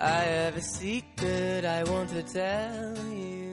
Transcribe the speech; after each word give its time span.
I 0.00 0.20
have 0.20 0.56
a 0.56 0.60
secret 0.60 1.64
I 1.64 1.82
want 1.82 2.10
to 2.10 2.22
tell 2.22 2.96
you. 3.12 3.47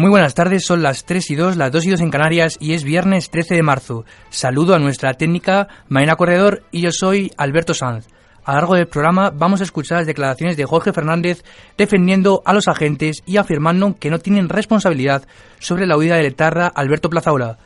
Muy 0.00 0.08
buenas 0.08 0.34
tardes, 0.34 0.64
son 0.64 0.82
las 0.82 1.04
3 1.04 1.30
y 1.30 1.34
2, 1.34 1.56
las 1.58 1.70
2 1.70 1.84
y 1.84 1.90
2 1.90 2.00
en 2.00 2.10
Canarias 2.10 2.56
y 2.58 2.72
es 2.72 2.84
viernes 2.84 3.28
13 3.28 3.56
de 3.56 3.62
marzo. 3.62 4.06
Saludo 4.30 4.74
a 4.74 4.78
nuestra 4.78 5.12
técnica 5.12 5.68
Maena 5.90 6.16
Corredor 6.16 6.62
y 6.70 6.80
yo 6.80 6.90
soy 6.90 7.30
Alberto 7.36 7.74
Sanz. 7.74 8.08
A 8.42 8.52
lo 8.52 8.60
largo 8.60 8.74
del 8.76 8.88
programa 8.88 9.28
vamos 9.28 9.60
a 9.60 9.64
escuchar 9.64 9.98
las 9.98 10.06
declaraciones 10.06 10.56
de 10.56 10.64
Jorge 10.64 10.94
Fernández 10.94 11.44
defendiendo 11.76 12.40
a 12.46 12.54
los 12.54 12.66
agentes 12.66 13.22
y 13.26 13.36
afirmando 13.36 13.94
que 14.00 14.08
no 14.08 14.18
tienen 14.18 14.48
responsabilidad 14.48 15.28
sobre 15.58 15.86
la 15.86 15.98
huida 15.98 16.16
de 16.16 16.22
Letarra 16.22 16.68
Alberto 16.68 17.10
Plazaola, 17.10 17.58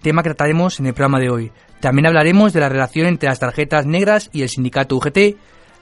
tema 0.00 0.22
que 0.22 0.28
trataremos 0.28 0.78
en 0.78 0.86
el 0.86 0.94
programa 0.94 1.18
de 1.18 1.30
hoy. 1.30 1.50
También 1.80 2.06
hablaremos 2.06 2.52
de 2.52 2.60
la 2.60 2.68
relación 2.68 3.08
entre 3.08 3.30
las 3.30 3.40
tarjetas 3.40 3.84
negras 3.86 4.30
y 4.32 4.42
el 4.42 4.48
sindicato 4.48 4.94
UGT, 4.94 5.18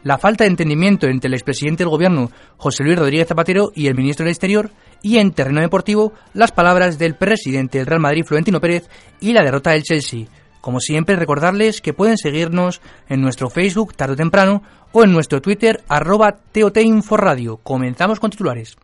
la 0.05 0.17
falta 0.17 0.45
de 0.45 0.51
entendimiento 0.51 1.06
entre 1.06 1.29
el 1.29 1.34
expresidente 1.34 1.84
del 1.84 1.91
gobierno 1.91 2.31
José 2.56 2.83
Luis 2.83 2.98
Rodríguez 2.98 3.29
Zapatero 3.29 3.73
y 3.75 3.89
el 3.89 3.95
ministro 3.95 4.25
del 4.25 4.33
Exterior 4.33 4.70
y 5.03 5.19
en 5.19 5.33
terreno 5.33 5.61
deportivo 5.61 6.13
las 6.35 6.53
palabras 6.53 6.99
del 6.99 7.15
presidente 7.15 7.79
del 7.79 7.87
Real 7.87 8.01
Madrid 8.01 8.25
Florentino 8.25 8.61
Pérez 8.61 8.89
y 9.21 9.33
la 9.33 9.43
derrota 9.43 9.71
del 9.71 9.83
Chelsea. 9.83 10.27
Como 10.61 10.81
siempre 10.81 11.17
recordarles 11.17 11.81
que 11.81 11.95
pueden 11.95 12.19
seguirnos 12.19 12.81
en 13.09 13.21
nuestro 13.21 13.49
Facebook 13.49 13.95
tarde 13.95 14.15
o 14.15 14.17
temprano 14.17 14.63
o 14.93 15.05
en 15.05 15.13
nuestro 15.13 15.41
Twitter 15.41 15.83
arroba 15.89 16.37
TOTinforadio. 16.53 17.59
Comenzamos 17.59 18.21
con 18.21 18.31
titulares. 18.31 18.77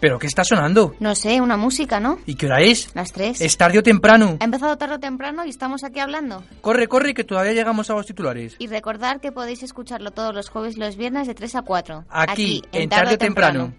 ¿Pero 0.00 0.18
qué 0.18 0.26
está 0.26 0.44
sonando? 0.44 0.94
No 0.98 1.14
sé, 1.14 1.40
una 1.40 1.58
música, 1.58 2.00
¿no? 2.00 2.18
¿Y 2.24 2.34
qué 2.34 2.46
hora 2.46 2.62
es? 2.62 2.94
Las 2.94 3.12
tres. 3.12 3.40
Es 3.40 3.56
tarde 3.56 3.78
o 3.78 3.82
temprano. 3.82 4.38
Ha 4.40 4.44
empezado 4.44 4.76
tarde 4.78 4.94
o 4.94 4.98
temprano 4.98 5.44
y 5.44 5.50
estamos 5.50 5.84
aquí 5.84 6.00
hablando. 6.00 6.42
Corre, 6.62 6.88
corre, 6.88 7.12
que 7.12 7.24
todavía 7.24 7.52
llegamos 7.52 7.90
a 7.90 7.94
los 7.94 8.06
titulares. 8.06 8.56
Y 8.58 8.68
recordar 8.68 9.20
que 9.20 9.30
podéis 9.30 9.62
escucharlo 9.62 10.10
todos 10.10 10.34
los 10.34 10.48
jueves 10.48 10.76
y 10.76 10.80
los 10.80 10.96
viernes 10.96 11.26
de 11.26 11.34
3 11.34 11.54
a 11.56 11.62
4. 11.62 12.04
Aquí, 12.08 12.62
en 12.72 12.88
tarde 12.88 13.14
o 13.14 13.18
temprano. 13.18 13.74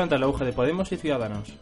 ante 0.00 0.16
el 0.16 0.22
auge 0.24 0.44
de 0.44 0.52
Podemos 0.52 0.90
y 0.92 0.96
Ciudadanos. 0.96 1.54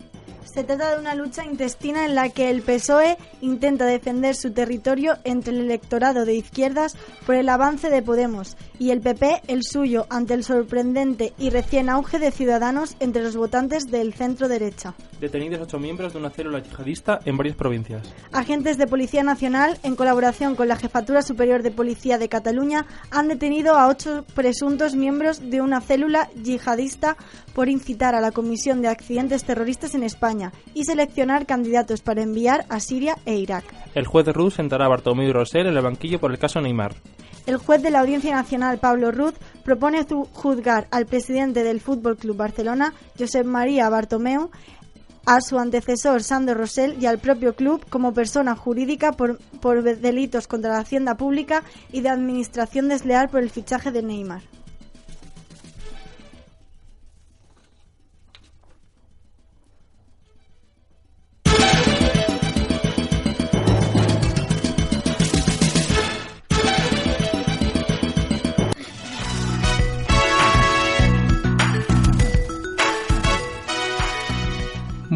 Se 0.53 0.65
trata 0.65 0.95
de 0.95 1.01
una 1.01 1.15
lucha 1.15 1.47
intestina 1.47 2.05
en 2.05 2.15
la 2.15 2.29
que 2.29 2.51
el 2.51 2.61
PSOE 2.61 3.17
intenta 3.41 3.87
defender 3.87 4.35
su 4.35 4.53
territorio 4.53 5.15
entre 5.25 5.55
el 5.55 5.61
electorado 5.63 6.27
de 6.27 6.35
izquierdas 6.35 6.95
por 7.25 7.37
el 7.37 7.49
avance 7.49 7.89
de 7.89 8.03
Podemos 8.03 8.59
y 8.79 8.91
el 8.91 9.01
PP 9.01 9.45
el 9.49 9.62
suyo 9.62 10.07
ante 10.11 10.35
el 10.35 10.45
sorprendente 10.45 11.33
y 11.39 11.49
recién 11.49 11.89
auge 11.89 12.19
de 12.19 12.31
Ciudadanos 12.31 12.97
entre 13.01 13.23
los 13.23 13.35
votantes 13.35 13.85
del 13.85 14.12
centro 14.12 14.47
derecha. 14.47 14.93
Detenidos 15.23 15.62
ocho 15.62 15.79
miembros 15.79 16.12
de 16.12 16.19
una 16.19 16.29
célula 16.29 16.59
yihadista 16.59 17.21
en 17.25 17.39
varias 17.39 17.57
provincias. 17.57 18.03
Agentes 18.33 18.77
de 18.77 18.87
Policía 18.87 19.23
Nacional, 19.23 19.79
en 19.83 19.97
colaboración 19.97 20.55
con 20.55 20.69
la 20.69 20.77
Jefatura 20.77 21.23
Superior 21.23 21.62
de 21.62 21.71
Policía 21.71 22.19
de 22.19 22.29
Cataluña, 22.29 22.85
han 23.11 23.29
detenido 23.29 23.77
a 23.79 23.89
ocho 23.89 24.27
presuntos 24.35 24.97
miembros 24.97 25.49
de 25.49 25.62
una 25.62 25.81
célula 25.81 26.29
yihadista 26.35 27.17
por 27.55 27.71
incitar 27.71 28.15
a 28.15 28.21
la 28.21 28.33
comisión 28.33 28.83
de 28.83 28.89
accidentes 28.89 29.45
terroristas 29.45 29.95
en 29.95 30.03
España 30.03 30.42
y 30.75 30.85
seleccionar 30.85 31.47
candidatos 31.47 32.01
para 32.01 32.23
enviar 32.23 32.65
a 32.69 32.81
Siria 32.81 33.19
e 33.27 33.37
Irak. 33.37 33.65
El 33.95 34.07
juez 34.07 34.25
de 34.25 34.33
Ruz 34.33 34.55
sentará 34.55 34.87
a 34.87 34.89
Bartomeu 34.89 35.29
y 35.29 35.33
Rosell 35.33 35.67
en 35.67 35.77
el 35.77 35.83
banquillo 35.83 36.19
por 36.19 36.33
el 36.33 36.39
caso 36.39 36.61
Neymar. 36.61 36.95
El 37.47 37.59
juez 37.59 37.83
de 37.83 37.91
la 37.91 38.01
Audiencia 38.01 38.35
Nacional, 38.35 38.79
Pablo 38.79 39.11
Ruz, 39.11 39.35
propone 39.65 40.07
juzgar 40.33 40.87
al 40.91 41.07
presidente 41.07 41.65
del 41.65 41.81
Fútbol 41.81 42.17
Club 42.17 42.37
Barcelona, 42.37 42.95
Josep 43.19 43.45
María 43.45 43.89
Bartomeu, 43.89 44.51
a 45.27 45.41
su 45.41 45.59
antecesor 45.59 46.23
Sandro 46.23 46.55
Rosell 46.55 46.97
y 47.01 47.07
al 47.07 47.19
propio 47.19 47.55
club 47.55 47.85
como 47.89 48.13
persona 48.13 48.57
jurídica 48.57 49.13
por, 49.13 49.39
por 49.61 49.83
delitos 49.83 50.47
contra 50.47 50.73
la 50.73 50.79
hacienda 50.79 51.17
pública 51.17 51.63
y 51.93 52.01
de 52.01 52.09
administración 52.09 52.89
desleal 52.89 53.29
por 53.29 53.43
el 53.43 53.51
fichaje 53.51 53.91
de 53.93 54.03
Neymar. 54.03 54.43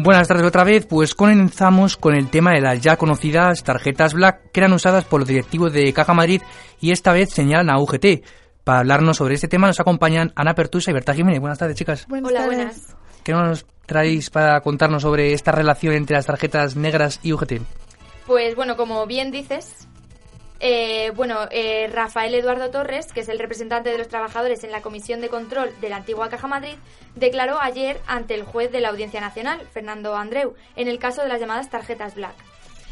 Buenas 0.07 0.29
tardes 0.29 0.45
otra 0.45 0.63
vez, 0.63 0.85
pues 0.85 1.13
comenzamos 1.13 1.97
con 1.97 2.15
el 2.15 2.29
tema 2.29 2.53
de 2.53 2.61
las 2.61 2.79
ya 2.79 2.95
conocidas 2.95 3.61
tarjetas 3.61 4.13
Black 4.13 4.53
que 4.53 4.61
eran 4.61 4.71
usadas 4.71 5.03
por 5.03 5.19
los 5.19 5.27
directivos 5.27 5.73
de 5.73 5.91
Caja 5.91 6.13
Madrid 6.13 6.41
y 6.79 6.91
esta 6.91 7.11
vez 7.11 7.29
señalan 7.29 7.69
a 7.69 7.77
UGT. 7.77 8.23
Para 8.63 8.79
hablarnos 8.79 9.17
sobre 9.17 9.35
este 9.35 9.49
tema 9.49 9.67
nos 9.67 9.81
acompañan 9.81 10.31
Ana 10.33 10.55
Pertusa 10.55 10.91
y 10.91 10.93
Berta 10.93 11.13
Jiménez. 11.13 11.41
Buenas 11.41 11.59
tardes, 11.59 11.75
chicas. 11.75 12.07
Hola, 12.09 12.45
buenas. 12.45 12.95
¿Qué 13.21 13.33
nos 13.33 13.65
traéis 13.85 14.29
para 14.29 14.61
contarnos 14.61 15.01
sobre 15.01 15.33
esta 15.33 15.51
relación 15.51 15.93
entre 15.93 16.15
las 16.15 16.25
tarjetas 16.25 16.77
negras 16.77 17.19
y 17.21 17.33
UGT? 17.33 17.55
Pues 18.25 18.55
bueno, 18.55 18.77
como 18.77 19.05
bien 19.07 19.29
dices, 19.29 19.89
eh, 20.59 21.11
bueno, 21.15 21.47
eh, 21.51 21.87
Rafael 21.91 22.33
Eduardo 22.33 22.69
Torres, 22.71 23.13
que 23.13 23.21
es 23.21 23.29
el 23.29 23.39
representante 23.39 23.89
de 23.89 23.97
los 23.97 24.07
trabajadores 24.07 24.63
en 24.63 24.71
la 24.71 24.81
Comisión 24.81 25.21
de 25.21 25.29
Control 25.29 25.69
de 25.81 25.89
la 25.89 25.97
antigua 25.97 26.29
Caja 26.29 26.47
Madrid, 26.47 26.75
declaró 27.15 27.59
ayer 27.61 27.99
ante 28.07 28.33
el 28.33 28.43
juez 28.43 28.71
de 28.71 28.81
la 28.81 28.89
Audiencia 28.89 29.21
Nacional, 29.21 29.61
Fernando 29.71 30.15
Andreu, 30.15 30.55
en 30.75 30.87
el 30.87 30.99
caso 30.99 31.21
de 31.21 31.27
las 31.27 31.39
llamadas 31.39 31.69
tarjetas 31.69 32.15
Black. 32.15 32.35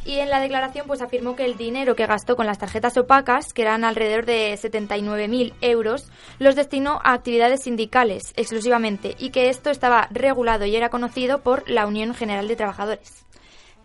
Y 0.06 0.20
en 0.20 0.30
la 0.30 0.40
declaración 0.40 0.86
pues 0.86 1.02
afirmó 1.02 1.36
que 1.36 1.46
el 1.46 1.58
dinero 1.58 1.96
que 1.96 2.06
gastó 2.06 2.36
con 2.36 2.46
las 2.46 2.60
tarjetas 2.60 2.96
opacas, 2.96 3.54
que 3.54 3.64
eran 3.64 3.84
alrededor 3.84 4.26
de 4.26 4.54
79.000 4.54 5.54
euros, 5.62 6.12
los 6.38 6.56
destinó 6.56 7.00
a 7.04 7.14
actividades 7.14 7.64
sindicales 7.64 8.32
exclusivamente 8.36 9.16
y 9.18 9.32
que 9.32 9.50
esto 9.50 9.72
estaba 9.72 10.08
regulado 10.12 10.66
y 10.66 10.76
era 10.76 10.90
conocido 10.90 11.42
por 11.42 11.68
la 11.68 11.88
Unión 11.88 12.14
General 12.14 12.48
de 12.48 12.56
Trabajadores. 12.56 13.26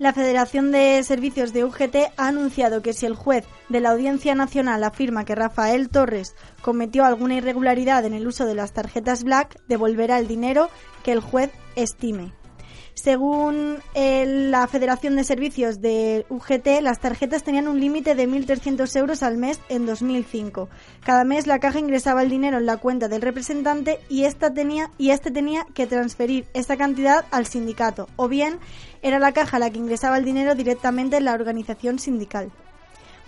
La 0.00 0.14
Federación 0.14 0.72
de 0.72 1.02
Servicios 1.02 1.52
de 1.52 1.62
UGT 1.62 2.14
ha 2.16 2.28
anunciado 2.28 2.80
que 2.80 2.94
si 2.94 3.04
el 3.04 3.14
juez 3.14 3.44
de 3.68 3.80
la 3.80 3.90
Audiencia 3.90 4.34
Nacional 4.34 4.82
afirma 4.82 5.26
que 5.26 5.34
Rafael 5.34 5.90
Torres 5.90 6.34
cometió 6.62 7.04
alguna 7.04 7.34
irregularidad 7.34 8.06
en 8.06 8.14
el 8.14 8.26
uso 8.26 8.46
de 8.46 8.54
las 8.54 8.72
tarjetas 8.72 9.24
Black, 9.24 9.60
devolverá 9.68 10.18
el 10.18 10.26
dinero 10.26 10.70
que 11.04 11.12
el 11.12 11.20
juez 11.20 11.50
estime. 11.76 12.32
Según 13.02 13.78
eh, 13.94 14.26
la 14.26 14.66
Federación 14.66 15.16
de 15.16 15.24
Servicios 15.24 15.80
de 15.80 16.26
UGT, 16.28 16.82
las 16.82 17.00
tarjetas 17.00 17.42
tenían 17.42 17.66
un 17.66 17.80
límite 17.80 18.14
de 18.14 18.28
1.300 18.28 18.94
euros 18.96 19.22
al 19.22 19.38
mes 19.38 19.58
en 19.70 19.86
2005. 19.86 20.68
Cada 21.02 21.24
mes 21.24 21.46
la 21.46 21.60
caja 21.60 21.78
ingresaba 21.78 22.22
el 22.22 22.28
dinero 22.28 22.58
en 22.58 22.66
la 22.66 22.76
cuenta 22.76 23.08
del 23.08 23.22
representante 23.22 24.00
y, 24.10 24.24
esta 24.24 24.52
tenía, 24.52 24.90
y 24.98 25.12
este 25.12 25.30
tenía 25.30 25.64
que 25.72 25.86
transferir 25.86 26.44
esta 26.52 26.76
cantidad 26.76 27.24
al 27.30 27.46
sindicato, 27.46 28.06
o 28.16 28.28
bien 28.28 28.58
era 29.00 29.18
la 29.18 29.32
caja 29.32 29.58
la 29.58 29.70
que 29.70 29.78
ingresaba 29.78 30.18
el 30.18 30.26
dinero 30.26 30.54
directamente 30.54 31.16
en 31.16 31.24
la 31.24 31.32
organización 31.32 31.98
sindical. 31.98 32.52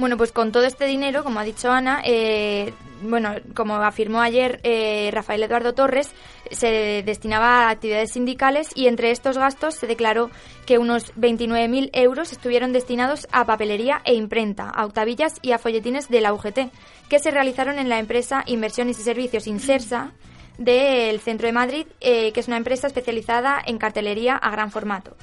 Bueno, 0.03 0.17
pues 0.17 0.33
con 0.33 0.51
todo 0.51 0.65
este 0.65 0.87
dinero, 0.87 1.23
como 1.23 1.39
ha 1.39 1.45
dicho 1.45 1.71
Ana, 1.71 2.03
eh, 2.05 2.75
bueno, 3.03 3.37
como 3.55 3.77
afirmó 3.77 4.21
ayer 4.21 4.59
eh, 4.65 5.09
Rafael 5.13 5.45
Eduardo 5.45 5.75
Torres, 5.75 6.11
se 6.51 7.05
destinaba 7.07 7.69
a 7.69 7.71
actividades 7.71 8.11
sindicales 8.11 8.71
y 8.75 8.89
entre 8.89 9.13
estos 9.13 9.39
gastos 9.39 9.77
se 9.77 9.87
declaró 9.87 10.29
que 10.67 10.79
unos 10.79 11.15
29.000 11.15 11.91
euros 11.93 12.33
estuvieron 12.33 12.73
destinados 12.73 13.29
a 13.31 13.45
papelería 13.45 14.03
e 14.05 14.15
imprenta, 14.15 14.69
a 14.71 14.85
octavillas 14.87 15.35
y 15.41 15.53
a 15.53 15.59
folletines 15.59 16.09
de 16.09 16.21
la 16.21 16.35
UGT, 16.35 16.73
que 17.09 17.21
se 17.21 17.31
realizaron 17.31 17.79
en 17.79 17.89
la 17.89 18.01
empresa 18.01 18.43
Inversiones 18.47 18.99
y 18.99 19.05
Servicios 19.05 19.47
Insersa 19.47 20.11
del 20.59 21.21
centro 21.21 21.47
de 21.47 21.53
Madrid, 21.53 21.87
eh, 22.01 22.33
que 22.33 22.41
es 22.41 22.49
una 22.49 22.57
empresa 22.57 22.89
especializada 22.89 23.63
en 23.65 23.79
cartelería 23.79 24.35
a 24.35 24.51
gran 24.51 24.73
formato. 24.73 25.17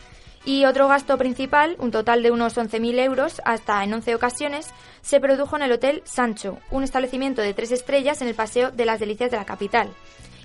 Y 0.50 0.66
otro 0.66 0.88
gasto 0.88 1.16
principal, 1.20 1.76
un 1.78 1.92
total 1.92 2.24
de 2.24 2.32
unos 2.32 2.58
11.000 2.58 2.98
euros, 3.02 3.40
hasta 3.46 3.84
en 3.84 3.94
11 3.94 4.16
ocasiones, 4.16 4.68
se 5.02 5.20
produjo 5.20 5.56
en 5.56 5.62
el 5.62 5.72
Hotel 5.72 6.02
Sancho, 6.06 6.58
un 6.72 6.84
establecimiento 6.84 7.44
de 7.44 7.54
tres 7.54 7.72
estrellas 7.72 8.24
en 8.24 8.30
el 8.30 8.34
Paseo 8.34 8.72
de 8.72 8.84
las 8.84 9.00
Delicias 9.00 9.30
de 9.30 9.38
la 9.38 9.46
capital. 9.46 9.90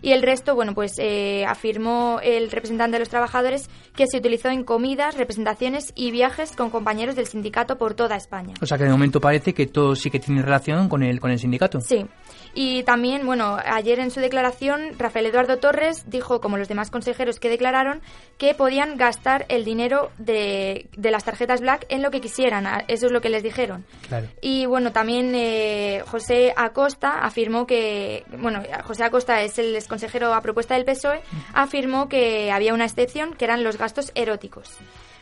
Y 0.05 0.13
el 0.13 0.21
resto, 0.21 0.55
bueno, 0.55 0.75
pues 0.75 0.93
eh, 0.99 1.47
afirmó 1.47 2.21
el 2.23 2.51
representante 2.51 2.97
de 2.97 2.99
los 2.99 3.09
trabajadores 3.09 3.71
que 3.97 4.07
se 4.07 4.19
utilizó 4.19 4.51
en 4.51 4.63
comidas, 4.63 5.17
representaciones 5.17 5.93
y 5.95 6.11
viajes 6.11 6.53
con 6.53 6.69
compañeros 6.69 7.17
del 7.17 7.27
sindicato 7.27 7.79
por 7.79 7.95
toda 7.95 8.15
España. 8.15 8.53
O 8.61 8.67
sea 8.67 8.77
que 8.77 8.85
de 8.85 8.91
momento 8.91 9.19
parece 9.19 9.55
que 9.55 9.67
todo 9.67 9.97
sí 9.97 10.11
que 10.11 10.21
tiene 10.21 10.43
relación 10.43 10.91
con 10.91 11.03
el, 11.03 11.21
con 11.21 11.31
el 11.31 11.39
sindicato. 11.39 11.81
Sí. 11.81 12.05
Y 12.53 12.83
también, 12.83 13.25
bueno, 13.25 13.57
ayer 13.65 13.99
en 13.99 14.11
su 14.11 14.21
declaración, 14.21 14.91
Rafael 14.99 15.25
Eduardo 15.27 15.57
Torres 15.57 16.05
dijo, 16.07 16.41
como 16.41 16.59
los 16.59 16.69
demás 16.69 16.91
consejeros 16.91 17.41
que 17.41 17.49
declararon, 17.49 18.03
que 18.37 18.55
podían 18.55 18.99
gastar 18.99 19.47
el 19.49 19.65
dinero 19.65 20.11
de, 20.19 20.87
de 20.97 21.11
las 21.11 21.25
tarjetas 21.25 21.63
Black 21.63 21.87
en 21.89 22.03
lo 22.03 22.11
que 22.11 22.21
quisieran. 22.21 22.67
Eso 22.89 23.07
es 23.07 23.13
lo 23.13 23.23
que 23.23 23.31
les 23.31 23.43
dijeron. 23.43 23.87
Claro. 24.07 24.29
Y 24.43 24.67
bueno, 24.67 24.93
también 24.93 25.35
eh, 25.35 26.03
José 26.07 26.53
Acosta 26.55 27.21
afirmó 27.21 27.67
que, 27.67 28.25
bueno, 28.39 28.63
José 28.85 29.05
Acosta 29.05 29.41
es 29.41 29.59
el 29.59 29.75
consejero 29.95 30.35
a 30.35 30.41
propuesta 30.41 30.75
del 30.75 30.85
PSOE, 30.85 31.21
afirmó 31.53 32.09
que 32.09 32.51
había 32.51 32.75
una 32.75 32.85
excepción, 32.85 33.33
que 33.35 33.45
eran 33.45 33.63
los 33.63 33.79
gastos 33.79 34.11
eróticos. 34.17 34.69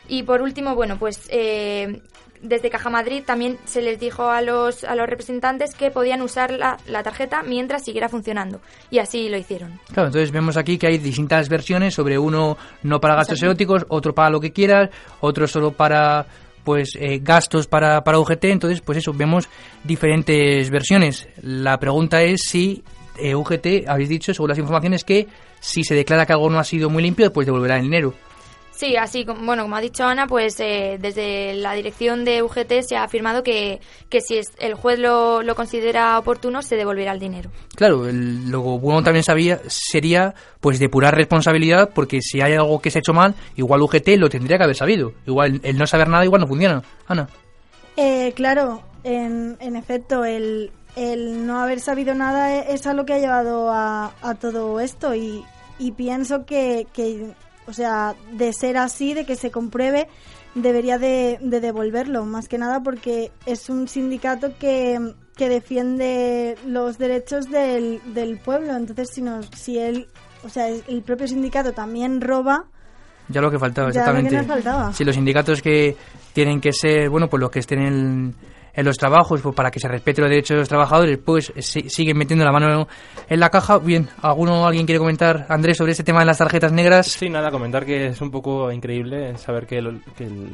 Y 0.07 0.23
por 0.23 0.41
último, 0.41 0.73
bueno, 0.73 0.97
pues 0.97 1.27
eh, 1.29 2.01
desde 2.41 2.71
Caja 2.71 2.89
Madrid 2.89 3.23
también 3.23 3.57
se 3.65 3.83
les 3.83 3.99
dijo 3.99 4.29
a 4.29 4.41
los, 4.41 4.83
a 4.83 4.95
los 4.95 5.07
representantes 5.07 5.75
que 5.75 5.91
podían 5.91 6.21
usar 6.21 6.51
la, 6.51 6.77
la, 6.87 7.03
tarjeta 7.03 7.43
mientras 7.43 7.85
siguiera 7.85 8.09
funcionando. 8.09 8.61
Y 8.89 8.97
así 8.97 9.29
lo 9.29 9.37
hicieron. 9.37 9.79
Claro, 9.93 10.07
entonces 10.07 10.31
vemos 10.31 10.57
aquí 10.57 10.79
que 10.79 10.87
hay 10.87 10.97
distintas 10.97 11.47
versiones 11.49 11.93
sobre 11.93 12.17
uno 12.17 12.57
no 12.81 12.99
para 12.99 13.15
gastos 13.15 13.41
eróticos, 13.43 13.85
otro 13.89 14.15
para 14.15 14.31
lo 14.31 14.39
que 14.39 14.51
quieras, 14.51 14.89
otro 15.21 15.47
solo 15.47 15.71
para 15.71 16.25
pues 16.63 16.95
eh, 16.99 17.19
gastos 17.21 17.67
para, 17.67 18.03
para 18.03 18.19
UGT. 18.19 18.45
Entonces, 18.45 18.81
pues 18.81 18.97
eso, 18.97 19.13
vemos 19.13 19.47
diferentes 19.83 20.69
versiones. 20.69 21.27
La 21.41 21.77
pregunta 21.79 22.23
es 22.23 22.41
si 22.45 22.83
eh, 23.17 23.35
UGT, 23.35 23.87
habéis 23.87 24.09
dicho, 24.09 24.33
según 24.33 24.49
las 24.49 24.57
informaciones, 24.57 25.03
que 25.03 25.27
si 25.59 25.83
se 25.83 25.95
declara 25.95 26.25
que 26.25 26.33
algo 26.33 26.49
no 26.49 26.59
ha 26.59 26.63
sido 26.63 26.89
muy 26.89 27.03
limpio, 27.03 27.31
pues 27.31 27.45
devolverá 27.45 27.77
el 27.77 27.83
dinero. 27.83 28.13
Sí, 28.75 28.95
así 28.97 29.23
como, 29.23 29.45
bueno, 29.45 29.63
como 29.63 29.75
ha 29.75 29.81
dicho 29.81 30.03
Ana, 30.03 30.25
pues 30.25 30.59
eh, 30.59 30.97
desde 30.99 31.53
la 31.53 31.73
dirección 31.73 32.25
de 32.25 32.41
UGT 32.41 32.81
se 32.81 32.97
ha 32.97 33.03
afirmado 33.03 33.43
que, 33.43 33.79
que 34.09 34.19
si 34.19 34.37
es, 34.37 34.47
el 34.57 34.73
juez 34.73 34.97
lo, 34.97 35.43
lo, 35.43 35.55
considera 35.55 36.17
oportuno, 36.17 36.63
se 36.63 36.75
devolverá 36.75 37.11
el 37.11 37.19
dinero. 37.19 37.51
Claro, 37.75 38.07
el, 38.07 38.49
lo 38.49 38.61
bueno 38.61 39.03
también 39.03 39.23
sabía 39.23 39.61
sería 39.67 40.33
pues 40.59 40.79
depurar 40.79 41.15
responsabilidad, 41.15 41.91
porque 41.93 42.21
si 42.21 42.41
hay 42.41 42.53
algo 42.53 42.81
que 42.81 42.89
se 42.89 42.97
ha 42.97 43.01
hecho 43.01 43.13
mal, 43.13 43.35
igual 43.55 43.81
UGT 43.81 44.09
lo 44.17 44.29
tendría 44.29 44.57
que 44.57 44.63
haber 44.63 44.75
sabido. 44.75 45.13
Igual 45.27 45.61
el 45.63 45.77
no 45.77 45.85
saber 45.85 46.07
nada 46.07 46.25
igual 46.25 46.41
no 46.41 46.47
funciona. 46.47 46.81
Ana. 47.07 47.29
Eh, 47.95 48.33
claro, 48.35 48.81
en, 49.03 49.55
en 49.59 49.75
efecto, 49.75 50.25
el, 50.25 50.71
el 50.95 51.45
no 51.45 51.59
haber 51.59 51.79
sabido 51.79 52.13
nada 52.13 52.59
es 52.59 52.85
a 52.87 52.93
lo 52.93 53.05
que 53.05 53.13
ha 53.13 53.19
llevado 53.19 53.71
a, 53.71 54.13
a 54.21 54.35
todo 54.35 54.79
esto 54.79 55.15
y, 55.15 55.43
y 55.79 55.91
pienso 55.91 56.45
que, 56.45 56.87
que 56.93 57.33
o 57.67 57.73
sea, 57.73 58.15
de 58.31 58.53
ser 58.53 58.77
así, 58.77 59.13
de 59.13 59.25
que 59.25 59.35
se 59.35 59.51
compruebe, 59.51 60.07
debería 60.55 60.97
de, 60.97 61.39
de, 61.41 61.59
devolverlo, 61.59 62.25
más 62.25 62.47
que 62.47 62.57
nada 62.57 62.81
porque 62.83 63.31
es 63.45 63.69
un 63.69 63.87
sindicato 63.87 64.57
que, 64.57 64.99
que 65.35 65.49
defiende 65.49 66.57
los 66.67 66.97
derechos 66.97 67.49
del, 67.49 68.01
del 68.13 68.37
pueblo. 68.39 68.75
Entonces, 68.75 69.09
si, 69.11 69.21
nos, 69.21 69.47
si 69.55 69.79
él, 69.79 70.07
o 70.43 70.49
sea, 70.49 70.67
el 70.67 71.01
propio 71.03 71.27
sindicato 71.27 71.73
también 71.73 72.21
roba. 72.21 72.65
Ya 73.29 73.41
lo 73.41 73.49
que 73.49 73.57
faltaba, 73.57 73.87
exactamente. 73.89 74.31
Ya 74.31 74.41
lo 74.41 74.43
que 74.43 74.53
faltaba. 74.53 74.93
Si 74.93 75.03
los 75.03 75.15
sindicatos 75.15 75.61
que 75.61 75.95
tienen 76.33 76.59
que 76.59 76.73
ser, 76.73 77.09
bueno, 77.09 77.29
pues 77.29 77.39
los 77.39 77.49
que 77.49 77.59
estén 77.59 77.79
en 77.79 78.35
en 78.73 78.85
los 78.85 78.97
trabajos 78.97 79.41
pues 79.41 79.55
para 79.55 79.71
que 79.71 79.79
se 79.79 79.87
respete 79.87 80.21
los 80.21 80.29
derechos 80.29 80.55
de 80.55 80.59
los 80.59 80.69
trabajadores 80.69 81.19
pues 81.23 81.53
si, 81.59 81.89
siguen 81.89 82.17
metiendo 82.17 82.43
la 82.43 82.51
mano 82.51 82.87
en 83.29 83.39
la 83.39 83.49
caja. 83.49 83.77
Bien 83.77 84.09
alguno 84.21 84.65
alguien 84.65 84.85
quiere 84.85 84.99
comentar 84.99 85.45
Andrés 85.49 85.77
sobre 85.77 85.91
este 85.91 86.03
tema 86.03 86.19
de 86.19 86.25
las 86.25 86.37
tarjetas 86.37 86.71
negras 86.71 87.07
sí 87.07 87.29
nada 87.29 87.51
comentar 87.51 87.85
que 87.85 88.07
es 88.07 88.21
un 88.21 88.31
poco 88.31 88.71
increíble 88.71 89.37
saber 89.37 89.65
que, 89.65 89.81
lo, 89.81 89.91
que, 90.17 90.25
el, 90.25 90.51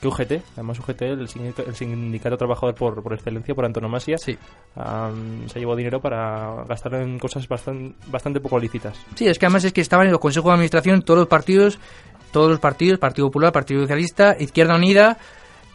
que 0.00 0.08
UGT 0.08 0.32
además 0.54 0.78
UGT 0.80 1.02
el 1.02 1.28
sindicato, 1.28 1.68
el 1.68 1.74
sindicato 1.74 2.36
trabajador 2.36 2.74
por, 2.74 3.02
por 3.02 3.14
excelencia 3.14 3.54
por 3.54 3.64
antonomasia 3.64 4.18
sí. 4.18 4.36
um, 4.76 5.48
se 5.48 5.60
llevó 5.60 5.76
dinero 5.76 6.00
para 6.00 6.64
gastarlo 6.68 7.00
en 7.00 7.18
cosas 7.18 7.46
bastante 7.46 7.94
bastante 8.06 8.40
poco 8.40 8.58
lícitas. 8.58 8.98
Sí 9.14 9.26
es 9.26 9.38
que 9.38 9.46
además 9.46 9.64
es 9.64 9.72
que 9.72 9.80
estaban 9.80 10.06
en 10.06 10.12
los 10.12 10.20
consejos 10.20 10.48
de 10.48 10.54
administración 10.54 11.02
todos 11.02 11.20
los 11.20 11.28
partidos 11.28 11.78
todos 12.32 12.50
los 12.50 12.58
partidos 12.58 12.98
Partido 12.98 13.28
Popular 13.28 13.52
Partido 13.52 13.82
Socialista 13.82 14.36
Izquierda 14.38 14.74
Unida 14.74 15.18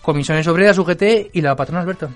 Comisiones 0.02 0.48
Obreras, 0.48 0.78
UGT 0.78 1.34
y 1.34 1.42
la 1.42 1.56
patrona 1.56 1.82
Alberto. 1.82 2.10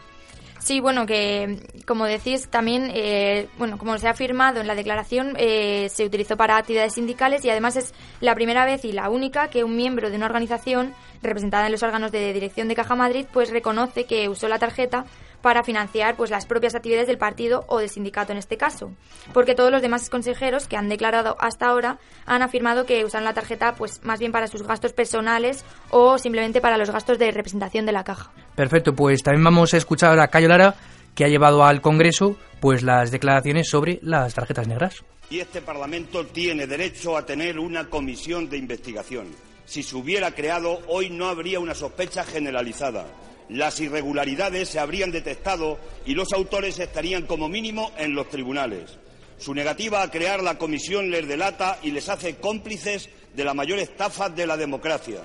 Sí, 0.63 0.79
bueno, 0.79 1.05
que 1.05 1.59
como 1.85 2.05
decís, 2.05 2.47
también, 2.47 2.89
eh, 2.93 3.49
bueno, 3.57 3.77
como 3.77 3.97
se 3.97 4.07
ha 4.07 4.11
afirmado 4.11 4.61
en 4.61 4.67
la 4.67 4.75
declaración, 4.75 5.33
eh, 5.37 5.89
se 5.89 6.05
utilizó 6.05 6.37
para 6.37 6.55
actividades 6.55 6.93
sindicales 6.93 7.43
y 7.43 7.49
además 7.49 7.75
es 7.75 7.93
la 8.21 8.33
primera 8.33 8.63
vez 8.63 8.85
y 8.85 8.93
la 8.93 9.09
única 9.09 9.49
que 9.49 9.65
un 9.65 9.75
miembro 9.75 10.09
de 10.09 10.15
una 10.15 10.27
organización 10.27 10.93
representada 11.21 11.65
en 11.65 11.73
los 11.73 11.83
órganos 11.83 12.13
de 12.13 12.31
dirección 12.31 12.69
de 12.69 12.75
Caja 12.75 12.95
Madrid, 12.95 13.25
pues 13.33 13.49
reconoce 13.49 14.05
que 14.05 14.29
usó 14.29 14.47
la 14.47 14.57
tarjeta 14.57 15.03
para 15.43 15.61
financiar 15.61 16.15
pues 16.15 16.31
las 16.31 16.45
propias 16.45 16.73
actividades 16.73 17.05
del 17.05 17.17
partido 17.17 17.65
o 17.67 17.79
del 17.79 17.89
sindicato 17.89 18.31
en 18.31 18.37
este 18.37 18.55
caso, 18.55 18.93
porque 19.33 19.55
todos 19.55 19.71
los 19.71 19.81
demás 19.81 20.09
consejeros 20.09 20.67
que 20.67 20.77
han 20.77 20.87
declarado 20.87 21.35
hasta 21.37 21.67
ahora 21.67 21.99
han 22.25 22.41
afirmado 22.41 22.85
que 22.85 23.03
usan 23.03 23.25
la 23.25 23.33
tarjeta 23.33 23.75
pues 23.75 24.01
más 24.03 24.19
bien 24.19 24.31
para 24.31 24.47
sus 24.47 24.63
gastos 24.63 24.93
personales 24.93 25.65
o 25.89 26.17
simplemente 26.17 26.61
para 26.61 26.77
los 26.77 26.89
gastos 26.89 27.19
de 27.19 27.29
representación 27.31 27.85
de 27.85 27.91
la 27.91 28.05
caja. 28.05 28.31
Perfecto, 28.55 28.95
pues 28.95 29.21
también 29.21 29.43
vamos 29.43 29.73
a 29.73 29.77
escuchar 29.77 30.17
a 30.17 30.29
Cayo 30.29 30.47
Lara 30.47 30.75
que 31.13 31.25
ha 31.25 31.27
llevado 31.27 31.65
al 31.65 31.81
Congreso 31.81 32.37
pues 32.61 32.81
las 32.81 33.11
declaraciones 33.11 33.67
sobre 33.69 33.99
las 34.01 34.33
tarjetas 34.33 34.65
negras. 34.69 35.03
Y 35.29 35.41
este 35.41 35.61
Parlamento 35.61 36.25
tiene 36.27 36.67
derecho 36.67 37.17
a 37.17 37.25
tener 37.25 37.59
una 37.59 37.89
comisión 37.89 38.49
de 38.49 38.57
investigación. 38.57 39.27
Si 39.65 39.83
se 39.83 39.97
hubiera 39.97 40.31
creado, 40.31 40.79
hoy 40.87 41.09
no 41.09 41.27
habría 41.27 41.59
una 41.59 41.75
sospecha 41.75 42.23
generalizada 42.23 43.05
las 43.49 43.79
irregularidades 43.79 44.69
se 44.69 44.79
habrían 44.79 45.11
detectado 45.11 45.77
y 46.05 46.13
los 46.13 46.33
autores 46.33 46.79
estarían 46.79 47.25
como 47.25 47.49
mínimo 47.49 47.91
en 47.97 48.15
los 48.15 48.29
tribunales. 48.29 48.97
Su 49.37 49.53
negativa 49.53 50.01
a 50.01 50.11
crear 50.11 50.41
la 50.41 50.57
comisión 50.57 51.09
les 51.11 51.27
delata 51.27 51.79
y 51.83 51.91
les 51.91 52.07
hace 52.09 52.35
cómplices 52.37 53.09
de 53.35 53.43
la 53.43 53.53
mayor 53.53 53.79
estafa 53.79 54.29
de 54.29 54.47
la 54.47 54.57
democracia. 54.57 55.21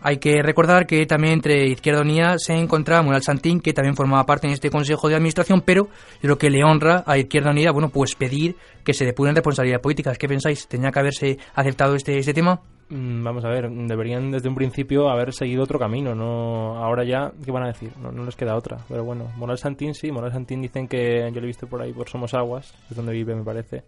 Hay 0.00 0.18
que 0.18 0.42
recordar 0.42 0.86
que 0.86 1.06
también 1.06 1.34
entre 1.34 1.66
Izquierda 1.66 2.02
Unida 2.02 2.34
se 2.38 2.52
encontraba 2.52 3.02
Moral 3.02 3.22
Santín, 3.22 3.60
que 3.60 3.72
también 3.72 3.96
formaba 3.96 4.26
parte 4.26 4.46
en 4.46 4.52
este 4.52 4.68
Consejo 4.68 5.08
de 5.08 5.14
Administración, 5.14 5.62
pero 5.62 5.88
lo 6.20 6.36
que 6.36 6.50
le 6.50 6.62
honra 6.62 7.04
a 7.06 7.16
Izquierda 7.16 7.50
Unida, 7.50 7.70
bueno, 7.70 7.88
pues 7.88 8.14
pedir 8.14 8.54
que 8.84 8.92
se 8.92 9.06
depuren 9.06 9.34
responsabilidades 9.34 9.82
políticas. 9.82 10.18
¿Qué 10.18 10.28
pensáis? 10.28 10.68
¿Tenía 10.68 10.90
que 10.90 10.98
haberse 10.98 11.38
aceptado 11.54 11.94
este, 11.94 12.18
este 12.18 12.34
tema? 12.34 12.60
Vamos 12.96 13.44
a 13.44 13.48
ver, 13.48 13.68
deberían 13.68 14.30
desde 14.30 14.48
un 14.48 14.54
principio 14.54 15.08
haber 15.08 15.32
seguido 15.32 15.64
otro 15.64 15.80
camino, 15.80 16.14
no 16.14 16.76
ahora 16.76 17.02
ya, 17.02 17.32
¿qué 17.44 17.50
van 17.50 17.64
a 17.64 17.66
decir? 17.66 17.90
No, 17.98 18.24
les 18.24 18.36
queda 18.36 18.54
otra, 18.54 18.78
pero 18.88 19.02
bueno, 19.02 19.32
Moral 19.36 19.58
Santín 19.58 19.94
sí, 19.94 20.12
Moral 20.12 20.30
Santín 20.30 20.62
dicen 20.62 20.86
que 20.86 21.28
yo 21.32 21.40
lo 21.40 21.42
he 21.42 21.48
visto 21.48 21.66
por 21.66 21.82
ahí 21.82 21.92
por 21.92 22.08
Somos 22.08 22.34
Aguas, 22.34 22.72
es 22.88 22.96
donde 22.96 23.12
vive 23.12 23.34
me 23.34 23.42
parece, 23.42 23.82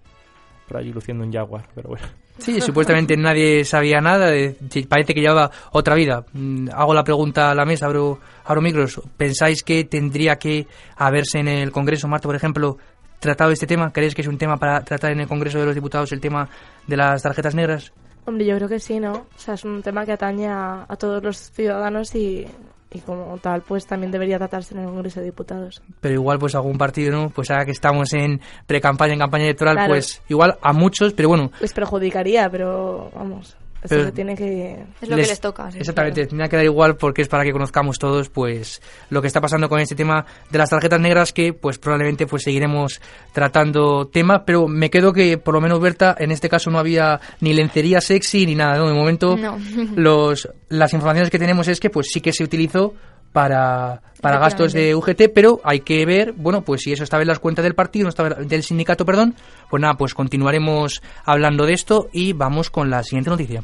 por 0.66 0.78
allí 0.78 0.92
luciendo 0.92 1.22
un 1.22 1.32
jaguar, 1.32 1.68
pero 1.72 1.90
bueno. 1.90 2.04
Sí, 2.38 2.60
supuestamente 2.60 3.16
nadie 3.16 3.64
sabía 3.64 4.00
nada, 4.00 4.26
de, 4.26 4.56
parece 4.88 5.14
que 5.14 5.20
llevaba 5.20 5.52
otra 5.70 5.94
vida. 5.94 6.24
Hago 6.72 6.92
la 6.92 7.04
pregunta 7.04 7.52
a 7.52 7.54
la 7.54 7.64
mesa, 7.64 7.86
abro, 7.86 8.18
abro 8.44 8.60
micros, 8.60 9.00
¿pensáis 9.16 9.62
que 9.62 9.84
tendría 9.84 10.34
que 10.34 10.66
haberse 10.96 11.38
en 11.38 11.46
el 11.46 11.70
Congreso, 11.70 12.08
Marta, 12.08 12.26
por 12.26 12.34
ejemplo, 12.34 12.76
tratado 13.20 13.52
este 13.52 13.68
tema? 13.68 13.92
¿Creéis 13.92 14.16
que 14.16 14.22
es 14.22 14.28
un 14.28 14.36
tema 14.36 14.56
para 14.56 14.80
tratar 14.80 15.12
en 15.12 15.20
el 15.20 15.28
Congreso 15.28 15.60
de 15.60 15.66
los 15.66 15.76
Diputados 15.76 16.10
el 16.10 16.20
tema 16.20 16.48
de 16.88 16.96
las 16.96 17.22
tarjetas 17.22 17.54
negras? 17.54 17.92
Hombre, 18.26 18.44
yo 18.44 18.56
creo 18.56 18.68
que 18.68 18.80
sí, 18.80 18.98
¿no? 19.00 19.12
O 19.12 19.38
sea, 19.38 19.54
es 19.54 19.64
un 19.64 19.82
tema 19.82 20.04
que 20.04 20.12
atañe 20.12 20.48
a, 20.48 20.84
a 20.88 20.96
todos 20.96 21.22
los 21.22 21.36
ciudadanos 21.52 22.14
y, 22.14 22.46
y 22.92 22.98
como 23.00 23.38
tal, 23.38 23.62
pues 23.62 23.86
también 23.86 24.10
debería 24.10 24.36
tratarse 24.38 24.74
en 24.74 24.80
el 24.80 24.86
Congreso 24.86 25.20
de 25.20 25.26
Diputados. 25.26 25.80
Pero 26.00 26.14
igual, 26.14 26.38
pues 26.38 26.54
algún 26.56 26.76
partido, 26.76 27.12
¿no? 27.12 27.30
Pues 27.30 27.50
ahora 27.50 27.64
que 27.64 27.70
estamos 27.70 28.12
en 28.14 28.40
pre-campaña, 28.66 29.12
en 29.14 29.18
campaña 29.20 29.44
electoral, 29.44 29.74
Claro. 29.76 29.90
pues 29.92 30.22
igual 30.28 30.58
a 30.60 30.72
muchos, 30.72 31.12
pero 31.12 31.28
bueno. 31.28 31.50
Pues 31.58 31.72
perjudicaría, 31.72 32.50
pero 32.50 33.10
vamos, 33.14 33.56
eso 33.86 34.04
se 34.04 34.12
tiene 34.12 34.36
que... 34.36 34.84
Es 35.00 35.08
lo 35.08 35.16
que 35.16 35.22
les 35.22 35.40
toca, 35.40 35.70
sí, 35.70 35.78
Exactamente, 35.78 36.20
claro. 36.20 36.28
tendría 36.28 36.48
que 36.48 36.56
dar 36.56 36.64
igual 36.64 36.96
porque 36.96 37.22
es 37.22 37.28
para 37.28 37.44
que 37.44 37.52
conozcamos 37.52 37.98
todos 37.98 38.28
pues 38.28 38.80
lo 39.10 39.20
que 39.20 39.26
está 39.26 39.40
pasando 39.40 39.68
con 39.68 39.80
este 39.80 39.94
tema 39.94 40.26
de 40.50 40.58
las 40.58 40.70
tarjetas 40.70 41.00
negras 41.00 41.32
que 41.32 41.52
pues 41.52 41.78
probablemente 41.78 42.26
pues 42.26 42.42
seguiremos 42.42 43.00
tratando 43.32 44.06
tema, 44.06 44.44
pero 44.44 44.68
me 44.68 44.90
quedo 44.90 45.12
que 45.12 45.38
por 45.38 45.54
lo 45.54 45.60
menos 45.60 45.80
Berta 45.80 46.14
en 46.18 46.30
este 46.30 46.48
caso 46.48 46.70
no 46.70 46.78
había 46.78 47.20
ni 47.40 47.54
lencería 47.54 48.00
sexy 48.00 48.46
ni 48.46 48.54
nada, 48.54 48.78
¿no? 48.78 48.88
De 48.88 48.94
momento 48.94 49.36
No. 49.36 49.58
los 49.96 50.48
las 50.68 50.92
informaciones 50.92 51.30
que 51.30 51.38
tenemos 51.38 51.68
es 51.68 51.80
que 51.80 51.90
pues 51.90 52.08
sí 52.12 52.20
que 52.20 52.32
se 52.32 52.44
utilizó 52.44 52.94
para, 53.36 54.00
para 54.22 54.38
gastos 54.38 54.72
de. 54.72 54.94
UGT, 54.94 55.24
pero 55.34 55.60
hay 55.62 55.80
que 55.80 56.06
ver, 56.06 56.32
bueno, 56.32 56.62
pues 56.62 56.80
si 56.80 56.92
eso 56.92 57.04
estaba 57.04 57.22
en 57.22 57.28
las 57.28 57.38
cuentas 57.38 57.64
del 57.64 57.74
partido, 57.74 58.04
no 58.04 58.08
estaba 58.08 58.30
del 58.30 58.62
sindicato, 58.62 59.04
perdón, 59.04 59.34
pues 59.68 59.78
nada, 59.78 59.92
pues 59.98 60.14
continuaremos 60.14 61.02
hablando 61.22 61.66
de 61.66 61.74
esto 61.74 62.08
y 62.14 62.32
vamos 62.32 62.70
con 62.70 62.88
la 62.88 63.02
siguiente 63.02 63.28
noticia. 63.28 63.62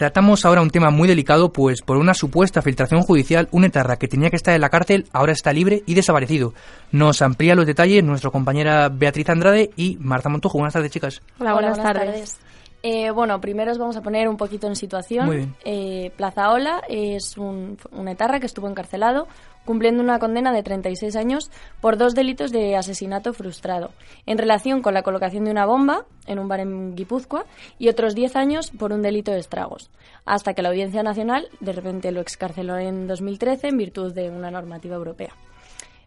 Tratamos 0.00 0.46
ahora 0.46 0.62
un 0.62 0.70
tema 0.70 0.88
muy 0.88 1.06
delicado, 1.06 1.52
pues 1.52 1.82
por 1.82 1.98
una 1.98 2.14
supuesta 2.14 2.62
filtración 2.62 3.02
judicial, 3.02 3.48
un 3.50 3.64
etarra 3.64 3.98
que 3.98 4.08
tenía 4.08 4.30
que 4.30 4.36
estar 4.36 4.54
en 4.54 4.62
la 4.62 4.70
cárcel 4.70 5.06
ahora 5.12 5.32
está 5.32 5.52
libre 5.52 5.82
y 5.84 5.92
desaparecido. 5.92 6.54
Nos 6.90 7.20
amplía 7.20 7.54
los 7.54 7.66
detalles 7.66 8.02
nuestra 8.02 8.30
compañera 8.30 8.88
Beatriz 8.88 9.28
Andrade 9.28 9.68
y 9.76 9.98
Marta 10.00 10.30
Montojo. 10.30 10.56
Buenas 10.56 10.72
tardes, 10.72 10.90
chicas. 10.90 11.20
Hola, 11.38 11.52
buenas, 11.52 11.76
tardes. 11.76 12.40
Eh, 12.82 13.10
bueno, 13.10 13.42
primero 13.42 13.72
os 13.72 13.76
vamos 13.76 13.94
a 13.98 14.00
poner 14.00 14.26
un 14.26 14.38
poquito 14.38 14.68
en 14.68 14.74
situación. 14.74 15.26
Muy 15.26 15.36
bien. 15.36 15.54
Eh, 15.66 16.10
Plaza 16.16 16.50
Ola 16.50 16.80
es 16.88 17.36
un, 17.36 17.76
un 17.92 18.08
etarra 18.08 18.40
que 18.40 18.46
estuvo 18.46 18.70
encarcelado 18.70 19.28
cumpliendo 19.70 20.02
una 20.02 20.18
condena 20.18 20.52
de 20.52 20.64
36 20.64 21.14
años 21.14 21.48
por 21.80 21.96
dos 21.96 22.16
delitos 22.16 22.50
de 22.50 22.74
asesinato 22.74 23.32
frustrado 23.32 23.92
en 24.26 24.36
relación 24.36 24.82
con 24.82 24.94
la 24.94 25.04
colocación 25.04 25.44
de 25.44 25.52
una 25.52 25.64
bomba 25.64 26.06
en 26.26 26.40
un 26.40 26.48
bar 26.48 26.58
en 26.58 26.96
Guipúzcoa 26.96 27.44
y 27.78 27.88
otros 27.88 28.16
10 28.16 28.34
años 28.34 28.72
por 28.72 28.92
un 28.92 29.00
delito 29.00 29.30
de 29.30 29.38
estragos, 29.38 29.88
hasta 30.24 30.54
que 30.54 30.62
la 30.62 30.70
Audiencia 30.70 31.04
Nacional 31.04 31.46
de 31.60 31.70
repente 31.72 32.10
lo 32.10 32.20
excarceló 32.20 32.78
en 32.78 33.06
2013 33.06 33.68
en 33.68 33.76
virtud 33.76 34.12
de 34.12 34.28
una 34.28 34.50
normativa 34.50 34.96
europea. 34.96 35.36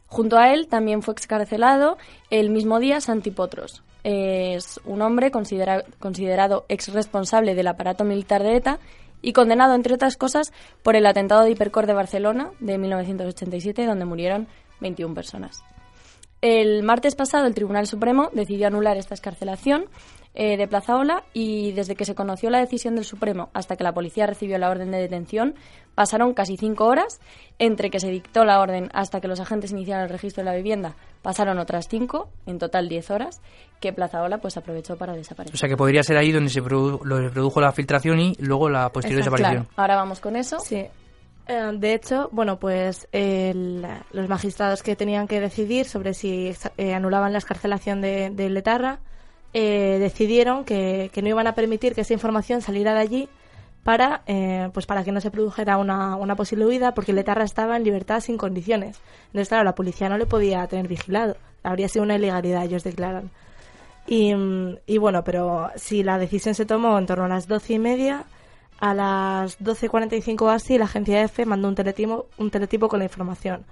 Junto 0.08 0.38
a 0.38 0.52
él 0.54 0.68
también 0.68 1.02
fue 1.02 1.14
excarcelado 1.14 1.98
el 2.30 2.50
mismo 2.50 2.82
día 2.82 3.00
Santi 3.00 3.32
Potros. 3.32 3.82
Es 4.04 4.82
un 4.84 5.02
hombre 5.02 5.32
considera- 5.32 5.86
considerado 6.00 6.66
ex 6.68 6.92
responsable 6.92 7.56
del 7.56 7.68
aparato 7.68 8.04
militar 8.04 8.44
de 8.44 8.58
ETA 8.58 8.80
y 9.24 9.34
condenado, 9.34 9.74
entre 9.74 9.96
otras 9.96 10.18
cosas, 10.18 10.54
por 10.84 10.96
el 10.96 11.08
atentado 11.08 11.44
de 11.44 11.52
Hipercor 11.52 11.88
de 11.88 11.94
Barcelona 11.94 12.52
de 12.60 12.78
1987, 12.78 13.88
donde 13.88 14.06
murieron 14.06 14.48
21 14.82 15.16
personas. 15.16 15.64
El 16.42 16.84
martes 16.84 17.16
pasado 17.16 17.48
el 17.48 17.56
Tribunal 17.56 17.88
Supremo 17.88 18.30
decidió 18.34 18.68
anular 18.68 18.98
esta 18.98 19.14
escarcelación 19.14 19.86
eh, 20.36 20.58
de 20.58 20.68
Plaza 20.68 20.96
Ola 20.98 21.24
y 21.34 21.74
desde 21.74 21.96
que 21.96 22.06
se 22.06 22.16
conoció 22.16 22.50
la 22.50 22.60
decisión 22.60 22.96
del 22.96 23.06
Supremo 23.06 23.50
hasta 23.54 23.76
que 23.76 23.84
la 23.84 23.94
policía 23.94 24.26
recibió 24.26 24.58
la 24.58 24.70
orden 24.70 24.90
de 24.92 24.98
detención 25.00 25.54
pasaron 25.96 26.34
casi 26.34 26.58
cinco 26.58 26.86
horas. 26.86 27.20
Entre 27.60 27.92
que 27.92 28.00
se 28.00 28.10
dictó 28.10 28.44
la 28.46 28.60
orden 28.60 28.90
hasta 28.94 29.22
que 29.22 29.28
los 29.28 29.40
agentes 29.40 29.72
iniciaron 29.72 30.06
el 30.06 30.10
registro 30.10 30.44
de 30.44 30.50
la 30.50 30.56
vivienda 30.56 30.96
pasaron 31.22 31.60
otras 31.60 31.88
cinco, 31.88 32.30
en 32.48 32.58
total 32.60 32.90
diez 32.90 33.10
horas, 33.12 33.42
que 33.80 33.94
Plaza 33.94 34.22
Ola 34.24 34.40
pues 34.40 34.58
aprovechó 34.58 34.98
para 34.98 35.14
desaparecer. 35.14 35.54
O 35.54 35.58
sea 35.58 35.70
que 35.70 35.78
podría 35.78 36.02
ser 36.04 36.18
ahí 36.18 36.32
donde 36.32 36.50
se 36.50 36.62
produ- 36.64 37.32
produjo 37.32 37.62
la 37.62 37.72
filtración 37.72 38.20
y 38.20 38.36
luego 38.40 38.70
la 38.70 38.90
posterior 38.92 39.20
Exacto, 39.20 39.36
desaparición. 39.38 39.66
Claro, 39.66 39.82
ahora 39.82 39.96
vamos 39.98 40.20
con 40.20 40.36
eso. 40.36 40.60
Sí. 40.60 40.84
Eh, 41.48 41.72
de 41.78 41.94
hecho, 41.94 42.30
bueno, 42.32 42.58
pues 42.60 43.08
el- 43.12 43.86
los 44.14 44.28
magistrados 44.30 44.82
que 44.82 44.96
tenían 44.96 45.28
que 45.28 45.40
decidir 45.40 45.86
sobre 45.86 46.14
si 46.14 46.54
eh, 46.78 46.94
anulaban 46.94 47.32
la 47.34 47.38
escarcelación 47.38 48.02
de, 48.02 48.30
de 48.32 48.50
Letarra 48.50 49.00
eh, 49.54 49.98
decidieron 50.00 50.66
que, 50.66 51.10
que 51.14 51.22
no 51.22 51.30
iban 51.30 51.48
a 51.48 51.56
permitir 51.56 51.94
que 51.96 52.02
esa 52.02 52.14
información 52.14 52.62
saliera 52.62 52.94
de 52.94 53.00
allí 53.00 53.30
para, 53.84 54.24
eh, 54.28 54.70
pues 54.74 54.86
para 54.86 55.04
que 55.04 55.12
no 55.12 55.22
se 55.22 55.30
produjera 55.30 55.78
una, 55.78 56.16
una 56.16 56.36
posible 56.36 56.66
huida, 56.66 56.94
porque 56.94 57.14
Letarra 57.14 57.44
estaba 57.44 57.76
en 57.78 57.84
libertad 57.84 58.22
sin 58.22 58.38
condiciones. 58.38 59.00
Entonces, 59.28 59.50
claro, 59.50 59.64
la 59.64 59.76
policía 59.76 60.10
no 60.10 60.18
le 60.18 60.26
podía 60.26 60.66
tener 60.68 60.88
vigilado. 60.88 61.36
Habría 61.64 61.90
sido 61.90 62.04
una 62.04 62.16
ilegalidad, 62.16 62.64
ellos 62.64 62.84
declaran. 62.84 63.30
Y, 64.08 64.34
y 64.86 64.98
bueno, 64.98 65.24
pero 65.24 65.70
si 65.76 66.04
la 66.04 66.18
decisión 66.18 66.56
se 66.56 66.66
tomó 66.66 66.98
en 66.98 67.06
torno 67.06 67.26
a 67.26 67.30
las 67.30 67.48
doce 67.48 67.74
y 67.74 67.80
media, 67.80 68.26
a 68.80 68.94
las 68.94 69.60
12.45 69.60 70.42
o 70.42 70.50
así, 70.50 70.78
la 70.78 70.86
agencia 70.86 71.22
EFE 71.22 71.46
mandó 71.46 71.68
un 71.68 71.76
teletipo, 71.76 72.28
un 72.38 72.52
teletipo 72.52 72.90
con 72.90 73.00
la 73.00 73.06
información. 73.06 73.66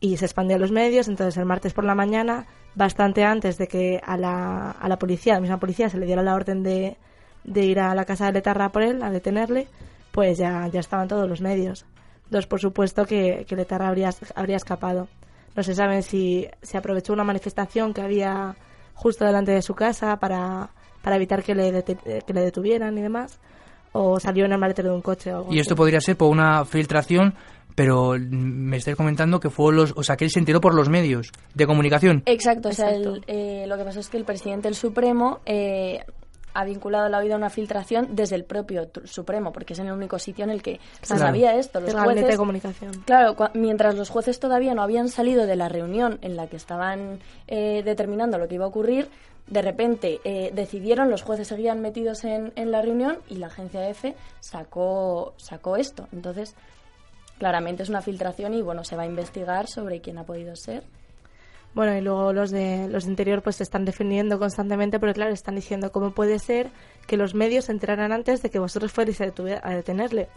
Y 0.00 0.16
se 0.18 0.26
expandió 0.26 0.56
a 0.56 0.58
los 0.58 0.70
medios, 0.70 1.08
entonces 1.08 1.36
el 1.38 1.46
martes 1.46 1.72
por 1.72 1.84
la 1.84 1.94
mañana, 1.94 2.46
bastante 2.74 3.24
antes 3.24 3.58
de 3.58 3.66
que 3.66 4.00
a 4.04 4.16
la, 4.16 4.70
a 4.72 4.88
la 4.88 4.98
policía, 4.98 5.34
a 5.34 5.36
la 5.36 5.40
misma 5.42 5.58
policía, 5.58 5.88
se 5.88 5.98
le 5.98 6.06
diera 6.06 6.22
la 6.22 6.34
orden 6.34 6.62
de, 6.62 6.96
de 7.44 7.64
ir 7.64 7.78
a 7.80 7.94
la 7.94 8.04
casa 8.04 8.26
de 8.26 8.32
Letarra 8.32 8.70
por 8.70 8.82
él, 8.82 9.02
a 9.02 9.10
detenerle, 9.10 9.68
pues 10.12 10.38
ya, 10.38 10.66
ya 10.68 10.80
estaban 10.80 11.08
todos 11.08 11.28
los 11.28 11.40
medios. 11.40 11.86
Dos, 12.30 12.46
por 12.46 12.60
supuesto, 12.60 13.04
que, 13.04 13.44
que 13.48 13.56
Letarra 13.56 13.88
habría, 13.88 14.10
habría 14.34 14.56
escapado. 14.56 15.08
No 15.56 15.62
se 15.62 15.74
sabe 15.74 16.02
si 16.02 16.48
se 16.62 16.78
aprovechó 16.78 17.12
una 17.12 17.22
manifestación 17.24 17.94
que 17.94 18.00
había 18.02 18.56
justo 18.94 19.24
delante 19.24 19.52
de 19.52 19.62
su 19.62 19.74
casa 19.74 20.16
para, 20.18 20.70
para 21.02 21.16
evitar 21.16 21.42
que 21.42 21.54
le, 21.54 21.84
que 21.84 22.32
le 22.32 22.40
detuvieran 22.40 22.96
y 22.98 23.02
demás, 23.02 23.38
o 23.92 24.18
salió 24.18 24.44
en 24.46 24.52
el 24.52 24.58
maletero 24.58 24.90
de 24.90 24.96
un 24.96 25.02
coche 25.02 25.32
o 25.32 25.38
algo 25.38 25.52
Y 25.52 25.58
esto 25.60 25.74
así. 25.74 25.78
podría 25.78 26.00
ser 26.00 26.16
por 26.16 26.30
una 26.30 26.64
filtración, 26.64 27.34
pero 27.74 28.14
me 28.18 28.76
estáis 28.76 28.96
comentando 28.96 29.40
que 29.40 29.50
fue 29.50 29.72
los, 29.74 29.92
o 29.96 30.02
sea, 30.02 30.16
que 30.16 30.24
él 30.24 30.30
se 30.30 30.38
enteró 30.38 30.60
por 30.60 30.74
los 30.74 30.88
medios 30.88 31.30
de 31.54 31.66
comunicación. 31.66 32.22
Exacto, 32.26 32.68
o 32.68 32.72
sea, 32.72 32.90
Exacto. 32.90 33.14
el- 33.16 33.24
eh, 33.26 33.66
lo 33.66 33.76
que 33.76 33.84
pasó 33.84 34.00
es 34.00 34.08
que 34.08 34.16
el 34.16 34.24
presidente 34.24 34.68
del 34.68 34.74
Supremo 34.76 35.40
eh, 35.46 36.04
ha 36.56 36.64
vinculado 36.64 37.08
la 37.08 37.18
huida 37.18 37.34
a 37.34 37.36
una 37.36 37.50
filtración 37.50 38.10
desde 38.14 38.36
el 38.36 38.44
propio 38.44 38.84
tr- 38.92 39.08
Supremo, 39.08 39.50
porque 39.52 39.72
es 39.72 39.80
el 39.80 39.90
único 39.90 40.20
sitio 40.20 40.44
en 40.44 40.50
el 40.50 40.62
que 40.62 40.78
se 41.02 41.14
Claro. 41.14 41.22
sabía 41.22 41.56
esto. 41.56 41.80
Los 41.80 41.90
El 41.90 41.96
gabinete 41.96 42.14
de 42.20 42.22
jueces, 42.26 42.38
comunicación. 42.38 42.92
Claro, 43.04 43.34
cua- 43.34 43.50
mientras 43.54 43.96
los 43.96 44.08
jueces 44.08 44.38
todavía 44.38 44.72
no 44.72 44.82
habían 44.82 45.08
salido 45.08 45.46
de 45.46 45.56
la 45.56 45.68
reunión 45.68 46.20
en 46.22 46.36
la 46.36 46.46
que 46.46 46.54
estaban 46.54 47.18
eh, 47.48 47.82
determinando 47.84 48.38
lo 48.38 48.46
que 48.46 48.54
iba 48.54 48.66
a 48.66 48.68
ocurrir, 48.68 49.08
de 49.48 49.62
repente 49.62 50.20
eh, 50.22 50.52
decidieron, 50.54 51.10
los 51.10 51.22
jueces 51.22 51.48
seguían 51.48 51.80
metidos 51.80 52.22
en, 52.22 52.52
en 52.54 52.70
la 52.70 52.80
reunión 52.82 53.18
y 53.28 53.34
la 53.38 53.48
agencia 53.48 53.88
F 53.88 54.14
sacó, 54.38 55.34
sacó 55.36 55.76
esto. 55.76 56.06
Entonces, 56.12 56.54
claramente 57.44 57.82
es 57.82 57.90
una 57.90 58.00
filtración 58.00 58.54
y 58.54 58.62
bueno, 58.62 58.84
se 58.84 58.96
va 58.96 59.02
a 59.02 59.06
investigar 59.06 59.66
sobre 59.66 60.00
quién 60.00 60.16
ha 60.16 60.24
podido 60.24 60.56
ser. 60.56 60.82
Bueno, 61.74 61.94
y 61.94 62.00
luego 62.00 62.32
los 62.32 62.50
de 62.50 62.88
los 62.88 63.04
de 63.04 63.10
interior 63.10 63.42
pues 63.42 63.56
se 63.56 63.64
están 63.64 63.84
defendiendo 63.84 64.38
constantemente, 64.38 64.98
porque 64.98 65.12
claro, 65.12 65.30
están 65.30 65.54
diciendo 65.54 65.92
cómo 65.92 66.12
puede 66.12 66.38
ser 66.38 66.70
que 67.06 67.18
los 67.18 67.34
medios 67.34 67.66
se 67.66 67.72
enteraran 67.72 68.12
antes 68.12 68.40
de 68.40 68.48
que 68.48 68.58
vosotros 68.58 68.92
fuerais 68.92 69.20
a, 69.20 69.24
a 69.62 69.74
detenerle. 69.74 70.28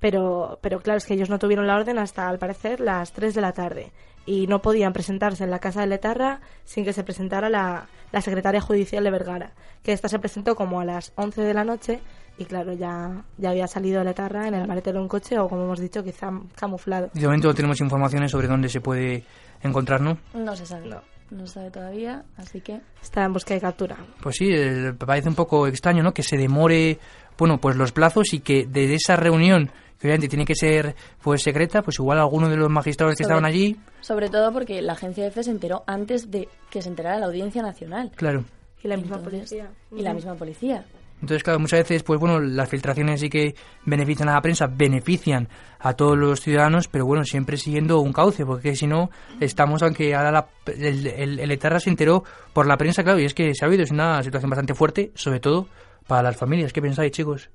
Pero, 0.00 0.58
pero 0.60 0.80
claro, 0.80 0.98
es 0.98 1.06
que 1.06 1.14
ellos 1.14 1.30
no 1.30 1.38
tuvieron 1.38 1.68
la 1.68 1.76
orden 1.76 2.00
hasta, 2.00 2.28
al 2.28 2.40
parecer, 2.40 2.80
las 2.80 3.12
3 3.12 3.36
de 3.36 3.40
la 3.40 3.52
tarde. 3.52 3.92
Y 4.26 4.48
no 4.48 4.60
podían 4.60 4.92
presentarse 4.92 5.44
en 5.44 5.50
la 5.50 5.60
casa 5.60 5.80
de 5.80 5.86
Letarra 5.86 6.40
sin 6.64 6.84
que 6.84 6.92
se 6.92 7.04
presentara 7.04 7.48
la, 7.48 7.86
la 8.12 8.20
secretaria 8.20 8.60
judicial 8.60 9.04
de 9.04 9.10
Vergara. 9.10 9.52
Que 9.82 9.92
esta 9.92 10.08
se 10.08 10.18
presentó 10.18 10.56
como 10.56 10.80
a 10.80 10.84
las 10.84 11.12
11 11.16 11.42
de 11.42 11.54
la 11.54 11.64
noche 11.64 12.00
y 12.38 12.44
claro, 12.44 12.72
ya, 12.74 13.24
ya 13.38 13.50
había 13.50 13.66
salido 13.66 14.04
Letarra 14.04 14.46
en 14.46 14.54
el 14.54 14.68
maletero 14.68 14.98
de 14.98 15.02
un 15.02 15.08
coche 15.08 15.38
o, 15.38 15.48
como 15.48 15.64
hemos 15.64 15.80
dicho, 15.80 16.02
quizá 16.04 16.30
camuflado. 16.54 17.10
De 17.14 17.22
momento 17.22 17.48
no 17.48 17.54
tenemos 17.54 17.80
informaciones 17.80 18.30
sobre 18.30 18.46
dónde 18.46 18.68
se 18.68 18.80
puede 18.80 19.24
encontrar, 19.62 20.00
¿no? 20.00 20.18
No 20.34 20.54
se 20.54 20.66
sabe. 20.66 20.88
No, 21.30 21.46
se 21.46 21.54
sabe 21.54 21.70
todavía, 21.70 22.24
así 22.36 22.60
que... 22.60 22.80
Está 23.02 23.24
en 23.24 23.32
busca 23.32 23.54
de 23.54 23.60
captura. 23.60 23.96
Pues 24.22 24.36
sí, 24.36 24.48
eh, 24.52 24.92
parece 24.92 25.28
un 25.28 25.34
poco 25.34 25.66
extraño, 25.66 26.02
¿no? 26.02 26.12
Que 26.12 26.22
se 26.22 26.36
demore, 26.36 26.98
bueno, 27.38 27.58
pues 27.58 27.76
los 27.76 27.92
plazos 27.92 28.32
y 28.32 28.40
que 28.40 28.66
de 28.66 28.94
esa 28.94 29.16
reunión, 29.16 29.70
que 29.98 30.06
obviamente 30.08 30.28
tiene 30.28 30.44
que 30.44 30.54
ser 30.54 30.94
pues 31.22 31.42
secreta, 31.42 31.82
pues 31.82 31.98
igual 31.98 32.18
alguno 32.18 32.48
de 32.48 32.56
los 32.56 32.70
magistrados 32.70 33.14
que 33.16 33.24
Sobre- 33.24 33.34
estaban 33.34 33.44
allí, 33.44 33.76
Sobre 34.00 34.28
todo 34.28 34.52
porque 34.52 34.82
la 34.82 34.92
agencia 34.92 35.26
F 35.26 35.42
se 35.42 35.50
enteró 35.50 35.82
antes 35.86 36.30
de 36.30 36.48
que 36.70 36.82
se 36.82 36.88
enterara 36.88 37.18
la 37.18 37.26
Audiencia 37.26 37.62
Nacional. 37.62 38.10
claro. 38.16 38.44
Y 38.84 38.88
la 38.88 38.96
misma 38.98 39.16
Entonces- 39.16 39.40
policía. 39.50 39.70
Y 39.90 40.02
la 40.02 40.14
misma 40.14 40.34
policía. 40.34 40.84
Entonces, 41.20 41.42
claro, 41.42 41.58
muchas 41.58 41.80
veces, 41.80 42.02
pues 42.02 42.20
bueno, 42.20 42.38
las 42.40 42.68
filtraciones 42.68 43.20
sí 43.20 43.30
que 43.30 43.54
benefician 43.86 44.28
a 44.28 44.34
la 44.34 44.42
prensa, 44.42 44.66
benefician 44.70 45.48
a 45.80 45.94
todos 45.94 46.16
los 46.16 46.40
ciudadanos, 46.42 46.88
pero 46.88 47.06
bueno, 47.06 47.24
siempre 47.24 47.56
siguiendo 47.56 48.00
un 48.00 48.12
cauce, 48.12 48.44
porque 48.44 48.76
si 48.76 48.86
no, 48.86 49.10
estamos, 49.40 49.82
aunque 49.82 50.14
ahora 50.14 50.30
la- 50.30 50.46
el, 50.66 51.06
el, 51.06 51.40
el 51.40 51.50
etarra 51.50 51.80
se 51.80 51.88
enteró 51.88 52.22
por 52.52 52.66
la 52.66 52.76
prensa, 52.76 53.02
claro, 53.02 53.18
y 53.18 53.24
es 53.24 53.32
que 53.32 53.54
se 53.54 53.64
ha 53.64 53.66
habido, 53.66 53.82
es 53.82 53.90
una 53.90 54.22
situación 54.22 54.50
bastante 54.50 54.74
fuerte, 54.74 55.10
sobre 55.14 55.40
todo 55.40 55.66
para 56.06 56.22
las 56.24 56.36
familias. 56.36 56.72
¿Qué 56.72 56.82
pensáis, 56.82 57.10
chicos? 57.12 57.48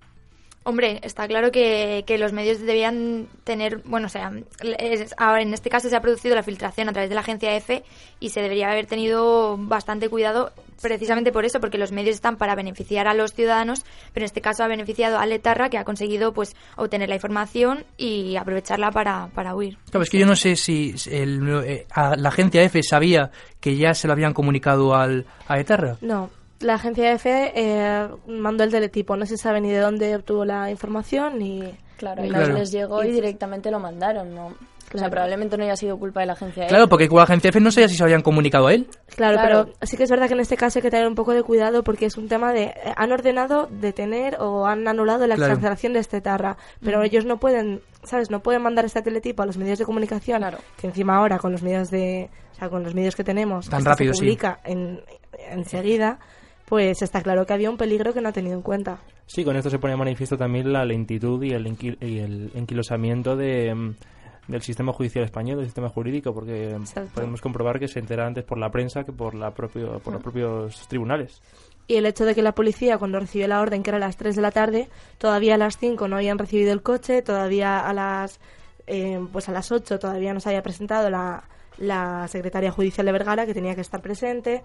Hombre, 0.63 0.99
está 1.01 1.27
claro 1.27 1.51
que, 1.51 2.03
que 2.05 2.19
los 2.19 2.33
medios 2.33 2.59
debían 2.59 3.27
tener, 3.43 3.81
bueno, 3.83 4.05
o 4.05 4.09
sea, 4.09 4.31
es- 4.77 5.15
ahora 5.17 5.41
en 5.41 5.55
este 5.55 5.71
caso 5.71 5.89
se 5.89 5.95
ha 5.95 6.01
producido 6.01 6.35
la 6.35 6.43
filtración 6.43 6.87
a 6.87 6.93
través 6.93 7.09
de 7.09 7.15
la 7.15 7.21
agencia 7.21 7.55
EFE 7.55 7.83
y 8.19 8.29
se 8.29 8.41
debería 8.43 8.69
haber 8.69 8.85
tenido 8.85 9.57
bastante 9.57 10.07
cuidado 10.07 10.51
precisamente 10.79 11.31
por 11.31 11.45
eso, 11.45 11.59
porque 11.59 11.79
los 11.79 11.91
medios 11.91 12.15
están 12.15 12.37
para 12.37 12.53
beneficiar 12.53 13.07
a 13.07 13.15
los 13.15 13.33
ciudadanos, 13.33 13.83
pero 14.13 14.23
en 14.23 14.25
este 14.25 14.41
caso 14.41 14.63
ha 14.63 14.67
beneficiado 14.67 15.17
a 15.17 15.25
Letarra 15.25 15.69
que 15.69 15.79
ha 15.79 15.83
conseguido 15.83 16.31
pues 16.31 16.55
obtener 16.75 17.09
la 17.09 17.15
información 17.15 17.83
y 17.97 18.35
aprovecharla 18.35 18.91
para, 18.91 19.29
para 19.33 19.55
huir. 19.55 19.77
Claro, 19.89 20.03
es 20.03 20.09
que 20.11 20.19
yo 20.19 20.27
no 20.27 20.35
sé 20.35 20.55
si 20.55 20.93
el- 21.09 21.63
eh, 21.65 21.87
a 21.91 22.15
la 22.15 22.29
agencia 22.29 22.61
F 22.63 22.81
sabía 22.83 23.31
que 23.59 23.77
ya 23.77 23.95
se 23.95 24.05
lo 24.05 24.13
habían 24.13 24.33
comunicado 24.33 24.93
al, 24.95 25.25
a 25.47 25.59
Etarra. 25.59 25.97
No, 26.01 26.29
la 26.61 26.75
agencia 26.75 27.11
EFE 27.13 27.51
eh, 27.55 28.07
mandó 28.27 28.63
el 28.63 28.71
teletipo, 28.71 29.15
no 29.17 29.25
se 29.25 29.37
sabe 29.37 29.61
ni 29.61 29.69
de 29.71 29.79
dónde 29.79 30.15
obtuvo 30.15 30.45
la 30.45 30.69
información 30.71 31.39
ni... 31.39 31.61
Claro, 31.97 32.25
y. 32.25 32.29
Claro. 32.29 32.53
les 32.53 32.71
llegó 32.71 33.03
y 33.03 33.11
directamente 33.11 33.69
lo 33.69 33.79
mandaron, 33.79 34.33
¿no? 34.33 34.47
O 34.93 34.97
sea, 34.97 35.09
probablemente 35.09 35.55
no 35.55 35.63
haya 35.63 35.77
sido 35.77 35.97
culpa 35.97 36.19
de 36.19 36.25
la 36.25 36.33
agencia. 36.33 36.67
Claro, 36.67 36.89
porque 36.89 37.07
con 37.07 37.17
la 37.17 37.23
agencia 37.23 37.47
F 37.49 37.61
no 37.61 37.71
sabía 37.71 37.87
si 37.87 37.95
se 37.95 38.03
habían 38.03 38.21
comunicado 38.21 38.67
a 38.67 38.73
él. 38.73 38.87
Claro, 39.15 39.37
Claro. 39.37 39.65
pero 39.67 39.75
sí 39.87 39.95
que 39.95 40.03
es 40.03 40.09
verdad 40.09 40.27
que 40.27 40.33
en 40.33 40.41
este 40.41 40.57
caso 40.57 40.79
hay 40.79 40.83
que 40.83 40.89
tener 40.91 41.07
un 41.07 41.15
poco 41.15 41.33
de 41.33 41.43
cuidado 41.43 41.81
porque 41.83 42.07
es 42.07 42.17
un 42.17 42.27
tema 42.27 42.51
de... 42.51 42.63
eh, 42.63 42.75
han 42.97 43.11
ordenado 43.13 43.67
detener 43.71 44.35
o 44.41 44.65
han 44.65 44.85
anulado 44.89 45.27
la 45.27 45.35
Claro. 45.35 45.53
excarcelación 45.53 45.93
de 45.93 45.99
este 45.99 46.19
tarra, 46.19 46.57
pero 46.83 47.03
ellos 47.03 47.23
no 47.23 47.37
pueden, 47.39 47.81
¿sabes? 48.03 48.29
No 48.31 48.41
pueden 48.41 48.63
mandar 48.63 48.83
este 48.83 49.01
teletipo 49.01 49.43
a 49.43 49.45
los 49.45 49.55
medios 49.57 49.79
de 49.79 49.85
comunicación, 49.85 50.39
Claro. 50.39 50.57
que 50.77 50.87
encima 50.87 51.15
ahora 51.15 51.37
con 51.39 51.53
los 51.53 51.61
medios 51.63 51.89
de... 51.89 52.29
O 52.51 52.55
sea, 52.55 52.67
con 52.69 52.83
los 52.83 52.93
medios 52.93 53.15
que 53.15 53.23
tenemos, 53.23 53.69
Tan 53.69 53.85
rápido, 53.85 54.13
se 54.13 54.19
sí. 54.19 54.25
publica 54.25 54.59
en, 54.65 54.99
enseguida, 55.51 56.19
pues 56.71 57.01
está 57.01 57.21
claro 57.21 57.45
que 57.45 57.51
había 57.51 57.69
un 57.69 57.75
peligro 57.75 58.13
que 58.13 58.21
no 58.21 58.29
ha 58.29 58.31
tenido 58.31 58.55
en 58.55 58.61
cuenta. 58.61 58.99
Sí, 59.27 59.43
con 59.43 59.57
esto 59.57 59.69
se 59.69 59.77
pone 59.77 59.91
de 59.91 59.97
manifiesto 59.97 60.37
también 60.37 60.71
la 60.71 60.85
lentitud 60.85 61.43
y 61.43 61.49
el, 61.51 61.65
inqui- 61.65 61.97
y 61.99 62.19
el 62.19 62.49
enquilosamiento 62.55 63.35
de, 63.35 63.75
mm, 63.75 63.95
del 64.47 64.61
sistema 64.61 64.93
judicial 64.93 65.25
español, 65.25 65.57
del 65.57 65.65
sistema 65.65 65.89
jurídico, 65.89 66.33
porque 66.33 66.69
Exacto. 66.71 67.11
podemos 67.13 67.41
comprobar 67.41 67.77
que 67.77 67.89
se 67.89 67.99
entera 67.99 68.25
antes 68.25 68.45
por 68.45 68.57
la 68.57 68.71
prensa 68.71 69.03
que 69.03 69.11
por, 69.11 69.35
la 69.35 69.51
propio, 69.51 69.99
por 69.99 70.13
los 70.13 70.23
propios 70.23 70.87
tribunales. 70.87 71.41
Y 71.89 71.95
el 71.95 72.05
hecho 72.05 72.23
de 72.23 72.33
que 72.35 72.41
la 72.41 72.53
policía, 72.53 72.97
cuando 72.97 73.19
recibió 73.19 73.49
la 73.49 73.59
orden, 73.59 73.83
que 73.83 73.89
era 73.89 73.97
a 73.97 73.99
las 73.99 74.15
3 74.15 74.37
de 74.37 74.41
la 74.41 74.51
tarde, 74.51 74.87
todavía 75.17 75.55
a 75.55 75.57
las 75.57 75.77
5 75.77 76.07
no 76.07 76.15
habían 76.15 76.37
recibido 76.37 76.71
el 76.71 76.81
coche, 76.81 77.21
todavía 77.21 77.81
a 77.81 77.91
las, 77.91 78.39
eh, 78.87 79.19
pues 79.33 79.49
a 79.49 79.51
las 79.51 79.73
8 79.73 79.99
todavía 79.99 80.33
no 80.33 80.39
se 80.39 80.47
había 80.47 80.63
presentado 80.63 81.09
la, 81.09 81.43
la 81.79 82.29
secretaria 82.29 82.71
judicial 82.71 83.05
de 83.07 83.11
Vergara, 83.11 83.45
que 83.45 83.53
tenía 83.53 83.75
que 83.75 83.81
estar 83.81 84.01
presente 84.01 84.61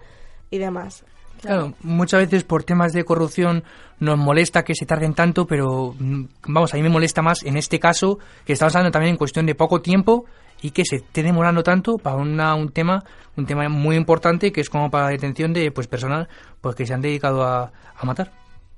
y 0.49 0.57
demás. 0.57 1.03
Claro, 1.41 1.73
muchas 1.83 2.21
veces 2.21 2.43
por 2.43 2.63
temas 2.63 2.93
de 2.93 3.03
corrupción 3.03 3.63
nos 3.99 4.17
molesta 4.17 4.63
que 4.63 4.73
se 4.75 4.85
tarden 4.85 5.13
tanto, 5.13 5.45
pero 5.45 5.93
mm, 5.97 6.23
vamos, 6.47 6.73
a 6.73 6.77
mí 6.77 6.83
me 6.83 6.89
molesta 6.89 7.21
más 7.21 7.43
en 7.43 7.57
este 7.57 7.79
caso 7.79 8.19
que 8.45 8.53
estamos 8.53 8.75
hablando 8.75 8.91
también 8.91 9.11
en 9.11 9.17
cuestión 9.17 9.45
de 9.45 9.55
poco 9.55 9.81
tiempo 9.81 10.25
y 10.61 10.71
que 10.71 10.83
se 10.85 10.97
esté 10.97 11.21
demorando 11.21 11.61
tanto 11.63 11.97
para 11.97 12.15
una- 12.15 12.55
un 12.55 12.69
tema 12.71 13.03
un 13.35 13.45
tema 13.45 13.69
muy 13.69 13.95
importante 13.95 14.51
que 14.51 14.61
es 14.61 14.69
como 14.69 14.89
para 14.89 15.05
la 15.05 15.09
detención 15.11 15.53
de 15.53 15.71
pues 15.71 15.87
personas 15.87 16.27
pues 16.59 16.75
que 16.75 16.85
se 16.87 16.93
han 16.95 17.01
dedicado 17.01 17.43
a, 17.43 17.71
a 17.95 18.05
matar. 18.05 18.31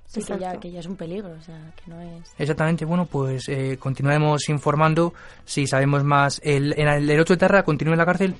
Sí, 0.06 0.22
que 0.24 0.38
ya, 0.39 0.58
que 0.60 0.72
ya 0.72 0.80
es 0.80 0.88
un 0.88 0.96
peligro, 0.98 1.30
o 1.30 1.42
sea, 1.42 1.72
que 1.75 1.89
no 1.92 2.01
es... 2.01 2.34
Exactamente, 2.39 2.84
bueno, 2.84 3.06
pues 3.06 3.48
eh, 3.48 3.78
continuaremos 3.80 4.50
informando 4.50 5.13
si 5.46 5.68
sabemos 5.68 6.04
más. 6.04 6.42
El, 6.44 6.74
en 6.80 6.88
el, 6.88 7.10
el 7.10 7.20
8 7.22 7.36
de 7.36 7.38
Terra 7.38 7.63
continúa 7.63 7.94
en 7.94 8.00
la 8.00 8.06
cárcel, 8.08 8.36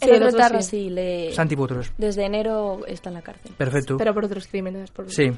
Sí, 0.00 0.10
el 0.10 0.22
otro 0.22 0.62
sí. 0.62 0.68
sí, 0.68 0.90
le... 0.90 1.32
Santi 1.32 1.56
Potros. 1.56 1.92
Desde 1.96 2.24
enero 2.24 2.86
está 2.86 3.10
en 3.10 3.14
la 3.14 3.22
cárcel. 3.22 3.52
Perfecto. 3.56 3.96
Pero 3.96 4.14
por 4.14 4.24
otros 4.24 4.46
crímenes. 4.46 4.90
Por... 4.90 5.10
Sí, 5.10 5.30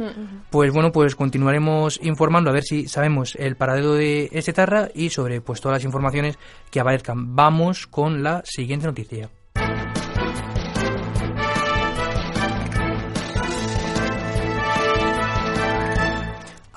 pues 0.51 0.73
bueno, 0.73 0.93
pues 0.93 1.15
continuaremos 1.15 2.01
informando 2.03 2.51
a 2.51 2.53
ver 2.53 2.65
si 2.65 2.89
sabemos 2.89 3.35
el 3.37 3.57
paradero 3.57 3.95
de 3.95 4.29
este 4.33 4.53
Tarra 4.53 4.89
y 4.95 5.11
sobre 5.11 5.41
pues 5.41 5.61
todas 5.61 5.79
las 5.79 5.85
informaciones 5.85 6.39
que 6.71 6.81
aparezcan. 6.81 7.35
Vamos 7.35 7.87
con 7.87 8.23
la 8.23 8.43
siguiente 8.45 8.87
noticia. 8.87 9.31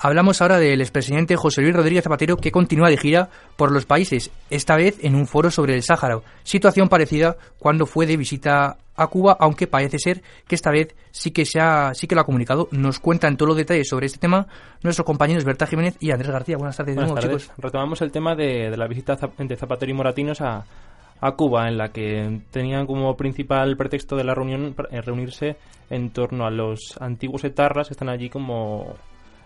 Hablamos 0.04 0.42
ahora 0.42 0.58
del 0.58 0.80
expresidente 0.80 1.36
José 1.36 1.62
Luis 1.62 1.76
Rodríguez 1.76 2.02
Zapatero 2.02 2.36
que 2.36 2.50
continúa 2.50 2.90
de 2.90 2.96
gira 2.96 3.28
por 3.56 3.70
los 3.70 3.86
países, 3.86 4.32
esta 4.50 4.74
vez 4.74 4.98
en 5.04 5.14
un 5.14 5.28
foro 5.28 5.48
sobre 5.48 5.76
el 5.76 5.84
Sáhara. 5.84 6.20
Situación 6.42 6.88
parecida 6.88 7.36
cuando 7.60 7.86
fue 7.86 8.04
de 8.06 8.16
visita 8.16 8.78
a 8.96 9.06
Cuba, 9.06 9.36
aunque 9.38 9.68
parece 9.68 10.00
ser 10.00 10.20
que 10.48 10.56
esta 10.56 10.72
vez 10.72 10.96
sí 11.12 11.30
que 11.30 11.44
se 11.44 11.60
ha, 11.60 11.94
sí 11.94 12.08
que 12.08 12.16
lo 12.16 12.20
ha 12.20 12.24
comunicado. 12.24 12.66
Nos 12.72 12.98
cuentan 12.98 13.36
todos 13.36 13.50
los 13.50 13.56
detalles 13.56 13.88
sobre 13.88 14.06
este 14.06 14.18
tema 14.18 14.48
nuestros 14.82 15.06
compañeros 15.06 15.44
Berta 15.44 15.68
Jiménez 15.68 15.96
y 16.00 16.10
Andrés 16.10 16.32
García. 16.32 16.56
Buenas 16.56 16.76
tardes, 16.76 16.96
de 16.96 17.02
Buenas 17.02 17.12
nuevo, 17.12 17.28
tardes. 17.28 17.42
chicos. 17.44 17.62
Retomamos 17.62 18.02
el 18.02 18.10
tema 18.10 18.34
de, 18.34 18.70
de 18.70 18.76
la 18.76 18.88
visita 18.88 19.16
de 19.38 19.56
Zapatero 19.56 19.92
y 19.92 19.94
Moratinos 19.94 20.40
a, 20.40 20.64
a 21.20 21.32
Cuba, 21.36 21.68
en 21.68 21.78
la 21.78 21.92
que 21.92 22.40
tenían 22.50 22.88
como 22.88 23.16
principal 23.16 23.76
pretexto 23.76 24.16
de 24.16 24.24
la 24.24 24.34
reunión 24.34 24.74
eh, 24.90 25.00
reunirse 25.00 25.58
en 25.90 26.10
torno 26.10 26.44
a 26.44 26.50
los 26.50 26.96
antiguos 26.98 27.44
etarras 27.44 27.86
que 27.86 27.94
están 27.94 28.08
allí 28.08 28.28
como 28.28 28.96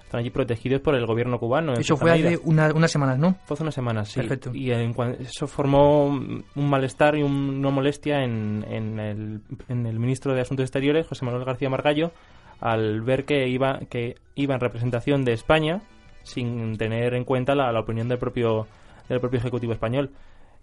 están 0.07 0.21
allí 0.21 0.31
protegidos 0.31 0.81
por 0.81 0.95
el 0.95 1.05
gobierno 1.05 1.39
cubano. 1.39 1.75
Eso 1.75 1.97
fue 1.97 2.13
hace 2.13 2.39
una- 2.45 2.73
unas 2.73 2.91
semanas, 2.91 3.19
¿no? 3.19 3.35
Fue 3.45 3.55
hace 3.55 3.63
unas 3.65 3.75
semanas, 3.75 4.09
sí. 4.09 4.21
Perfecto. 4.21 4.53
Y 4.55 4.71
en 4.71 4.95
eso 5.21 5.47
formó 5.47 6.07
un 6.07 6.45
malestar 6.57 7.17
y 7.17 7.23
un- 7.23 7.57
una 7.59 7.71
molestia 7.71 8.23
en, 8.23 8.65
en 8.71 8.99
el, 9.01 9.41
en 9.69 9.85
el 9.87 9.99
ministro 9.99 10.33
de 10.33 10.41
Asuntos 10.43 10.63
Exteriores, 10.65 11.07
José 11.07 11.25
Manuel 11.25 11.45
García 11.45 11.69
Margallo, 11.69 12.13
al 12.61 13.03
ver 13.03 13.25
que 13.25 13.49
iba, 13.49 13.81
que 13.91 14.15
iba 14.37 14.55
en 14.55 14.61
representación 14.61 15.25
de 15.25 15.33
España 15.35 15.83
sin 16.23 16.77
tener 16.79 17.15
en 17.15 17.25
cuenta 17.25 17.55
la, 17.55 17.71
la 17.73 17.81
opinión 17.81 18.09
del 18.09 18.19
propio, 18.19 18.67
del 19.09 19.21
propio 19.21 19.39
Ejecutivo 19.41 19.73
español. 19.73 20.11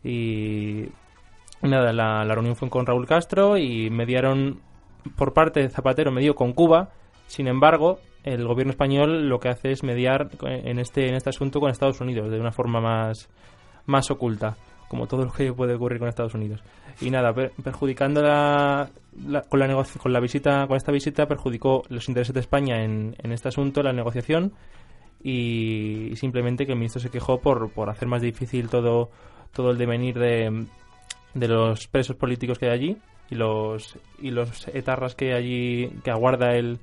Y 0.04 0.86
nada, 1.62 1.94
la, 1.94 2.24
la 2.26 2.34
reunión 2.34 2.56
fue 2.56 2.70
con 2.70 2.86
Raúl 2.86 3.08
Castro 3.08 3.58
y 3.58 3.90
mediaron 3.90 4.60
por 5.18 5.34
parte 5.34 5.60
de 5.62 5.70
Zapatero, 5.70 6.12
medió 6.12 6.34
con 6.36 6.54
Cuba. 6.54 6.92
Sin 7.28 7.48
embargo, 7.48 8.00
el 8.24 8.46
gobierno 8.48 8.72
español 8.72 9.28
lo 9.28 9.40
que 9.40 9.50
hace 9.50 9.72
es 9.72 9.84
mediar 9.84 10.30
en 10.44 10.80
este, 10.80 11.08
en 11.08 11.16
este 11.16 11.30
asunto 11.30 11.60
con 11.60 11.70
Estados 11.70 12.02
Unidos 12.02 12.32
de 12.32 12.40
una 12.40 12.52
forma 12.52 12.80
más, 12.82 13.30
más 13.86 14.10
oculta, 14.12 14.56
como 14.88 15.08
todo 15.08 15.26
lo 15.26 15.32
que 15.32 15.52
puede 15.54 15.76
ocurrir 15.76 16.00
con 16.00 16.08
Estados 16.08 16.34
Unidos. 16.34 16.62
Y 17.02 17.10
nada, 17.10 17.34
per- 17.34 17.52
perjudicando 17.64 18.22
la, 18.22 18.90
con, 19.50 19.60
la 19.60 19.68
negoci- 19.68 19.98
con 19.98 20.14
la 20.14 20.20
visita, 20.20 20.68
con 20.68 20.78
esta 20.78 20.92
visita 20.92 21.26
perjudicó 21.28 21.84
los 21.90 22.08
intereses 22.08 22.34
de 22.34 22.40
España 22.42 22.84
en, 22.84 23.16
en 23.18 23.32
este 23.32 23.50
asunto, 23.50 23.82
la 23.82 23.94
negociación, 23.94 24.54
y 25.22 26.16
simplemente 26.16 26.66
que 26.66 26.74
el 26.74 26.78
ministro 26.78 27.02
se 27.02 27.10
quejó 27.10 27.40
por, 27.40 27.72
por 27.72 27.90
hacer 27.90 28.08
más 28.08 28.22
difícil 28.22 28.70
todo, 28.70 29.10
todo 29.54 29.72
el 29.72 29.78
devenir 29.78 30.20
de, 30.20 30.66
de 31.34 31.48
los 31.48 31.88
presos 31.88 32.16
políticos 32.18 32.60
que 32.60 32.66
hay 32.68 32.72
allí 32.74 32.98
y 33.30 33.36
los 33.36 33.98
y 34.22 34.32
los 34.32 34.68
etarras 34.68 35.16
que 35.16 35.34
allí 35.34 35.88
que 36.04 36.12
aguarda 36.12 36.56
el 36.56 36.80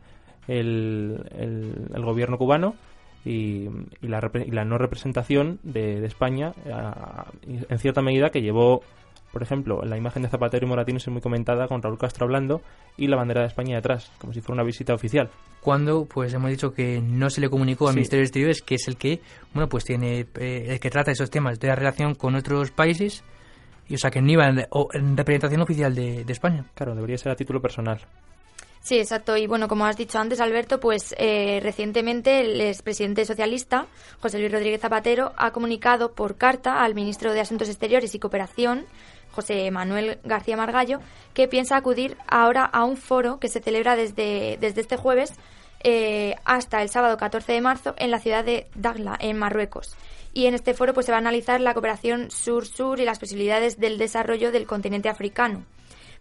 el, 0.58 1.24
el, 1.38 1.74
el 1.94 2.02
gobierno 2.04 2.38
cubano 2.38 2.74
y, 3.24 3.68
y 4.02 4.08
la, 4.08 4.30
y 4.46 4.50
la 4.50 4.64
no 4.64 4.78
representación 4.78 5.58
de, 5.62 6.00
de 6.00 6.06
España 6.06 6.52
a- 6.72 7.26
en 7.46 7.78
cierta 7.78 8.00
medida 8.02 8.30
que 8.30 8.40
llevó 8.42 8.82
por 9.32 9.42
ejemplo 9.42 9.82
la 9.84 9.96
imagen 9.96 10.22
de 10.22 10.28
Zapatero 10.28 10.66
y 10.66 10.68
Moratinos 10.68 11.02
es 11.02 11.08
muy 11.12 11.20
comentada 11.20 11.68
con 11.68 11.82
Raúl 11.82 11.98
Castro 11.98 12.24
hablando 12.24 12.62
y 12.96 13.06
la 13.06 13.16
bandera 13.16 13.42
de 13.42 13.46
España 13.46 13.76
detrás 13.76 14.10
como 14.18 14.32
si 14.32 14.40
fuera 14.40 14.54
una 14.62 14.66
visita 14.66 14.92
oficial 14.94 15.28
Cuando 15.60 16.04
pues 16.06 16.32
hemos 16.34 16.50
dicho 16.50 16.72
que 16.72 17.00
no 17.00 17.30
se 17.30 17.40
le 17.40 17.48
comunicó 17.48 17.86
al 17.86 17.92
Sí. 17.92 17.98
Ministerio 18.00 18.22
de 18.22 18.26
Exteriores, 18.26 18.62
que 18.62 18.74
es 18.74 18.88
el 18.88 18.96
que, 18.96 19.20
bueno, 19.54 19.68
pues 19.68 19.84
tiene, 19.84 20.26
eh, 20.40 20.66
el 20.70 20.80
que 20.80 20.90
trata 20.90 21.12
esos 21.12 21.30
temas 21.30 21.60
de 21.60 21.68
la 21.68 21.76
relación 21.76 22.14
con 22.16 22.34
otros 22.34 22.70
países, 22.72 23.22
y 23.88 23.94
o 23.94 23.98
sea 23.98 24.10
que 24.10 24.20
no 24.22 24.32
iba 24.32 24.48
en, 24.48 24.66
o- 24.70 24.88
en 24.94 25.16
representación 25.16 25.60
oficial 25.60 25.94
de, 25.94 26.24
de 26.24 26.32
España. 26.32 26.64
claro 26.74 26.94
debería 26.96 27.18
ser 27.18 27.30
a 27.30 27.36
título 27.36 27.60
personal 27.60 28.00
Sí, 28.82 28.98
exacto. 28.98 29.36
Y 29.36 29.46
bueno, 29.46 29.68
como 29.68 29.84
has 29.84 29.96
dicho 29.96 30.18
antes, 30.18 30.40
Alberto, 30.40 30.80
pues 30.80 31.14
eh, 31.18 31.60
recientemente 31.62 32.40
el 32.40 32.60
expresidente 32.62 33.24
socialista, 33.24 33.86
José 34.20 34.38
Luis 34.38 34.50
Rodríguez 34.50 34.80
Zapatero, 34.80 35.32
ha 35.36 35.52
comunicado 35.52 36.12
por 36.12 36.36
carta 36.36 36.82
al 36.82 36.94
ministro 36.94 37.32
de 37.32 37.40
Asuntos 37.40 37.68
Exteriores 37.68 38.14
y 38.14 38.18
Cooperación, 38.18 38.86
José 39.32 39.70
Manuel 39.70 40.18
García 40.24 40.56
Margallo, 40.56 41.00
que 41.34 41.46
piensa 41.46 41.76
acudir 41.76 42.16
ahora 42.26 42.64
a 42.64 42.84
un 42.84 42.96
foro 42.96 43.38
que 43.38 43.48
se 43.48 43.60
celebra 43.60 43.96
desde, 43.96 44.56
desde 44.60 44.80
este 44.80 44.96
jueves 44.96 45.34
eh, 45.82 46.34
hasta 46.44 46.82
el 46.82 46.88
sábado 46.88 47.16
14 47.16 47.52
de 47.52 47.60
marzo 47.60 47.94
en 47.96 48.10
la 48.10 48.18
ciudad 48.18 48.44
de 48.44 48.66
Dagla, 48.74 49.16
en 49.20 49.38
Marruecos. 49.38 49.94
Y 50.32 50.46
en 50.46 50.54
este 50.54 50.74
foro 50.74 50.94
pues 50.94 51.06
se 51.06 51.12
va 51.12 51.18
a 51.18 51.20
analizar 51.20 51.60
la 51.60 51.74
cooperación 51.74 52.30
sur-sur 52.30 52.98
y 52.98 53.04
las 53.04 53.18
posibilidades 53.18 53.78
del 53.78 53.98
desarrollo 53.98 54.52
del 54.52 54.66
continente 54.66 55.08
africano. 55.08 55.64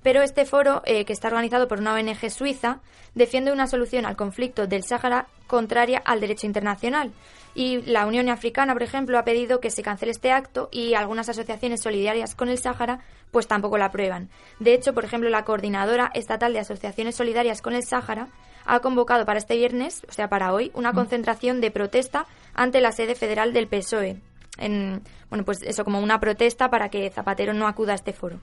Pero 0.01 0.21
este 0.21 0.45
foro, 0.45 0.81
eh, 0.85 1.03
que 1.05 1.13
está 1.13 1.27
organizado 1.27 1.67
por 1.67 1.79
una 1.79 1.93
ONG 1.93 2.29
suiza, 2.29 2.79
defiende 3.15 3.51
una 3.51 3.67
solución 3.67 4.05
al 4.05 4.15
conflicto 4.15 4.65
del 4.65 4.83
Sáhara 4.83 5.27
contraria 5.47 6.01
al 6.05 6.21
derecho 6.21 6.47
internacional. 6.47 7.11
Y 7.55 7.81
la 7.81 8.05
Unión 8.05 8.29
Africana, 8.29 8.73
por 8.73 8.83
ejemplo, 8.83 9.17
ha 9.17 9.23
pedido 9.23 9.59
que 9.59 9.71
se 9.71 9.83
cancele 9.83 10.11
este 10.11 10.31
acto 10.31 10.69
y 10.71 10.93
algunas 10.93 11.27
asociaciones 11.27 11.81
solidarias 11.81 12.35
con 12.35 12.47
el 12.47 12.59
Sáhara 12.59 12.99
pues 13.31 13.47
tampoco 13.47 13.77
la 13.77 13.85
aprueban. 13.85 14.29
De 14.59 14.73
hecho, 14.73 14.93
por 14.93 15.05
ejemplo, 15.05 15.29
la 15.29 15.43
Coordinadora 15.43 16.11
Estatal 16.13 16.53
de 16.53 16.59
Asociaciones 16.59 17.15
Solidarias 17.15 17.61
con 17.61 17.73
el 17.73 17.83
Sáhara 17.83 18.29
ha 18.65 18.79
convocado 18.79 19.25
para 19.25 19.39
este 19.39 19.55
viernes, 19.55 20.03
o 20.07 20.11
sea, 20.11 20.29
para 20.29 20.53
hoy, 20.53 20.71
una 20.73 20.93
concentración 20.93 21.59
de 21.59 21.71
protesta 21.71 22.25
ante 22.53 22.81
la 22.81 22.91
sede 22.91 23.15
federal 23.15 23.51
del 23.51 23.67
PSOE. 23.67 24.17
En, 24.57 25.01
bueno, 25.29 25.45
pues 25.45 25.61
eso, 25.63 25.83
como 25.83 25.99
una 25.99 26.19
protesta 26.19 26.69
para 26.69 26.89
que 26.89 27.09
Zapatero 27.09 27.53
no 27.53 27.67
acuda 27.67 27.93
a 27.93 27.95
este 27.95 28.13
foro. 28.13 28.39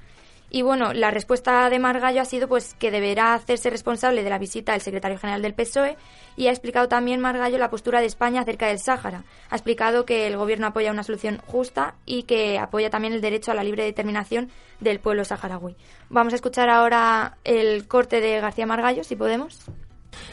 Y 0.57 0.62
bueno, 0.62 0.95
la 0.95 1.11
respuesta 1.11 1.69
de 1.69 1.79
Margallo 1.79 2.23
ha 2.23 2.25
sido 2.25 2.49
pues 2.49 2.75
que 2.79 2.90
deberá 2.90 3.35
hacerse 3.35 3.69
responsable 3.69 4.25
de 4.25 4.31
la 4.31 4.38
visita 4.38 4.73
del 4.73 4.81
secretario 4.81 5.19
general 5.19 5.42
del 5.42 5.53
PSOE 5.53 5.99
y 6.35 6.47
ha 6.47 6.51
explicado 6.51 6.88
también 6.88 7.21
Margallo 7.21 7.59
la 7.59 7.69
postura 7.69 8.01
de 8.01 8.07
España 8.07 8.40
acerca 8.40 8.69
del 8.69 8.79
Sáhara. 8.79 9.25
Ha 9.51 9.55
explicado 9.55 10.07
que 10.07 10.27
el 10.27 10.38
gobierno 10.38 10.66
apoya 10.66 10.92
una 10.92 11.03
solución 11.03 11.42
justa 11.47 11.97
y 12.07 12.23
que 12.23 12.59
apoya 12.59 12.88
también 12.88 13.12
el 13.12 13.21
derecho 13.21 13.51
a 13.51 13.55
la 13.55 13.64
libre 13.64 13.85
determinación 13.85 14.49
del 14.81 14.99
pueblo 14.99 15.27
saharaui. 15.27 15.77
Vamos 16.09 16.33
a 16.33 16.37
escuchar 16.37 16.71
ahora 16.71 17.37
el 17.45 17.87
corte 17.87 18.23
de 18.23 18.40
García 18.40 18.64
Margallo, 18.64 19.05
si 19.05 19.14
podemos. 19.14 19.61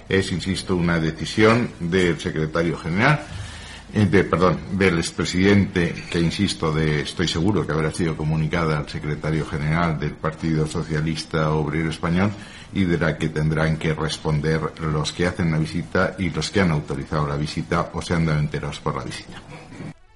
Es, 0.08 0.32
insisto, 0.32 0.78
una 0.78 1.02
decisión 1.02 1.70
del 1.82 2.18
secretario 2.18 2.78
general 2.78 3.20
eh, 3.94 4.24
perdón, 4.24 4.58
del 4.72 4.98
expresidente, 4.98 5.94
que 6.10 6.20
insisto, 6.20 6.72
de, 6.72 7.02
estoy 7.02 7.28
seguro 7.28 7.66
que 7.66 7.74
habrá 7.74 7.92
sido 7.92 8.18
comunicada 8.18 8.78
al 8.78 8.90
secretario 8.90 9.46
general 9.46 10.00
del 10.00 10.14
Partido 10.14 10.66
Socialista 10.66 11.52
Obrero 11.52 11.92
Español 11.92 12.32
y 12.74 12.86
de 12.86 12.98
la 12.98 13.18
que 13.18 13.30
tendrán 13.30 13.78
que 13.78 13.94
responder 13.94 14.62
los 14.82 15.12
que 15.12 15.28
hacen 15.28 15.52
la 15.52 15.60
visita 15.60 16.16
y 16.18 16.32
los 16.32 16.50
que 16.50 16.62
han 16.62 16.72
autorizado 16.72 17.28
la 17.28 17.36
visita 17.36 17.92
o 17.94 18.02
se 18.02 18.16
han 18.16 18.26
dado 18.26 18.40
enterados 18.40 18.80
por 18.80 18.98
la 18.98 19.04
visita. 19.04 19.42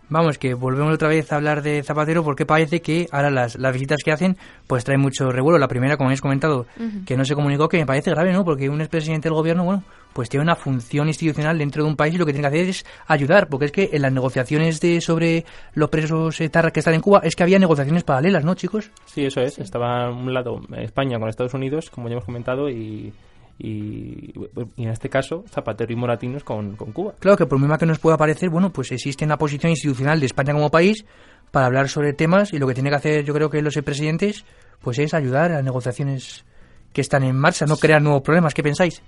Vamos, 0.10 0.38
que 0.38 0.54
volvemos 0.54 0.94
otra 0.94 1.10
vez 1.10 1.32
a 1.34 1.36
hablar 1.36 1.62
de 1.62 1.84
Zapatero 1.84 2.24
porque 2.24 2.46
parece 2.46 2.82
que 2.82 3.08
ahora 3.12 3.30
las, 3.30 3.58
las 3.58 3.74
visitas 3.74 4.02
que 4.04 4.14
hacen 4.14 4.38
pues 4.66 4.86
traen 4.86 5.02
mucho 5.02 5.32
revuelo. 5.32 5.58
La 5.58 5.68
primera, 5.68 5.98
como 5.98 6.08
habéis 6.08 6.22
comentado, 6.22 6.66
que 7.06 7.18
no 7.18 7.26
se 7.26 7.36
comunicó, 7.36 7.68
que 7.68 7.78
me 7.78 7.86
parece 7.86 8.12
grave, 8.12 8.32
¿no? 8.32 8.46
Porque 8.46 8.70
un 8.70 8.80
expresidente 8.80 9.28
del 9.28 9.34
gobierno, 9.34 9.66
bueno, 9.66 9.84
pues 10.14 10.30
tiene 10.30 10.44
una 10.44 10.56
función 10.56 11.08
institucional 11.10 11.58
dentro 11.58 11.84
de 11.84 11.90
un 11.90 11.98
país 11.98 12.16
y 12.16 12.18
lo 12.18 12.26
que 12.26 12.32
tiene 12.32 12.50
que 12.50 12.56
hacer 12.56 12.70
es 12.70 12.86
ayudar, 13.06 13.50
porque 13.50 13.66
es 13.66 13.72
que 13.72 13.90
en 13.92 14.02
las 14.02 14.14
negociaciones 14.14 14.80
de 14.80 15.02
sobre 15.02 15.46
los 15.74 15.90
presos 15.90 16.40
etarras 16.40 16.72
que 16.72 16.80
están 16.80 16.94
en 16.94 17.02
Cuba 17.02 17.20
es 17.24 17.36
que 17.36 17.44
había 17.44 17.60
negociaciones 17.60 18.04
paralelas, 18.04 18.46
¿no, 18.46 18.56
chicos? 18.56 18.90
Sí, 19.06 19.26
eso 19.26 19.42
es. 19.42 19.60
Estaba 19.60 20.06
a 20.06 20.10
un 20.10 20.34
lado 20.34 20.62
España 20.78 21.20
con 21.20 21.28
Estados 21.28 21.54
Unidos, 21.54 21.90
como 21.90 22.08
ya 22.08 22.14
hemos 22.14 22.26
comentado, 22.26 22.70
y 22.70 23.14
y, 23.60 24.34
y, 24.76 24.84
en 24.84 24.90
este 24.90 25.10
caso 25.10 25.44
Zapatero 25.50 25.92
y 25.92 25.96
Moratinos 25.96 26.44
con, 26.44 26.76
con, 26.76 26.92
Cuba. 26.92 27.14
Claro 27.20 27.38
que 27.38 27.46
por 27.46 27.60
mal 27.60 27.78
que 27.78 27.86
nos 27.86 28.00
pueda 28.00 28.18
parecer, 28.18 28.50
bueno, 28.50 28.72
pues 28.72 28.92
existe 28.92 29.26
una 29.26 29.38
posición 29.38 29.72
institucional 29.72 30.20
de 30.20 30.26
España 30.28 30.54
como 30.54 30.70
país 30.70 31.06
para 31.52 31.66
hablar 31.66 31.90
sobre 31.90 32.14
temas 32.14 32.54
y 32.54 32.60
lo 32.60 32.68
que 32.68 32.74
tiene 32.74 32.90
que 32.90 32.96
hacer 32.96 33.26
yo 33.26 33.34
creo 33.34 33.50
que 33.50 33.62
los 33.62 33.76
presidentes 33.76 34.46
pues 34.82 35.00
es 35.00 35.14
ayudar 35.14 35.52
a 35.52 35.56
las 35.56 35.64
negociaciones 35.64 36.46
que 36.94 37.02
están 37.02 37.24
en 37.24 37.36
marcha, 37.36 37.66
no 37.66 37.78
crear 37.78 38.02
nuevos 38.02 38.22
problemas. 38.22 38.54
¿Qué 38.54 38.64
pensáis? 38.64 39.02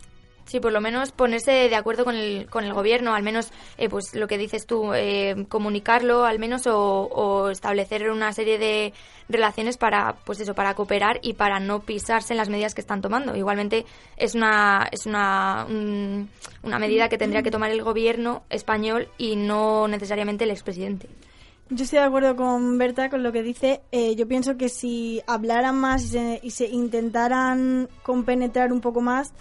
Sí, 0.49 0.59
por 0.59 0.71
lo 0.71 0.81
menos 0.81 1.11
ponerse 1.11 1.51
de 1.69 1.75
acuerdo 1.75 2.03
con 2.03 2.15
el, 2.15 2.47
con 2.49 2.63
el 2.63 2.73
gobierno, 2.73 3.13
al 3.13 3.21
menos, 3.21 3.51
eh, 3.77 3.87
pues 3.87 4.15
lo 4.15 4.27
que 4.27 4.39
dices 4.39 4.65
tú, 4.65 4.95
eh, 4.95 5.45
comunicarlo, 5.47 6.25
al 6.25 6.39
menos, 6.39 6.65
o, 6.65 7.03
o, 7.03 7.49
establecer 7.51 8.09
una 8.09 8.33
serie 8.33 8.57
de 8.57 8.91
relaciones 9.27 9.77
para, 9.77 10.15
pues 10.25 10.39
eso, 10.39 10.55
para 10.55 10.73
cooperar 10.73 11.19
y 11.21 11.33
para 11.33 11.59
no 11.59 11.81
pisarse 11.81 12.33
en 12.33 12.37
las 12.37 12.49
medidas 12.49 12.73
que 12.73 12.81
están 12.81 12.99
tomando. 12.99 13.35
Igualmente, 13.35 13.85
es 14.17 14.33
una, 14.33 14.89
es 14.91 15.05
una, 15.05 15.67
un, 15.69 16.27
una 16.63 16.79
medida 16.79 17.09
que 17.09 17.19
tendría 17.19 17.43
que 17.43 17.51
tomar 17.51 17.69
el 17.69 17.83
gobierno 17.83 18.41
español 18.49 19.07
y 19.19 19.35
no 19.35 19.87
necesariamente 19.87 20.45
el 20.45 20.49
expresidente. 20.49 21.07
Yo 21.69 21.83
estoy 21.83 21.99
de 21.99 22.05
acuerdo 22.05 22.35
con 22.35 22.79
Berta 22.79 23.11
con 23.11 23.21
lo 23.21 23.31
que 23.31 23.43
dice. 23.43 23.81
Eh, 23.91 24.15
yo 24.15 24.27
pienso 24.27 24.57
que 24.57 24.69
si 24.69 25.21
hablaran 25.27 25.77
más 25.79 26.05
y 26.05 26.07
se, 26.07 26.39
y 26.41 26.49
se 26.49 26.67
intentaran 26.67 27.87
compenetrar 28.01 28.73
un 28.73 28.81
poco 28.81 29.01
más, 29.01 29.31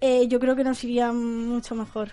eh, 0.00 0.28
yo 0.28 0.40
creo 0.40 0.56
que 0.56 0.64
nos 0.64 0.82
iría 0.84 1.12
mucho 1.12 1.74
mejor. 1.74 2.08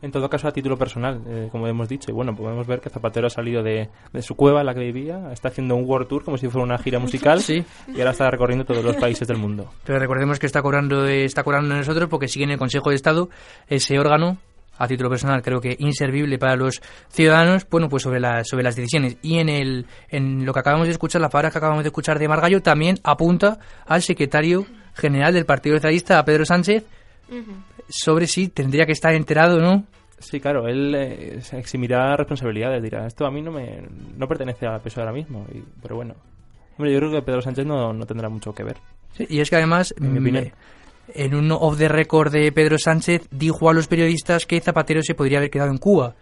En 0.00 0.10
todo 0.10 0.28
caso, 0.28 0.48
a 0.48 0.52
título 0.52 0.76
personal, 0.76 1.22
eh, 1.28 1.48
como 1.52 1.68
hemos 1.68 1.88
dicho, 1.88 2.10
y 2.10 2.12
bueno, 2.12 2.34
podemos 2.34 2.66
ver 2.66 2.80
que 2.80 2.90
Zapatero 2.90 3.28
ha 3.28 3.30
salido 3.30 3.62
de, 3.62 3.88
de, 4.12 4.22
su 4.22 4.34
cueva 4.34 4.60
en 4.60 4.66
la 4.66 4.74
que 4.74 4.80
vivía, 4.80 5.30
está 5.32 5.48
haciendo 5.48 5.76
un 5.76 5.84
World 5.84 6.08
Tour 6.08 6.24
como 6.24 6.36
si 6.36 6.48
fuera 6.48 6.64
una 6.64 6.76
gira 6.78 6.98
musical 6.98 7.40
sí. 7.42 7.64
y 7.86 8.00
ahora 8.00 8.10
está 8.10 8.28
recorriendo 8.28 8.64
todos 8.64 8.84
los 8.84 8.96
países 8.96 9.28
del 9.28 9.38
mundo. 9.38 9.70
Pero 9.84 10.00
recordemos 10.00 10.40
que 10.40 10.46
está 10.46 10.60
cobrando, 10.60 11.06
está 11.06 11.44
cobrando 11.44 11.76
nosotros 11.76 12.08
porque 12.08 12.26
sigue 12.26 12.46
en 12.46 12.50
el 12.50 12.58
Consejo 12.58 12.90
de 12.90 12.96
Estado 12.96 13.30
ese 13.68 13.96
órgano 14.00 14.38
a 14.78 14.88
título 14.88 15.10
personal 15.10 15.42
creo 15.42 15.60
que 15.60 15.76
inservible 15.78 16.38
para 16.38 16.56
los 16.56 16.82
ciudadanos, 17.08 17.66
bueno, 17.70 17.88
pues 17.88 18.02
sobre, 18.02 18.18
la, 18.18 18.42
sobre 18.42 18.64
las 18.64 18.74
decisiones. 18.74 19.16
Y 19.22 19.38
en, 19.38 19.48
el, 19.48 19.86
en 20.08 20.44
lo 20.44 20.52
que 20.52 20.60
acabamos 20.60 20.88
de 20.88 20.92
escuchar, 20.92 21.20
las 21.20 21.30
palabras 21.30 21.52
que 21.52 21.58
acabamos 21.58 21.84
de 21.84 21.88
escuchar 21.88 22.18
de 22.18 22.26
Margallo, 22.26 22.62
también 22.62 22.98
apunta 23.04 23.58
al 23.86 24.02
secretario 24.02 24.66
general 24.94 25.34
del 25.34 25.46
Partido 25.46 25.76
Socialista, 25.76 26.18
a 26.18 26.24
Pedro 26.24 26.44
Sánchez, 26.44 26.84
uh 27.32 27.36
-huh. 27.36 27.84
sobre 27.88 28.26
si 28.26 28.48
tendría 28.48 28.84
que 28.86 28.92
estar 28.92 29.14
enterado 29.14 29.56
o 29.56 29.60
no. 29.60 29.84
Sí, 30.18 30.38
claro, 30.38 30.68
él 30.68 30.94
eh, 30.94 31.40
se 31.40 31.58
eximirá 31.58 32.16
responsabilidades, 32.16 32.80
dirá, 32.82 33.06
esto 33.06 33.26
a 33.26 33.30
mí 33.30 33.42
no 33.42 33.50
me 33.50 33.82
no 34.16 34.28
pertenece 34.28 34.66
al 34.66 34.80
peso 34.80 35.00
ahora 35.00 35.12
mismo, 35.12 35.46
y, 35.52 35.62
pero 35.82 35.96
bueno. 35.96 36.14
Hombre, 36.78 36.92
yo 36.92 36.98
creo 37.00 37.10
que 37.10 37.22
Pedro 37.22 37.42
Sánchez 37.42 37.66
no, 37.66 37.92
no 37.92 38.06
tendrá 38.06 38.28
mucho 38.28 38.52
que 38.52 38.62
ver. 38.62 38.76
Sí, 39.12 39.26
y 39.28 39.40
es 39.40 39.50
que 39.50 39.56
además, 39.56 39.92
en 39.98 40.12
mi 40.12 40.18
opinión, 40.20 40.52
en 41.14 41.34
un 41.34 41.50
off 41.52 41.76
the 41.76 41.88
record 41.88 42.32
de 42.32 42.52
Pedro 42.52 42.78
Sánchez 42.78 43.28
dijo 43.30 43.68
a 43.68 43.74
los 43.74 43.88
periodistas 43.88 44.46
que 44.46 44.60
Zapatero 44.60 45.02
se 45.02 45.14
podría 45.14 45.38
haber 45.38 45.50
quedado 45.50 45.70
en 45.70 45.78
Cuba. 45.78 46.14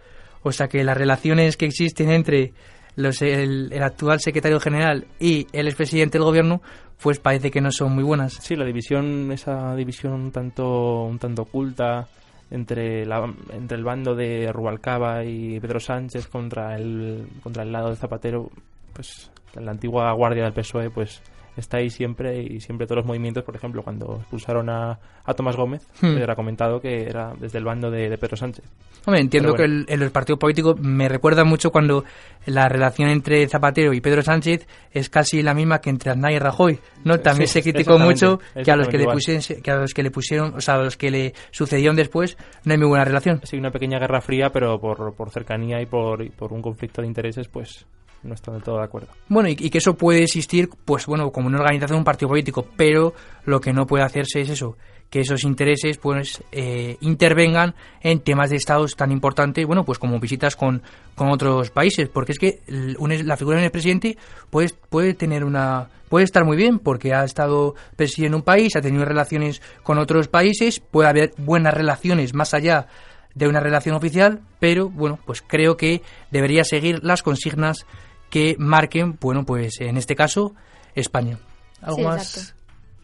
O 0.43 0.51
sea 0.51 0.67
que 0.67 0.83
las 0.83 0.97
relaciones 0.97 1.55
que 1.55 1.65
existen 1.65 2.09
entre 2.09 2.53
los, 2.95 3.21
el, 3.21 3.71
el, 3.71 3.83
actual 3.83 4.19
secretario 4.19 4.59
general 4.59 5.05
y 5.19 5.47
el 5.53 5.67
expresidente 5.67 6.17
del 6.17 6.25
gobierno, 6.25 6.61
pues 7.01 7.19
parece 7.19 7.51
que 7.51 7.61
no 7.61 7.71
son 7.71 7.93
muy 7.93 8.03
buenas. 8.03 8.33
Sí, 8.33 8.55
la 8.55 8.65
división, 8.65 9.31
esa 9.31 9.75
división 9.75 10.13
un 10.13 10.31
tanto, 10.31 11.03
un 11.03 11.17
tanto 11.17 11.43
oculta 11.43 12.07
entre, 12.51 13.05
la, 13.05 13.33
entre 13.53 13.77
el 13.77 13.83
bando 13.83 14.13
de 14.15 14.51
Rubalcaba 14.51 15.23
y 15.23 15.59
Pedro 15.59 15.79
Sánchez 15.79 16.27
contra 16.27 16.75
el, 16.75 17.27
contra 17.41 17.63
el 17.63 17.71
lado 17.71 17.89
de 17.89 17.95
Zapatero, 17.95 18.49
pues 18.93 19.31
la 19.55 19.71
antigua 19.71 20.11
guardia 20.13 20.43
del 20.43 20.53
PSOE, 20.53 20.89
pues 20.89 21.21
está 21.57 21.77
ahí 21.77 21.89
siempre 21.89 22.41
y 22.41 22.59
siempre 22.59 22.87
todos 22.87 22.97
los 22.97 23.05
movimientos, 23.05 23.43
por 23.43 23.55
ejemplo, 23.55 23.83
cuando 23.83 24.17
expulsaron 24.19 24.69
a, 24.69 24.99
a 25.23 25.33
Tomás 25.33 25.55
Gómez, 25.55 25.87
hmm. 26.01 26.17
era 26.17 26.35
comentado 26.35 26.79
que 26.79 27.03
era 27.03 27.33
desde 27.39 27.57
el 27.57 27.65
bando 27.65 27.89
de, 27.89 28.09
de 28.09 28.17
Pedro 28.17 28.37
Sánchez. 28.37 28.65
Hombre, 29.05 29.21
entiendo 29.21 29.49
bueno. 29.49 29.57
que 29.57 29.63
el, 29.65 29.85
en 29.87 29.99
los 29.99 30.11
partidos 30.11 30.39
políticos 30.39 30.79
me 30.79 31.09
recuerda 31.09 31.43
mucho 31.43 31.71
cuando 31.71 32.03
la 32.45 32.69
relación 32.69 33.09
entre 33.09 33.47
Zapatero 33.47 33.93
y 33.93 34.01
Pedro 34.01 34.21
Sánchez 34.21 34.67
es 34.91 35.09
casi 35.09 35.41
la 35.41 35.53
misma 35.53 35.79
que 35.79 35.89
entre 35.89 36.11
Aznar 36.11 36.31
y 36.31 36.39
Rajoy, 36.39 36.79
¿no? 37.03 37.19
También 37.19 37.47
sí, 37.47 37.53
se 37.53 37.63
criticó 37.63 37.97
mucho 37.97 38.39
que 38.63 38.71
a 38.71 38.75
los 38.75 38.87
que 38.87 38.97
le 38.97 39.05
pusieron, 39.05 39.61
que 39.61 39.71
a 39.71 39.75
los 39.75 39.93
que 39.93 40.03
le 40.03 40.11
pusieron, 40.11 40.53
o 40.55 40.61
sea, 40.61 40.75
a 40.75 40.83
los 40.83 40.97
que 40.97 41.11
le 41.11 41.33
sucedieron 41.51 41.95
después 41.95 42.37
no 42.63 42.73
hay 42.73 42.77
muy 42.77 42.87
buena 42.87 43.05
relación. 43.05 43.41
Sí, 43.43 43.57
una 43.57 43.71
pequeña 43.71 43.99
guerra 43.99 44.21
fría, 44.21 44.49
pero 44.51 44.79
por, 44.79 45.15
por 45.15 45.29
cercanía 45.31 45.81
y 45.81 45.85
por, 45.85 46.21
y 46.21 46.29
por 46.29 46.53
un 46.53 46.61
conflicto 46.61 47.01
de 47.01 47.07
intereses, 47.07 47.47
pues 47.47 47.85
no 48.23 48.33
están 48.33 48.53
del 48.53 48.63
todo 48.63 48.77
de 48.77 48.83
acuerdo. 48.83 49.07
Bueno, 49.27 49.49
y, 49.49 49.55
que 49.55 49.77
eso 49.77 49.95
puede 49.95 50.23
existir, 50.23 50.69
pues 50.85 51.05
bueno, 51.05 51.31
como 51.31 51.47
una 51.47 51.59
organización, 51.59 51.99
un 51.99 52.05
partido 52.05 52.29
político, 52.29 52.65
pero 52.75 53.13
lo 53.45 53.59
que 53.59 53.73
no 53.73 53.85
puede 53.85 54.03
hacerse 54.03 54.41
es 54.41 54.49
eso, 54.49 54.77
que 55.09 55.21
esos 55.21 55.43
intereses 55.43 55.97
pues 55.97 56.41
eh, 56.51 56.97
intervengan 57.01 57.75
en 58.01 58.21
temas 58.21 58.49
de 58.49 58.55
estados 58.55 58.95
tan 58.95 59.11
importantes, 59.11 59.65
bueno, 59.65 59.83
pues 59.83 59.99
como 59.99 60.19
visitas 60.19 60.55
con, 60.55 60.81
con 61.15 61.29
otros 61.29 61.69
países, 61.71 62.09
porque 62.09 62.31
es 62.31 62.39
que 62.39 62.59
un, 62.97 63.27
la 63.27 63.37
figura 63.37 63.59
del 63.59 63.71
presidente 63.71 64.17
puede, 64.49 64.69
puede 64.89 65.13
tener 65.13 65.43
una 65.43 65.89
puede 66.11 66.25
estar 66.25 66.43
muy 66.43 66.57
bien 66.57 66.77
porque 66.79 67.13
ha 67.13 67.23
estado 67.23 67.73
presidiendo 67.95 68.37
un 68.37 68.43
país, 68.43 68.75
ha 68.75 68.81
tenido 68.81 69.05
relaciones 69.05 69.61
con 69.81 69.97
otros 69.97 70.27
países, 70.27 70.81
puede 70.81 71.07
haber 71.07 71.33
buenas 71.37 71.73
relaciones 71.73 72.33
más 72.33 72.53
allá 72.53 72.87
de 73.33 73.47
una 73.47 73.61
relación 73.61 73.95
oficial, 73.95 74.41
pero 74.59 74.89
bueno, 74.89 75.19
pues 75.25 75.41
creo 75.41 75.77
que 75.77 76.01
debería 76.29 76.63
seguir 76.63 76.99
las 77.01 77.23
consignas 77.23 77.85
que 78.31 78.55
marquen, 78.57 79.17
bueno, 79.21 79.45
pues 79.45 79.79
en 79.81 79.97
este 79.97 80.15
caso, 80.15 80.55
España. 80.95 81.37
¿Algo 81.81 81.97
sí, 81.97 82.03
más 82.03 82.37
exacto. 82.37 82.61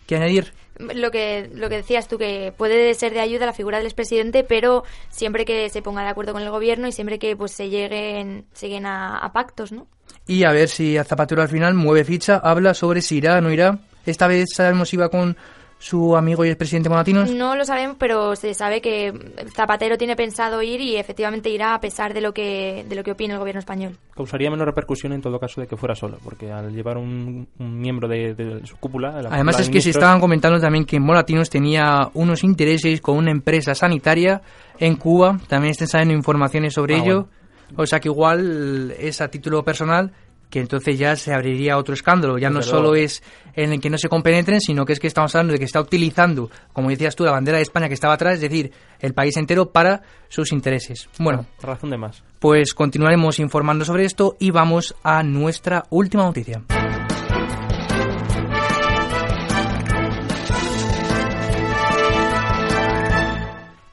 que 0.07 0.15
añadir? 0.15 0.53
Lo 0.79 1.11
que, 1.11 1.49
lo 1.53 1.69
que 1.69 1.77
decías 1.77 2.07
tú, 2.07 2.17
que 2.17 2.53
puede 2.55 2.93
ser 2.93 3.13
de 3.13 3.19
ayuda 3.19 3.45
la 3.45 3.53
figura 3.53 3.77
del 3.77 3.87
expresidente, 3.87 4.43
pero 4.43 4.83
siempre 5.09 5.43
que 5.43 5.69
se 5.69 5.81
ponga 5.81 6.03
de 6.03 6.09
acuerdo 6.09 6.33
con 6.33 6.41
el 6.41 6.49
gobierno 6.49 6.87
y 6.87 6.91
siempre 6.91 7.19
que 7.19 7.35
pues 7.35 7.51
se 7.51 7.69
lleguen, 7.69 8.45
lleguen 8.59 8.85
a, 8.85 9.17
a 9.17 9.33
pactos, 9.33 9.71
¿no? 9.71 9.87
Y 10.25 10.43
a 10.43 10.51
ver 10.51 10.69
si 10.69 10.97
a 10.97 11.03
Zapatero 11.03 11.41
al 11.41 11.49
final 11.49 11.73
mueve 11.73 12.03
ficha, 12.03 12.37
habla 12.37 12.73
sobre 12.73 13.01
si 13.01 13.17
irá 13.17 13.37
o 13.37 13.41
no 13.41 13.51
irá. 13.51 13.79
Esta 14.05 14.27
vez 14.27 14.49
sabemos 14.53 14.89
si 14.89 14.97
va 14.97 15.09
con 15.09 15.35
su 15.79 16.15
amigo 16.17 16.43
y 16.43 16.49
el 16.49 16.57
presidente 16.57 16.89
Monatinos? 16.89 17.31
No 17.31 17.55
lo 17.55 17.63
sabemos, 17.63 17.97
pero 17.99 18.35
se 18.35 18.53
sabe 18.53 18.81
que 18.81 19.13
Zapatero 19.55 19.97
tiene 19.97 20.15
pensado 20.15 20.61
ir 20.63 20.81
y 20.81 20.95
efectivamente 20.95 21.49
irá 21.49 21.75
a 21.75 21.79
pesar 21.79 22.13
de 22.13 22.21
lo 22.21 22.33
que 22.33 22.85
de 22.89 22.95
lo 22.95 23.03
que 23.03 23.11
opine 23.11 23.33
el 23.33 23.39
gobierno 23.39 23.59
español. 23.59 23.95
Causaría 24.15 24.49
menos 24.49 24.65
repercusión 24.65 25.13
en 25.13 25.21
todo 25.21 25.39
caso 25.39 25.61
de 25.61 25.67
que 25.67 25.77
fuera 25.77 25.93
solo, 25.93 26.17
porque 26.23 26.51
al 26.51 26.73
llevar 26.73 26.97
un, 26.97 27.47
un 27.59 27.79
miembro 27.79 28.07
de, 28.07 28.33
de 28.33 28.65
su 28.65 28.77
cúpula... 28.77 29.11
de 29.15 29.23
la 29.23 29.29
Además 29.29 29.55
cúpula 29.55 29.63
es 29.65 29.69
que 29.69 29.81
se 29.81 29.91
estaban 29.91 30.19
comentando 30.19 30.59
también 30.59 30.85
que 30.85 30.99
Monatinos 30.99 31.49
tenía 31.49 32.09
unos 32.15 32.43
intereses 32.43 32.99
con 32.99 33.17
una 33.17 33.31
empresa 33.31 33.75
sanitaria 33.75 34.41
en 34.79 34.95
Cuba. 34.95 35.37
También 35.47 35.71
están 35.71 35.87
saliendo 35.87 36.15
informaciones 36.15 36.73
sobre 36.73 36.95
Ah, 36.95 37.03
ello. 37.03 37.27
O 37.75 37.85
sea 37.85 37.99
que 37.99 38.07
igual 38.07 38.95
es 38.97 39.19
a 39.21 39.27
título 39.27 39.61
personal 39.63 40.11
que 40.49 40.59
entonces 40.59 40.97
ya 40.97 41.15
se 41.15 41.33
abriría 41.33 41.77
otro 41.77 41.93
escándalo. 41.93 42.37
Ya 42.37 42.49
no 42.49 42.61
solo 42.61 42.95
es 42.95 43.21
en 43.55 43.73
el 43.73 43.81
que 43.81 43.89
no 43.89 43.97
se 43.97 44.07
compenetren, 44.07 44.61
sino 44.61 44.85
que 44.85 44.93
es 44.93 44.99
que 44.99 45.07
estamos 45.07 45.33
hablando 45.35 45.53
de 45.53 45.59
que 45.59 45.65
está 45.65 45.81
utilizando, 45.81 46.49
como 46.73 46.89
decías 46.89 47.15
tú, 47.15 47.25
la 47.25 47.31
bandera 47.31 47.57
de 47.57 47.63
España 47.63 47.87
que 47.87 47.95
estaba 47.95 48.13
atrás, 48.13 48.35
es 48.35 48.41
decir, 48.41 48.71
el 48.99 49.13
país 49.13 49.35
entero 49.37 49.71
para 49.71 50.01
sus 50.29 50.51
intereses. 50.51 51.09
Bueno, 51.19 51.45
Razón 51.61 51.89
de 51.89 51.97
más. 51.97 52.23
pues 52.39 52.73
continuaremos 52.73 53.39
informando 53.39 53.83
sobre 53.83 54.05
esto 54.05 54.35
y 54.39 54.51
vamos 54.51 54.95
a 55.03 55.23
nuestra 55.23 55.85
última 55.89 56.23
noticia. 56.23 56.61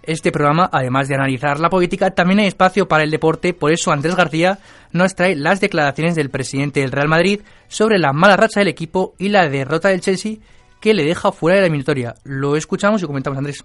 Este 0.06 0.32
programa, 0.32 0.68
además 0.72 1.08
de 1.08 1.14
analizar 1.14 1.60
la 1.60 1.70
política, 1.70 2.10
también 2.10 2.40
hay 2.40 2.46
espacio 2.46 2.88
para 2.88 3.04
el 3.04 3.10
deporte, 3.10 3.54
por 3.54 3.72
eso 3.72 3.92
Andrés 3.92 4.16
García 4.16 4.58
nos 4.92 5.14
trae 5.14 5.34
las 5.34 5.60
declaraciones 5.60 6.14
del 6.14 6.30
presidente 6.30 6.80
del 6.80 6.92
Real 6.92 7.08
Madrid 7.08 7.40
sobre 7.68 7.98
la 7.98 8.12
mala 8.12 8.36
racha 8.36 8.60
del 8.60 8.68
equipo 8.68 9.14
y 9.18 9.28
la 9.28 9.48
derrota 9.48 9.88
del 9.88 10.00
Chelsea 10.00 10.36
que 10.80 10.94
le 10.94 11.04
deja 11.04 11.32
fuera 11.32 11.56
de 11.56 11.62
la 11.62 11.66
eliminatoria. 11.66 12.14
Lo 12.24 12.56
escuchamos 12.56 13.02
y 13.02 13.06
comentamos, 13.06 13.38
Andrés. 13.38 13.64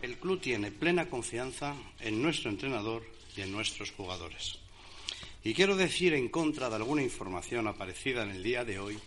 El 0.00 0.16
club 0.16 0.40
tiene 0.40 0.70
plena 0.70 1.06
confianza 1.06 1.74
en 2.00 2.22
nuestro 2.22 2.50
entrenador 2.50 3.02
y 3.36 3.40
en 3.40 3.52
nuestros 3.52 3.90
jugadores. 3.92 4.58
Y 5.44 5.54
quiero 5.54 5.76
decir 5.76 6.14
en 6.14 6.28
contra 6.28 6.68
de 6.70 6.76
alguna 6.76 7.02
información 7.02 7.66
aparecida 7.66 8.22
en 8.22 8.30
el 8.30 8.42
día 8.42 8.64
de 8.64 8.78
hoy, 8.78 8.98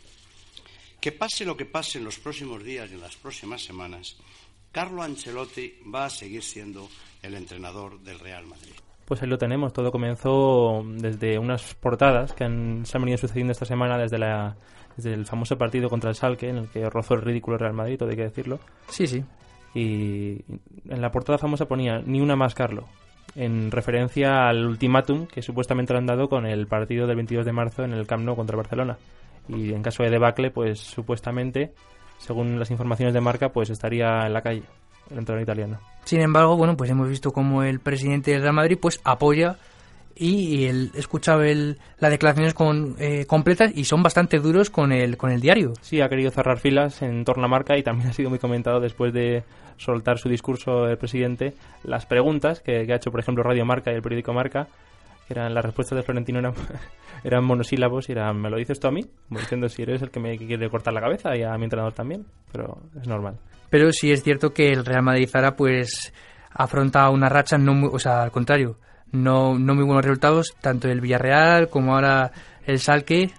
que 0.99 1.11
pase 1.11 1.45
lo 1.45 1.55
que 1.55 1.65
pase 1.65 1.97
en 1.97 2.03
los 2.03 2.19
próximos 2.19 2.63
días 2.63 2.89
y 2.91 2.95
en 2.95 3.01
las 3.01 3.15
próximas 3.15 3.63
semanas, 3.63 4.17
Carlo 4.75 5.01
Ancelotti 5.03 5.73
va 5.93 6.03
a 6.05 6.09
seguir 6.09 6.43
siendo 6.43 6.89
el 7.23 7.33
entrenador 7.35 7.97
del 8.01 8.19
Real 8.19 8.45
Madrid. 8.45 8.73
Pues 9.05 9.21
ahí 9.23 9.29
lo 9.29 9.37
tenemos. 9.37 9.71
Todo 9.71 9.89
comenzó 9.89 10.83
desde 10.85 11.39
unas 11.39 11.75
portadas 11.75 12.33
que 12.33 12.43
han- 12.43 12.85
se 12.85 12.97
han 12.97 13.03
venido 13.03 13.17
sucediendo 13.17 13.53
esta 13.53 13.63
semana 13.65 13.97
desde, 13.97 14.17
la, 14.17 14.53
desde 14.97 15.13
el 15.13 15.25
famoso 15.25 15.57
partido 15.57 15.89
contra 15.89 16.09
el 16.09 16.17
Salque, 16.17 16.49
en 16.49 16.57
el 16.57 16.67
que 16.67 16.89
rozó 16.89 17.13
el 17.13 17.21
ridículo 17.21 17.57
Real 17.57 17.71
Madrid, 17.73 17.97
todo 17.97 18.09
hay 18.09 18.17
que 18.17 18.23
decirlo. 18.23 18.59
Sí, 18.89 19.07
sí. 19.07 19.23
Y 19.73 20.41
en 20.89 21.01
la 21.01 21.09
portada 21.09 21.37
famosa 21.37 21.67
ponía 21.69 21.99
ni 22.05 22.19
una 22.19 22.35
más 22.35 22.53
Carlo, 22.53 22.85
en 23.35 23.71
referencia 23.71 24.49
al 24.49 24.65
ultimátum 24.65 25.25
que 25.27 25.41
supuestamente 25.41 25.93
le 25.93 25.99
han 25.99 26.05
dado 26.05 26.27
con 26.27 26.45
el 26.45 26.67
partido 26.67 27.07
del 27.07 27.15
22 27.15 27.45
de 27.45 27.51
marzo 27.53 27.83
en 27.85 27.93
el 27.93 28.05
Camp 28.07 28.25
Nou 28.25 28.35
contra 28.35 28.55
el 28.55 28.57
Barcelona. 28.57 28.97
Y 29.47 29.71
en 29.73 29.81
caso 29.83 30.03
de 30.03 30.09
debacle, 30.09 30.51
pues 30.51 30.79
supuestamente, 30.79 31.73
según 32.17 32.59
las 32.59 32.71
informaciones 32.71 33.13
de 33.13 33.21
marca, 33.21 33.49
pues 33.49 33.69
estaría 33.69 34.25
en 34.25 34.33
la 34.33 34.41
calle 34.41 34.63
el 35.09 35.19
entrenador 35.19 35.43
italiano. 35.43 35.79
Sin 36.03 36.21
embargo, 36.21 36.57
bueno, 36.57 36.75
pues 36.75 36.89
hemos 36.89 37.09
visto 37.09 37.31
como 37.31 37.63
el 37.63 37.79
presidente 37.79 38.31
del 38.31 38.41
Real 38.41 38.53
Madrid 38.53 38.77
pues 38.81 38.99
apoya 39.03 39.57
y, 40.15 40.55
y 40.55 40.65
él 40.65 40.91
escuchaba 40.95 41.47
el, 41.47 41.77
las 41.99 42.11
declaraciones 42.11 42.53
con, 42.53 42.95
eh, 42.99 43.25
completas 43.25 43.71
y 43.75 43.85
son 43.85 44.01
bastante 44.01 44.39
duros 44.39 44.69
con 44.69 44.91
el, 44.91 45.17
con 45.17 45.31
el 45.31 45.41
diario. 45.41 45.73
Sí, 45.81 46.01
ha 46.01 46.09
querido 46.09 46.31
cerrar 46.31 46.59
filas 46.59 47.01
en 47.01 47.25
torno 47.25 47.45
a 47.45 47.47
marca 47.47 47.77
y 47.77 47.83
también 47.83 48.09
ha 48.11 48.13
sido 48.13 48.29
muy 48.29 48.39
comentado 48.39 48.79
después 48.79 49.13
de 49.13 49.43
soltar 49.77 50.17
su 50.17 50.29
discurso 50.29 50.87
el 50.87 50.97
presidente 50.97 51.53
las 51.83 52.05
preguntas 52.05 52.61
que, 52.61 52.85
que 52.85 52.93
ha 52.93 52.95
hecho, 52.95 53.11
por 53.11 53.19
ejemplo, 53.19 53.43
Radio 53.43 53.65
Marca 53.65 53.91
y 53.91 53.95
el 53.95 54.01
periódico 54.01 54.33
Marca, 54.33 54.67
eran 55.29 55.53
las 55.53 55.65
respuestas 55.65 55.97
de 55.97 56.03
Florentino 56.03 56.39
eran, 56.39 56.53
eran 57.23 57.43
monosílabos 57.43 58.09
y 58.09 58.13
eran, 58.13 58.39
¿me 58.41 58.49
lo 58.49 58.57
dices 58.57 58.79
tú 58.79 58.87
a 58.87 58.91
mí? 58.91 59.01
Como 59.27 59.39
diciendo 59.39 59.69
si 59.69 59.81
eres 59.81 60.01
el 60.01 60.11
que 60.11 60.19
me 60.19 60.37
quiere 60.37 60.69
cortar 60.69 60.93
la 60.93 61.01
cabeza 61.01 61.35
y 61.35 61.43
a 61.43 61.57
mi 61.57 61.65
entrenador 61.65 61.93
también, 61.93 62.25
pero 62.51 62.81
es 62.99 63.07
normal. 63.07 63.39
Pero 63.69 63.91
sí 63.91 64.11
es 64.11 64.23
cierto 64.23 64.53
que 64.53 64.71
el 64.71 64.85
Real 64.85 65.03
Madrid 65.03 65.29
ahora 65.33 65.55
pues 65.55 66.13
afronta 66.51 67.09
una 67.09 67.29
racha 67.29 67.57
no 67.57 67.73
muy, 67.73 67.89
o 67.91 67.99
sea, 67.99 68.23
al 68.23 68.31
contrario, 68.31 68.77
no, 69.11 69.57
no 69.57 69.75
muy 69.75 69.85
buenos 69.85 70.05
resultados, 70.05 70.55
tanto 70.61 70.87
el 70.87 71.01
Villarreal 71.01 71.69
como 71.69 71.95
ahora 71.95 72.31
el 72.65 72.79
Salque. 72.79 73.29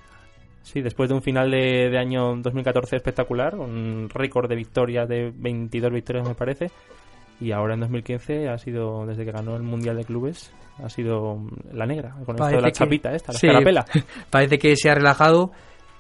Sí, 0.63 0.81
después 0.81 1.09
de 1.09 1.15
un 1.15 1.23
final 1.23 1.51
de, 1.51 1.91
de 1.91 1.99
año 1.99 2.37
2014 2.37 2.97
espectacular, 2.97 3.55
un 3.55 4.09
récord 4.13 4.49
de 4.49 4.57
victorias 4.57 5.09
de 5.09 5.33
22 5.35 5.93
victorias 5.93 6.29
me 6.29 6.35
parece, 6.35 6.71
y 7.41 7.53
ahora 7.53 7.75
en 7.75 7.81
2015 7.81 8.49
ha 8.49 8.59
sido, 8.59 9.07
desde 9.07 9.25
que 9.25 9.33
ganó 9.33 9.57
el 9.57 9.63
Mundial 9.63 9.97
de 9.97 10.05
Clubes, 10.05 10.53
ha 10.83 10.89
sido 10.89 11.39
la 11.73 11.87
negra, 11.87 12.15
con 12.25 12.37
esto 12.37 12.47
de 12.49 12.61
la 12.61 12.69
que- 12.69 12.73
chapita 12.73 13.15
esta, 13.15 13.33
la 13.33 13.39
sí, 13.39 13.47
escarapela. 13.47 13.85
parece 14.31 14.59
que 14.59 14.77
se 14.77 14.91
ha 14.91 14.95
relajado. 14.95 15.51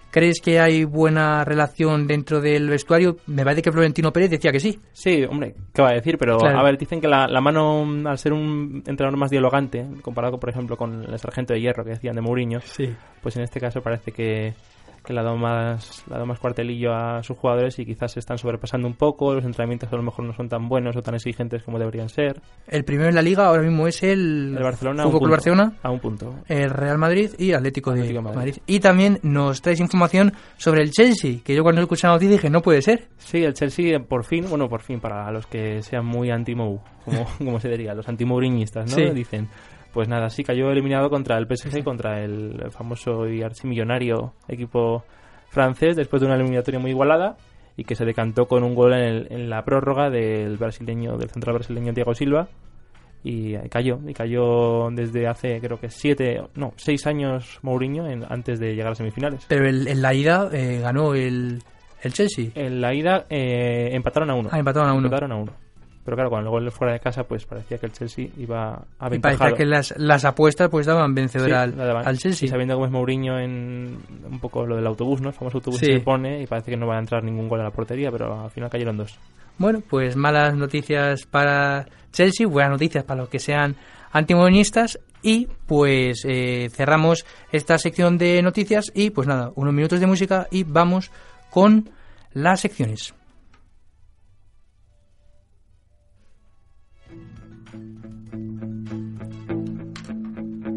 ¿Crees 0.08 0.40
que 0.40 0.60
hay 0.60 0.84
buena 0.84 1.44
relación 1.44 2.06
dentro 2.06 2.40
del 2.40 2.70
vestuario? 2.70 3.16
Me 3.26 3.44
parece 3.44 3.60
que 3.60 3.72
Florentino 3.72 4.12
Pérez 4.12 4.30
decía 4.30 4.50
que 4.50 4.60
sí. 4.60 4.78
Sí, 4.92 5.24
hombre, 5.24 5.54
¿qué 5.74 5.82
va 5.82 5.90
a 5.90 5.94
decir? 5.94 6.16
Pero, 6.16 6.38
Claro. 6.38 6.58
a 6.58 6.62
ver, 6.62 6.78
dicen 6.78 7.02
que 7.02 7.08
la, 7.08 7.26
la 7.26 7.40
mano, 7.42 7.84
mm, 7.84 8.06
al 8.06 8.16
ser 8.16 8.32
un 8.32 8.82
entrenador 8.86 9.18
más 9.18 9.30
dialogante, 9.30 9.84
comparado, 10.00 10.38
por 10.40 10.48
ejemplo, 10.48 10.76
con 10.76 11.04
el 11.04 11.18
sargento 11.18 11.52
de 11.52 11.60
hierro 11.60 11.84
que 11.84 11.90
decían 11.90 12.14
de 12.14 12.22
Mourinho, 12.22 12.60
pues 13.20 13.36
en 13.36 13.42
este 13.42 13.60
caso 13.60 13.82
parece 13.82 14.12
que, 14.12 14.54
que 15.06 15.12
le 15.14 15.20
ha 15.20 15.22
dado 15.22 15.36
más, 15.36 16.02
le 16.08 16.14
ha 16.14 16.16
dado 16.16 16.26
más 16.26 16.38
cuartelillo 16.40 16.92
a 16.92 17.22
sus 17.22 17.38
jugadores 17.38 17.78
y 17.78 17.86
quizás 17.86 18.12
se 18.12 18.20
están 18.20 18.36
sobrepasando 18.36 18.86
un 18.88 18.94
poco, 18.94 19.32
los 19.32 19.44
entrenamientos 19.44 19.90
a 19.92 19.96
lo 19.96 20.02
mejor 20.02 20.24
no 20.24 20.34
son 20.34 20.48
tan 20.48 20.68
buenos 20.68 20.96
o 20.96 21.02
tan 21.02 21.14
exigentes 21.14 21.62
como 21.62 21.78
deberían 21.78 22.08
ser. 22.08 22.40
El 22.66 22.84
primero 22.84 23.08
en 23.08 23.14
la 23.14 23.22
liga 23.22 23.46
ahora 23.46 23.62
mismo 23.62 23.86
es 23.86 24.02
el, 24.02 24.54
El 24.56 24.62
Barcelona 24.62 25.04
Fútbol 25.04 25.20
Club. 25.20 25.30
Barcelona, 25.30 25.72
A 25.82 25.90
un 25.90 26.00
punto. 26.00 26.34
el 26.48 26.70
Real 26.70 26.98
Madrid 26.98 27.30
y 27.38 27.52
Atlético, 27.52 27.92
de 27.92 28.00
Atlético 28.00 28.18
de 28.18 28.24
Madrid. 28.24 28.36
Madrid. 28.36 28.56
Y 28.66 28.80
también 28.80 29.18
nos 29.22 29.62
traes 29.62 29.80
información 29.80 30.34
sobre 30.56 30.82
el 30.82 30.90
Chelsea, 30.90 31.38
que 31.44 31.54
yo 31.54 31.62
cuando 31.62 31.80
escuché 31.80 32.06
la 32.08 32.14
noticia 32.14 32.32
dije, 32.32 32.50
no 32.50 32.60
puede 32.60 32.82
ser. 32.82 33.06
Sí, 33.18 33.44
el 33.44 33.54
Chelsea 33.54 33.96
eh, 33.96 34.00
por 34.00 34.24
fin, 34.24 34.46
bueno, 34.48 34.68
por 34.68 34.82
fin, 34.82 34.98
para 35.00 35.30
los 35.30 35.46
que 35.46 35.82
sean 35.82 36.04
muy 36.04 36.30
anti-Mou, 36.30 36.80
como, 37.04 37.26
como 37.38 37.60
se 37.60 37.68
diría, 37.68 37.94
los 37.94 38.08
anti-mouriñistas, 38.08 38.90
¿no? 38.90 38.96
Sí. 38.96 39.04
Dicen, 39.14 39.48
pues 39.96 40.08
nada, 40.08 40.28
sí 40.28 40.44
cayó 40.44 40.70
eliminado 40.70 41.08
contra 41.08 41.38
el 41.38 41.46
PSG, 41.48 41.82
contra 41.82 42.22
el 42.22 42.70
famoso 42.70 43.26
y 43.28 43.42
archimillonario 43.42 44.34
equipo 44.46 45.04
francés, 45.48 45.96
después 45.96 46.20
de 46.20 46.26
una 46.26 46.36
eliminatoria 46.36 46.78
muy 46.78 46.90
igualada 46.90 47.36
y 47.78 47.84
que 47.84 47.94
se 47.94 48.04
decantó 48.04 48.46
con 48.46 48.62
un 48.62 48.74
gol 48.74 48.92
en, 48.92 49.00
el- 49.02 49.26
en 49.30 49.48
la 49.50 49.64
prórroga 49.64 50.10
del 50.10 50.58
brasileño, 50.58 51.16
del 51.16 51.30
central 51.30 51.54
brasileño 51.54 51.92
Diego 51.94 52.14
Silva 52.14 52.46
y 53.24 53.54
eh, 53.54 53.68
cayó, 53.70 53.98
y 54.06 54.12
cayó 54.12 54.90
desde 54.92 55.26
hace 55.26 55.58
creo 55.60 55.80
que 55.80 55.88
siete, 55.88 56.42
no, 56.54 56.74
seis 56.76 57.06
años 57.06 57.58
Mourinho 57.62 58.06
en- 58.06 58.24
antes 58.28 58.60
de 58.60 58.74
llegar 58.74 58.92
a 58.92 58.94
semifinales. 58.94 59.46
Pero 59.48 59.66
el- 59.66 59.88
en 59.88 60.02
la 60.02 60.12
ida 60.12 60.48
eh, 60.52 60.80
ganó 60.82 61.14
el, 61.14 61.62
el 62.02 62.12
Chelsea. 62.12 62.50
En 62.54 62.80
la 62.82 62.94
ida 62.94 63.24
eh, 63.30 63.88
empataron 63.92 64.28
a 64.30 64.34
uno. 64.34 64.50
Ah, 64.52 64.58
empataron 64.58 64.90
a 64.90 64.92
uno. 64.92 65.06
Empataron 65.06 65.32
a 65.32 65.36
uno. 65.36 65.52
Pero 66.06 66.16
claro, 66.16 66.30
con 66.30 66.40
el 66.42 66.48
gol 66.48 66.70
fuera 66.70 66.94
de 66.94 67.00
casa, 67.00 67.24
pues 67.24 67.44
parecía 67.44 67.76
que 67.76 67.84
el 67.84 67.92
Chelsea 67.92 68.28
iba 68.38 68.80
Y 68.80 69.04
aventajado. 69.04 69.38
parecía 69.40 69.56
que 69.58 69.66
las, 69.66 69.92
las 69.98 70.24
apuestas 70.24 70.70
pues 70.70 70.86
daban 70.86 71.14
vencedor 71.14 71.48
Sí, 71.48 71.52
al, 71.52 71.76
daban. 71.76 72.08
al 72.08 72.16
Chelsea. 72.16 72.46
Y 72.46 72.48
sabiendo 72.48 72.74
cómo 72.76 72.86
es 72.86 72.92
Mourinho 72.92 73.38
en 73.38 73.98
un 74.30 74.40
poco 74.40 74.64
lo 74.64 74.76
del 74.76 74.86
autobús, 74.86 75.20
¿no? 75.20 75.28
El 75.28 75.34
famoso 75.34 75.58
autobús 75.58 75.80
Sí. 75.80 75.86
que 75.86 75.92
se 75.94 76.00
pone 76.00 76.40
y 76.40 76.46
parece 76.46 76.70
que 76.70 76.76
no 76.78 76.86
va 76.86 76.96
a 76.96 77.00
entrar 77.00 77.22
ningún 77.22 77.48
gol 77.48 77.60
a 77.60 77.64
la 77.64 77.70
portería, 77.72 78.10
pero 78.10 78.40
al 78.44 78.50
final 78.50 78.70
cayeron 78.70 78.96
dos. 78.96 79.18
Bueno, 79.58 79.82
pues 79.86 80.16
malas 80.16 80.54
noticias 80.54 81.26
para 81.26 81.86
Chelsea, 82.12 82.46
buenas 82.46 82.70
noticias 82.70 83.04
para 83.04 83.20
los 83.20 83.28
que 83.28 83.38
sean 83.40 83.74
antimonistas 84.12 84.98
y 85.22 85.48
pues 85.66 86.24
eh, 86.24 86.68
cerramos 86.72 87.24
esta 87.52 87.78
sección 87.78 88.18
de 88.18 88.42
noticias 88.42 88.90
y 88.94 89.10
pues 89.10 89.26
nada, 89.28 89.50
unos 89.56 89.74
minutos 89.74 90.00
de 90.00 90.06
música 90.06 90.46
y 90.50 90.64
vamos 90.64 91.10
con 91.50 91.90
las 92.32 92.60
secciones. 92.60 93.14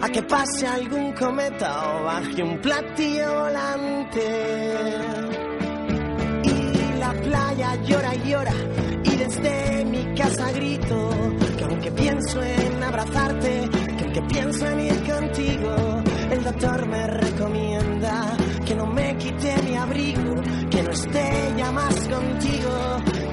a 0.00 0.08
que 0.08 0.22
pase 0.22 0.66
algún 0.66 1.12
cometa 1.12 1.96
o 1.96 2.04
baje 2.04 2.42
un 2.42 2.58
platillo 2.60 3.42
volante. 3.42 4.74
Y 6.44 6.98
la 6.98 7.12
playa 7.12 7.74
llora 7.82 8.14
y 8.14 8.30
llora 8.30 8.54
y 9.04 9.16
desde 9.16 9.84
mi 9.84 10.14
casa 10.14 10.50
grito 10.52 11.10
que 11.58 11.64
aunque 11.64 11.90
pienso 11.92 12.42
en 12.42 12.82
abrazarte, 12.82 13.68
que 13.98 14.04
aunque 14.04 14.22
pienso 14.22 14.66
en 14.66 14.80
ir 14.80 15.12
contigo, 15.12 15.74
el 16.30 16.44
doctor 16.44 16.86
me 16.86 17.06
recomienda 17.06 18.36
que 18.64 18.74
no 18.74 18.86
me 18.86 19.16
quite 19.18 19.62
mi 19.62 19.76
abrigo, 19.76 20.34
que 20.70 20.82
no 20.82 20.90
esté 20.90 21.52
ya 21.56 21.70
más 21.72 21.94
contigo. 22.08 23.11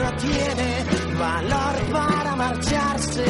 no 0.00 0.12
tiene 0.16 0.84
valor 1.18 1.74
para 1.92 2.36
marcharse? 2.36 3.24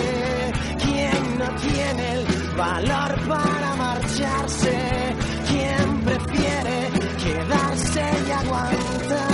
¿Quién 0.82 1.38
no 1.38 1.48
tiene 1.56 2.12
el 2.12 2.26
valor 2.56 3.28
para 3.28 3.76
marcharse? 3.76 5.16
¿Quién 5.48 6.00
prefiere 6.04 6.90
quedarse 7.24 8.02
y 8.26 8.30
aguantar? 8.30 9.30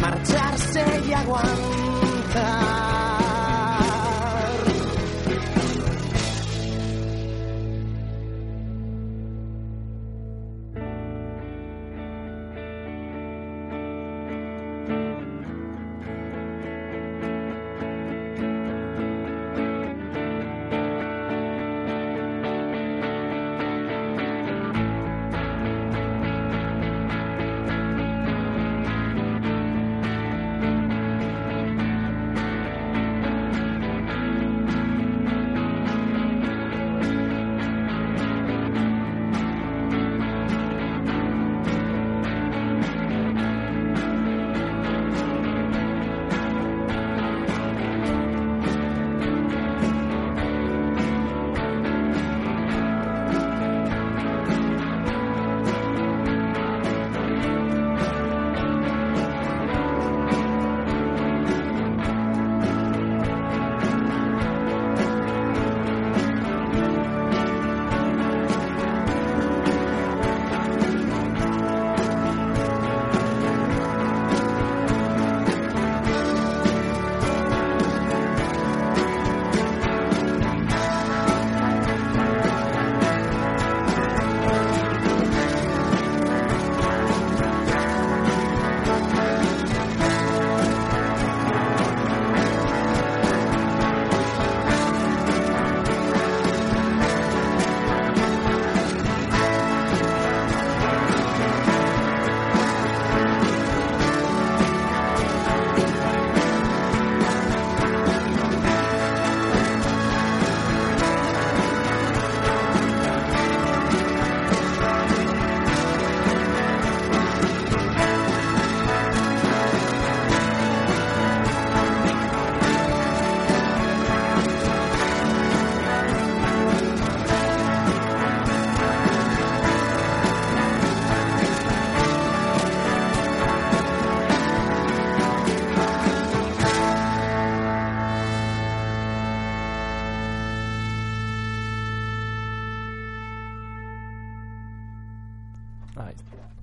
Marcharse 0.00 0.84
y 1.08 1.12
aguantar. 1.12 1.81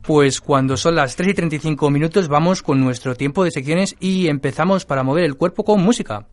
Pues 0.09 0.41
cuando 0.41 0.75
son 0.75 0.95
las 0.95 1.15
3 1.15 1.29
y 1.29 1.33
35 1.35 1.91
minutos 1.91 2.29
vamos 2.29 2.63
con 2.63 2.81
nuestro 2.81 3.13
tiempo 3.13 3.43
de 3.43 3.51
secciones 3.51 3.95
y 3.99 4.27
empezamos 4.27 4.83
para 4.83 5.03
mover 5.03 5.23
el 5.23 5.37
cuerpo 5.37 5.63
con 5.63 5.83
música. 5.83 6.25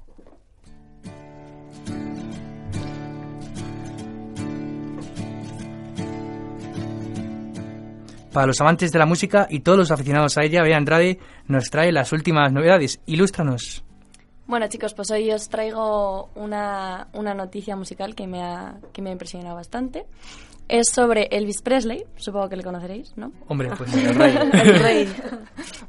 Para 8.32 8.46
los 8.46 8.58
amantes 8.62 8.92
de 8.92 8.98
la 8.98 9.04
música 9.04 9.46
y 9.50 9.60
todos 9.60 9.76
los 9.76 9.90
aficionados 9.90 10.38
a 10.38 10.44
ella, 10.44 10.62
Bea 10.62 10.78
Andrade 10.78 11.18
nos 11.46 11.68
trae 11.68 11.92
las 11.92 12.14
últimas 12.14 12.50
novedades. 12.54 13.02
Ilústranos. 13.04 13.84
Bueno 14.46 14.68
chicos, 14.68 14.94
pues 14.94 15.10
hoy 15.10 15.30
os 15.32 15.50
traigo 15.50 16.30
una, 16.34 17.08
una 17.12 17.34
noticia 17.34 17.76
musical 17.76 18.14
que 18.14 18.26
me, 18.26 18.42
ha, 18.42 18.78
que 18.94 19.02
me 19.02 19.10
ha 19.10 19.12
impresionado 19.12 19.56
bastante. 19.56 20.06
Es 20.68 20.88
sobre 20.92 21.28
Elvis 21.30 21.62
Presley, 21.62 22.04
supongo 22.16 22.48
que 22.48 22.56
le 22.56 22.64
conoceréis, 22.64 23.16
¿no? 23.16 23.32
Hombre, 23.48 23.70
pues 23.76 23.94
el 23.96 24.14
rey. 24.14 24.36
el 24.52 24.78
rey. 24.80 25.14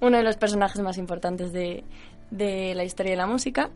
Uno 0.01 0.17
de 0.17 0.23
los 0.23 0.37
personajes 0.37 0.81
más 0.81 0.97
importantes 0.97 1.51
de, 1.51 1.83
de 2.29 2.75
la 2.75 2.83
historia 2.83 3.11
de 3.11 3.17
la 3.17 3.27
música. 3.27 3.69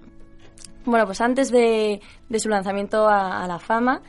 Bueno, 0.85 1.05
pues 1.05 1.21
antes 1.21 1.51
de, 1.51 2.01
de 2.29 2.39
su 2.39 2.49
lanzamiento 2.49 3.07
a, 3.07 3.43
a 3.43 3.47
la 3.47 3.59
fama, 3.59 4.01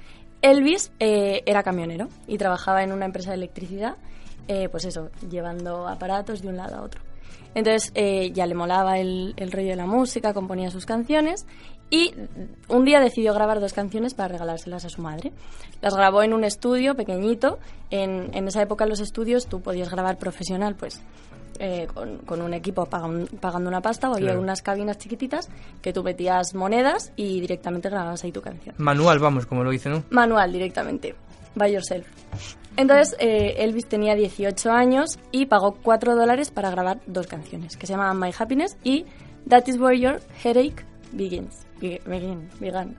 Elvis 0.42 0.92
eh, 0.98 1.42
era 1.46 1.62
camionero 1.62 2.08
y 2.26 2.36
trabajaba 2.36 2.82
en 2.82 2.92
una 2.92 3.06
empresa 3.06 3.30
de 3.30 3.36
electricidad, 3.36 3.96
eh, 4.48 4.68
pues 4.68 4.84
eso, 4.84 5.10
llevando 5.30 5.86
aparatos 5.86 6.42
de 6.42 6.48
un 6.48 6.56
lado 6.56 6.76
a 6.76 6.82
otro. 6.82 7.00
Entonces 7.54 7.92
eh, 7.94 8.32
ya 8.32 8.46
le 8.46 8.54
molaba 8.54 8.98
el, 8.98 9.34
el 9.36 9.52
rollo 9.52 9.68
de 9.68 9.76
la 9.76 9.86
música, 9.86 10.32
componía 10.34 10.70
sus 10.70 10.86
canciones 10.86 11.46
y 11.92 12.14
un 12.68 12.84
día 12.86 13.00
decidió 13.00 13.34
grabar 13.34 13.60
dos 13.60 13.74
canciones 13.74 14.14
para 14.14 14.28
regalárselas 14.28 14.86
a 14.86 14.88
su 14.88 15.02
madre. 15.02 15.30
Las 15.82 15.94
grabó 15.94 16.22
en 16.22 16.32
un 16.32 16.42
estudio 16.42 16.94
pequeñito. 16.94 17.58
En, 17.90 18.30
en 18.34 18.48
esa 18.48 18.62
época 18.62 18.84
en 18.84 18.90
los 18.90 19.00
estudios 19.00 19.46
tú 19.46 19.60
podías 19.60 19.90
grabar 19.90 20.16
profesional, 20.16 20.74
pues 20.74 21.02
eh, 21.58 21.86
con, 21.92 22.16
con 22.20 22.40
un 22.40 22.54
equipo 22.54 22.86
pagan- 22.86 23.28
pagando 23.40 23.68
una 23.68 23.82
pasta 23.82 24.08
o 24.10 24.14
había 24.14 24.28
Claro. 24.28 24.40
unas 24.40 24.62
cabinas 24.62 24.96
chiquititas 24.96 25.50
que 25.82 25.92
tú 25.92 26.02
metías 26.02 26.54
monedas 26.54 27.12
y 27.14 27.40
directamente 27.42 27.90
grababas 27.90 28.24
ahí 28.24 28.32
tu 28.32 28.40
canción. 28.40 28.74
Manual, 28.78 29.18
vamos, 29.18 29.44
como 29.44 29.62
lo 29.62 29.70
dice, 29.70 29.90
¿no? 29.90 30.02
Manual 30.08 30.50
directamente. 30.50 31.14
By 31.54 31.70
yourself. 31.74 32.06
Entonces, 32.78 33.14
eh, 33.18 33.56
Elvis 33.58 33.84
tenía 33.86 34.14
18 34.14 34.70
años 34.72 35.18
y 35.30 35.44
pagó 35.44 35.74
4 35.82 36.16
dólares 36.16 36.50
para 36.50 36.70
grabar 36.70 37.00
dos 37.06 37.26
canciones 37.26 37.76
que 37.76 37.86
se 37.86 37.92
llamaban 37.92 38.18
My 38.18 38.30
Happiness 38.36 38.78
y 38.82 39.04
That 39.50 39.64
is 39.66 39.76
where 39.78 39.98
your 39.98 40.20
headache 40.42 40.82
begins. 41.12 41.66
Be- 41.82 42.00
Begin, 42.06 42.48
began. 42.60 42.96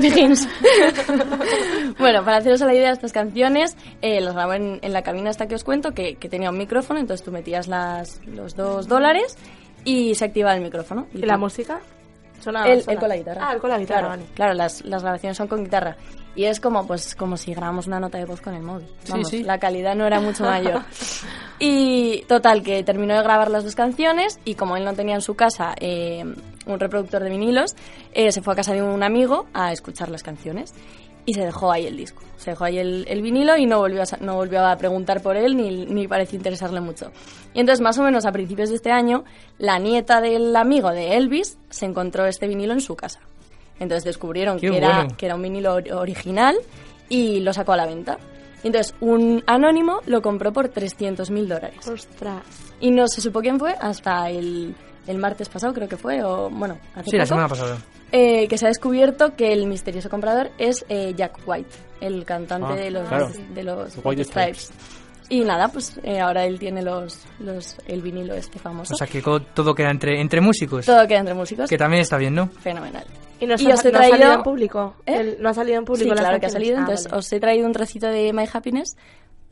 Begins, 0.00 0.48
bueno, 1.98 2.24
para 2.24 2.38
haceros 2.38 2.62
a 2.62 2.66
la 2.66 2.74
idea 2.74 2.88
de 2.88 2.94
estas 2.94 3.12
canciones, 3.12 3.76
eh, 4.02 4.20
las 4.20 4.34
grabó 4.34 4.54
en, 4.54 4.78
en 4.82 4.92
la 4.92 5.02
cabina 5.02 5.30
esta 5.30 5.46
que 5.46 5.54
os 5.54 5.64
cuento, 5.64 5.92
que, 5.92 6.14
que 6.16 6.28
tenía 6.28 6.50
un 6.50 6.58
micrófono, 6.58 6.98
entonces 7.00 7.24
tú 7.24 7.30
metías 7.32 7.68
las, 7.68 8.20
los 8.26 8.56
dos 8.56 8.88
dólares 8.88 9.36
y 9.84 10.14
se 10.14 10.24
activaba 10.24 10.54
el 10.56 10.62
micrófono. 10.62 11.06
¿Y 11.14 11.18
la 11.18 11.36
música? 11.36 11.80
Sonaba 12.40 12.66
Él, 12.68 12.80
sola. 12.82 12.92
él 12.94 12.98
con 12.98 13.08
la 13.08 13.16
guitarra. 13.16 13.40
Ah, 13.48 13.52
él 13.54 13.60
con 13.60 13.70
la 13.70 13.78
guitarra, 13.78 14.00
Claro, 14.00 14.08
vale. 14.22 14.24
claro 14.34 14.54
las, 14.54 14.84
las 14.84 15.02
grabaciones 15.02 15.36
son 15.36 15.46
con 15.48 15.62
guitarra. 15.64 15.96
Y 16.36 16.44
es 16.44 16.60
como, 16.60 16.86
pues, 16.86 17.14
como 17.16 17.36
si 17.36 17.52
grabamos 17.52 17.86
una 17.88 17.98
nota 18.00 18.16
de 18.18 18.24
voz 18.24 18.40
con 18.40 18.54
el 18.54 18.62
móvil. 18.62 18.86
Sí, 19.04 19.12
Vamos, 19.12 19.28
sí. 19.28 19.42
la 19.42 19.58
calidad 19.58 19.94
no 19.96 20.06
era 20.06 20.20
mucho 20.20 20.44
mayor. 20.44 20.82
y 21.58 22.22
total, 22.22 22.62
que 22.62 22.82
terminó 22.84 23.14
de 23.16 23.22
grabar 23.22 23.50
las 23.50 23.64
dos 23.64 23.74
canciones 23.74 24.38
y 24.44 24.54
como 24.54 24.76
él 24.76 24.84
no 24.84 24.94
tenía 24.94 25.16
en 25.16 25.20
su 25.22 25.34
casa 25.34 25.74
eh, 25.78 26.24
un 26.66 26.78
reproductor 26.80 27.22
de 27.22 27.30
vinilos, 27.30 27.74
eh, 28.12 28.30
se 28.32 28.42
fue 28.42 28.52
a 28.54 28.56
casa 28.56 28.72
de 28.72 28.82
un 28.82 29.02
amigo 29.02 29.46
a 29.52 29.72
escuchar 29.72 30.08
las 30.08 30.22
canciones. 30.22 30.72
Y 31.26 31.34
se 31.34 31.42
dejó 31.44 31.70
ahí 31.70 31.86
el 31.86 31.96
disco. 31.96 32.22
Se 32.38 32.50
dejó 32.50 32.64
ahí 32.64 32.78
el, 32.78 33.04
el 33.08 33.20
vinilo 33.22 33.56
y 33.56 33.66
no 33.66 33.78
volvió, 33.78 34.02
a, 34.02 34.04
no 34.20 34.34
volvió 34.36 34.66
a 34.66 34.76
preguntar 34.76 35.20
por 35.22 35.36
él 35.36 35.56
ni, 35.56 35.84
ni 35.86 36.08
pareció 36.08 36.36
interesarle 36.38 36.80
mucho. 36.80 37.12
Y 37.54 37.60
entonces, 37.60 37.82
más 37.82 37.98
o 37.98 38.02
menos 38.02 38.24
a 38.24 38.32
principios 38.32 38.70
de 38.70 38.76
este 38.76 38.90
año, 38.90 39.24
la 39.58 39.78
nieta 39.78 40.20
del 40.20 40.54
amigo 40.56 40.90
de 40.90 41.16
Elvis 41.16 41.58
se 41.68 41.84
encontró 41.86 42.26
este 42.26 42.46
vinilo 42.48 42.72
en 42.72 42.80
su 42.80 42.96
casa. 42.96 43.20
Entonces 43.78 44.04
descubrieron 44.04 44.58
Qué 44.58 44.70
que 44.70 44.76
era, 44.78 44.94
bueno. 45.02 45.16
que 45.16 45.26
era 45.26 45.34
un 45.34 45.42
vinilo 45.42 45.74
or- 45.74 45.92
original 45.92 46.56
y 47.08 47.40
lo 47.40 47.52
sacó 47.52 47.72
a 47.72 47.76
la 47.76 47.86
venta. 47.86 48.18
Y 48.62 48.66
entonces 48.68 48.94
un 49.00 49.42
anónimo 49.46 50.00
lo 50.06 50.20
compró 50.22 50.52
por 50.52 50.68
300 50.68 51.30
mil 51.30 51.48
dólares. 51.48 51.86
Ostras. 51.88 52.42
Y 52.80 52.90
no 52.90 53.06
se 53.08 53.20
supo 53.20 53.40
quién 53.40 53.58
fue 53.58 53.72
hasta 53.80 54.28
el, 54.30 54.74
el 55.06 55.18
martes 55.18 55.48
pasado, 55.48 55.72
creo 55.72 55.88
que 55.88 55.96
fue, 55.96 56.22
o 56.22 56.50
bueno, 56.50 56.78
hace 56.94 57.10
Sí, 57.10 57.16
la 57.16 57.24
poco, 57.24 57.28
semana 57.28 57.48
pasada. 57.48 57.78
Eh, 58.12 58.48
que 58.48 58.58
se 58.58 58.66
ha 58.66 58.68
descubierto 58.68 59.34
que 59.36 59.52
el 59.52 59.66
misterioso 59.66 60.08
comprador 60.10 60.50
es 60.58 60.84
eh, 60.88 61.14
Jack 61.16 61.38
White, 61.46 61.70
el 62.00 62.24
cantante 62.24 62.72
Ah, 62.72 62.76
de 62.76 62.90
los, 62.90 63.08
claro. 63.08 63.30
de 63.54 63.62
los 63.62 63.92
The 63.94 64.00
White 64.04 64.24
Stripes. 64.24 64.70
Y 65.28 65.40
nada, 65.44 65.68
pues 65.68 65.96
eh, 66.02 66.18
ahora 66.18 66.44
él 66.44 66.58
tiene 66.58 66.82
los, 66.82 67.20
los, 67.38 67.76
el 67.86 68.02
vinilo 68.02 68.34
este 68.34 68.58
famoso. 68.58 68.94
O 68.94 68.96
sea, 68.96 69.06
que 69.06 69.22
todo 69.22 69.74
queda 69.76 69.90
entre, 69.90 70.20
entre 70.20 70.40
músicos. 70.40 70.86
Todo 70.86 71.06
queda 71.06 71.20
entre 71.20 71.34
músicos. 71.34 71.70
Que 71.70 71.78
también 71.78 72.02
está 72.02 72.16
bien, 72.16 72.34
¿no? 72.34 72.48
Fenomenal. 72.48 73.04
¿Y 73.38 73.46
no, 73.46 73.54
Y 73.56 73.70
ha- 73.70 73.74
os 73.74 73.84
he 73.84 73.92
no 73.92 73.98
ha 73.98 74.02
salido 74.02 74.18
traído- 74.18 74.34
en 74.34 74.42
público? 74.42 74.96
¿Eh? 75.06 75.14
El- 75.16 75.36
¿No 75.40 75.48
ha 75.50 75.54
salido 75.54 75.78
en 75.78 75.84
público 75.84 76.10
Sí, 76.14 76.20
claro 76.20 76.40
que 76.40 76.46
ha 76.46 76.50
salido. 76.50 76.76
Ah, 76.78 76.80
Entonces 76.80 77.06
vale. 77.06 77.18
os 77.18 77.32
he 77.32 77.38
traído 77.40 77.66
un 77.66 77.72
trocito 77.72 78.08
de 78.08 78.32
My 78.32 78.44
Happiness 78.52 78.96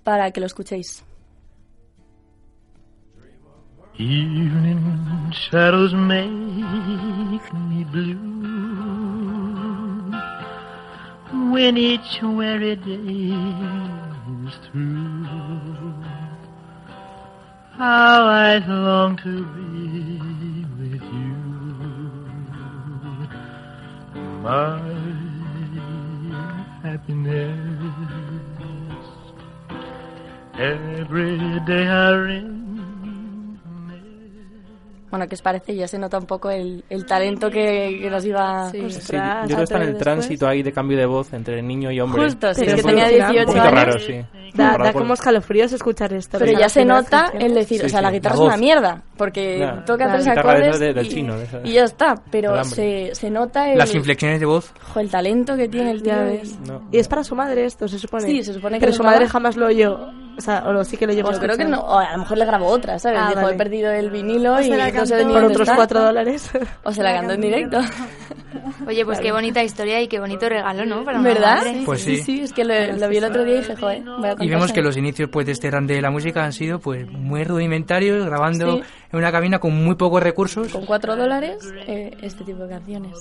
para 0.02 0.30
que 0.32 0.40
lo 0.40 0.46
escuchéis. 0.46 1.04
Evening 4.00 5.32
shadows 5.32 5.92
make 5.92 7.52
me 7.52 7.82
blue 7.90 8.14
when 11.50 11.76
each 11.76 12.22
weary 12.22 12.76
day 12.76 13.34
is 14.46 14.54
through. 14.70 15.24
How 17.72 18.24
I 18.24 18.58
long 18.68 19.16
to 19.16 19.44
be 19.56 20.64
with 20.78 21.02
you, 21.02 21.36
my 24.44 24.78
happiness. 26.84 27.58
Every 30.54 31.58
day 31.66 31.88
I 31.88 32.10
ring. 32.10 32.67
Bueno, 35.10 35.26
¿qué 35.26 35.34
os 35.34 35.42
parece? 35.42 35.74
Ya 35.74 35.88
se 35.88 35.98
nota 35.98 36.18
un 36.18 36.26
poco 36.26 36.50
el, 36.50 36.84
el 36.90 37.06
talento 37.06 37.48
que, 37.50 37.98
que 38.00 38.10
nos 38.10 38.24
iba... 38.24 38.70
Sí. 38.70 38.90
Sí, 38.90 39.16
yo 39.16 39.18
creo 39.46 39.56
que 39.58 39.62
está 39.64 39.76
en 39.76 39.82
el 39.88 39.96
tránsito 39.96 40.46
ahí 40.46 40.62
de 40.62 40.72
cambio 40.72 40.98
de 40.98 41.06
voz 41.06 41.32
entre 41.32 41.62
niño 41.62 41.90
y 41.90 42.00
hombre. 42.00 42.24
Justo, 42.24 42.52
sí, 42.54 42.64
es 42.66 42.74
que 42.74 42.82
tenía 42.82 43.04
alucinante. 43.06 43.32
18 43.32 43.40
Un 43.40 43.46
poquito 43.46 43.62
años. 43.64 43.74
raro, 43.74 43.98
sí. 43.98 44.24
Da, 44.54 44.70
Raro 44.72 44.84
da 44.84 44.92
por- 44.92 45.02
como 45.02 45.14
escalofríos 45.14 45.72
escuchar 45.72 46.12
esto. 46.12 46.38
Pero 46.38 46.58
ya 46.58 46.68
se 46.68 46.84
nota 46.84 47.32
el 47.38 47.54
decir, 47.54 47.80
Sí, 47.80 47.86
o 47.86 47.88
sea, 47.88 47.98
sí, 48.00 48.04
la 48.04 48.10
guitarra 48.12 48.36
la 48.36 48.42
es 48.42 48.46
una 48.48 48.56
mierda, 48.56 49.02
porque 49.16 49.58
Ya. 49.58 49.84
toca 49.84 50.06
La 50.06 50.12
tres 50.14 50.24
guitarra 50.26 50.52
de 50.54 50.58
acordes 50.58 50.80
de- 50.80 50.94
del 50.94 51.06
y, 51.06 51.08
chino, 51.08 51.38
de 51.38 51.46
y 51.64 51.72
ya 51.72 51.84
está, 51.84 52.14
pero 52.30 52.64
se, 52.64 53.14
se 53.14 53.30
nota 53.30 53.70
el, 53.70 53.78
Las 53.78 53.94
inflexiones 53.94 54.40
de 54.40 54.46
voz. 54.46 54.72
jo, 54.92 55.00
el 55.00 55.10
talento 55.10 55.56
que 55.56 55.68
tiene 55.68 55.90
el 55.92 56.02
tío. 56.02 56.14
No. 56.66 56.88
Y 56.92 56.98
es 56.98 57.08
para 57.08 57.24
su 57.24 57.34
madre 57.34 57.64
esto, 57.64 57.88
se 57.88 57.98
supone. 57.98 58.24
Sí, 58.24 58.42
se 58.42 58.52
supone 58.54 58.76
que 58.78 58.80
Pero 58.86 58.92
su 58.92 59.02
madre 59.02 59.26
jamás 59.28 59.56
lo 59.56 59.66
oyó. 59.66 59.98
O 60.38 60.40
sea, 60.40 60.62
o 60.66 60.72
lo, 60.72 60.84
sí 60.84 60.96
que 60.96 61.04
lo 61.04 61.12
llegó 61.12 61.30
a 61.30 61.32
Yo 61.32 61.40
creo 61.40 61.56
que 61.56 61.64
no, 61.64 61.80
o 61.80 61.98
a 61.98 62.12
lo 62.12 62.18
mejor 62.18 62.38
le 62.38 62.44
grabó 62.46 62.66
otra, 62.66 62.96
¿sabes? 63.00 63.18
Ah, 63.20 63.28
Dijo, 63.30 63.42
vale. 63.42 63.54
he 63.56 63.58
perdido 63.58 63.90
el 63.90 64.08
vinilo 64.08 64.54
O 64.54 64.60
y 64.60 64.64
se 64.64 64.76
la 64.76 64.88
no 64.92 65.04
sé 65.04 65.24
Por 65.24 65.44
otros 65.44 65.68
cuatro 65.74 66.00
dólares. 66.00 66.50
O 66.84 66.92
se 66.92 67.02
la 67.02 67.10
La 67.12 67.18
cantó 67.18 67.34
en 67.34 67.40
directo. 67.40 67.80
Oye, 68.86 69.04
pues 69.04 69.18
qué 69.18 69.32
bonita 69.32 69.62
historia 69.62 70.00
y 70.00 70.06
qué 70.06 70.20
bonito 70.20 70.48
regalo, 70.48 70.86
¿no? 70.86 71.04
Para 71.04 71.20
¿Verdad? 71.20 71.56
madre. 71.56 71.82
Pues 71.84 72.02
sí, 72.02 72.16
sí. 72.18 72.22
sí, 72.22 72.40
es 72.42 72.52
que 72.52 72.64
lo, 72.64 72.74
lo 72.96 73.08
vi 73.08 73.16
el 73.16 73.24
otro 73.24 73.44
día 73.44 73.56
y 73.56 73.58
dije, 73.58 73.76
joder, 73.76 74.02
voy 74.02 74.28
a 74.28 74.36
Y 74.38 74.48
vemos 74.48 74.72
que 74.72 74.80
los 74.80 74.96
inicios 74.96 75.28
pues 75.28 75.44
de 75.46 75.52
este 75.52 75.68
grande 75.68 75.94
de 75.94 76.02
la 76.02 76.10
música 76.10 76.44
han 76.44 76.52
sido 76.52 76.78
pues 76.78 77.06
muy 77.10 77.42
rudimentarios, 77.44 78.24
grabando 78.24 78.76
Sí. 78.76 78.82
En 79.12 79.18
una 79.18 79.32
cabina 79.32 79.58
con 79.58 79.74
muy 79.74 79.94
pocos 79.94 80.22
recursos. 80.22 80.68
Con 80.72 80.84
cuatro 80.86 81.16
dólares, 81.16 81.58
eh, 81.86 82.16
este 82.22 82.44
tipo 82.44 82.62
de 82.64 82.68
canciones. 82.68 83.18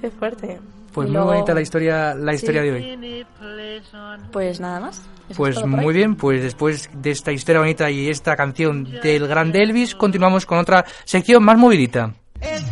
Qué 0.00 0.10
fuerte. 0.10 0.58
Pues 0.92 1.06
Y 1.08 1.10
muy 1.10 1.16
luego- 1.18 1.32
bonita 1.32 1.52
la 1.54 1.60
historia, 1.60 2.14
la 2.14 2.32
Sí. 2.32 2.36
historia 2.36 2.62
de 2.62 2.72
hoy. 2.72 3.26
Pues 4.32 4.60
nada 4.60 4.80
más. 4.80 5.02
Eso 5.28 5.36
Pues 5.36 5.64
muy 5.66 5.92
bien, 5.92 6.14
pues 6.14 6.40
después 6.42 6.88
de 6.94 7.10
esta 7.10 7.32
historia 7.32 7.60
bonita 7.60 7.90
y 7.90 8.08
esta 8.08 8.36
canción 8.36 8.84
del 9.02 9.26
grande 9.26 9.62
Elvis, 9.62 9.94
continuamos 9.94 10.46
con 10.46 10.58
otra 10.58 10.84
sección 11.04 11.42
más 11.44 11.58
movidita. 11.58 12.14
El 12.40 12.62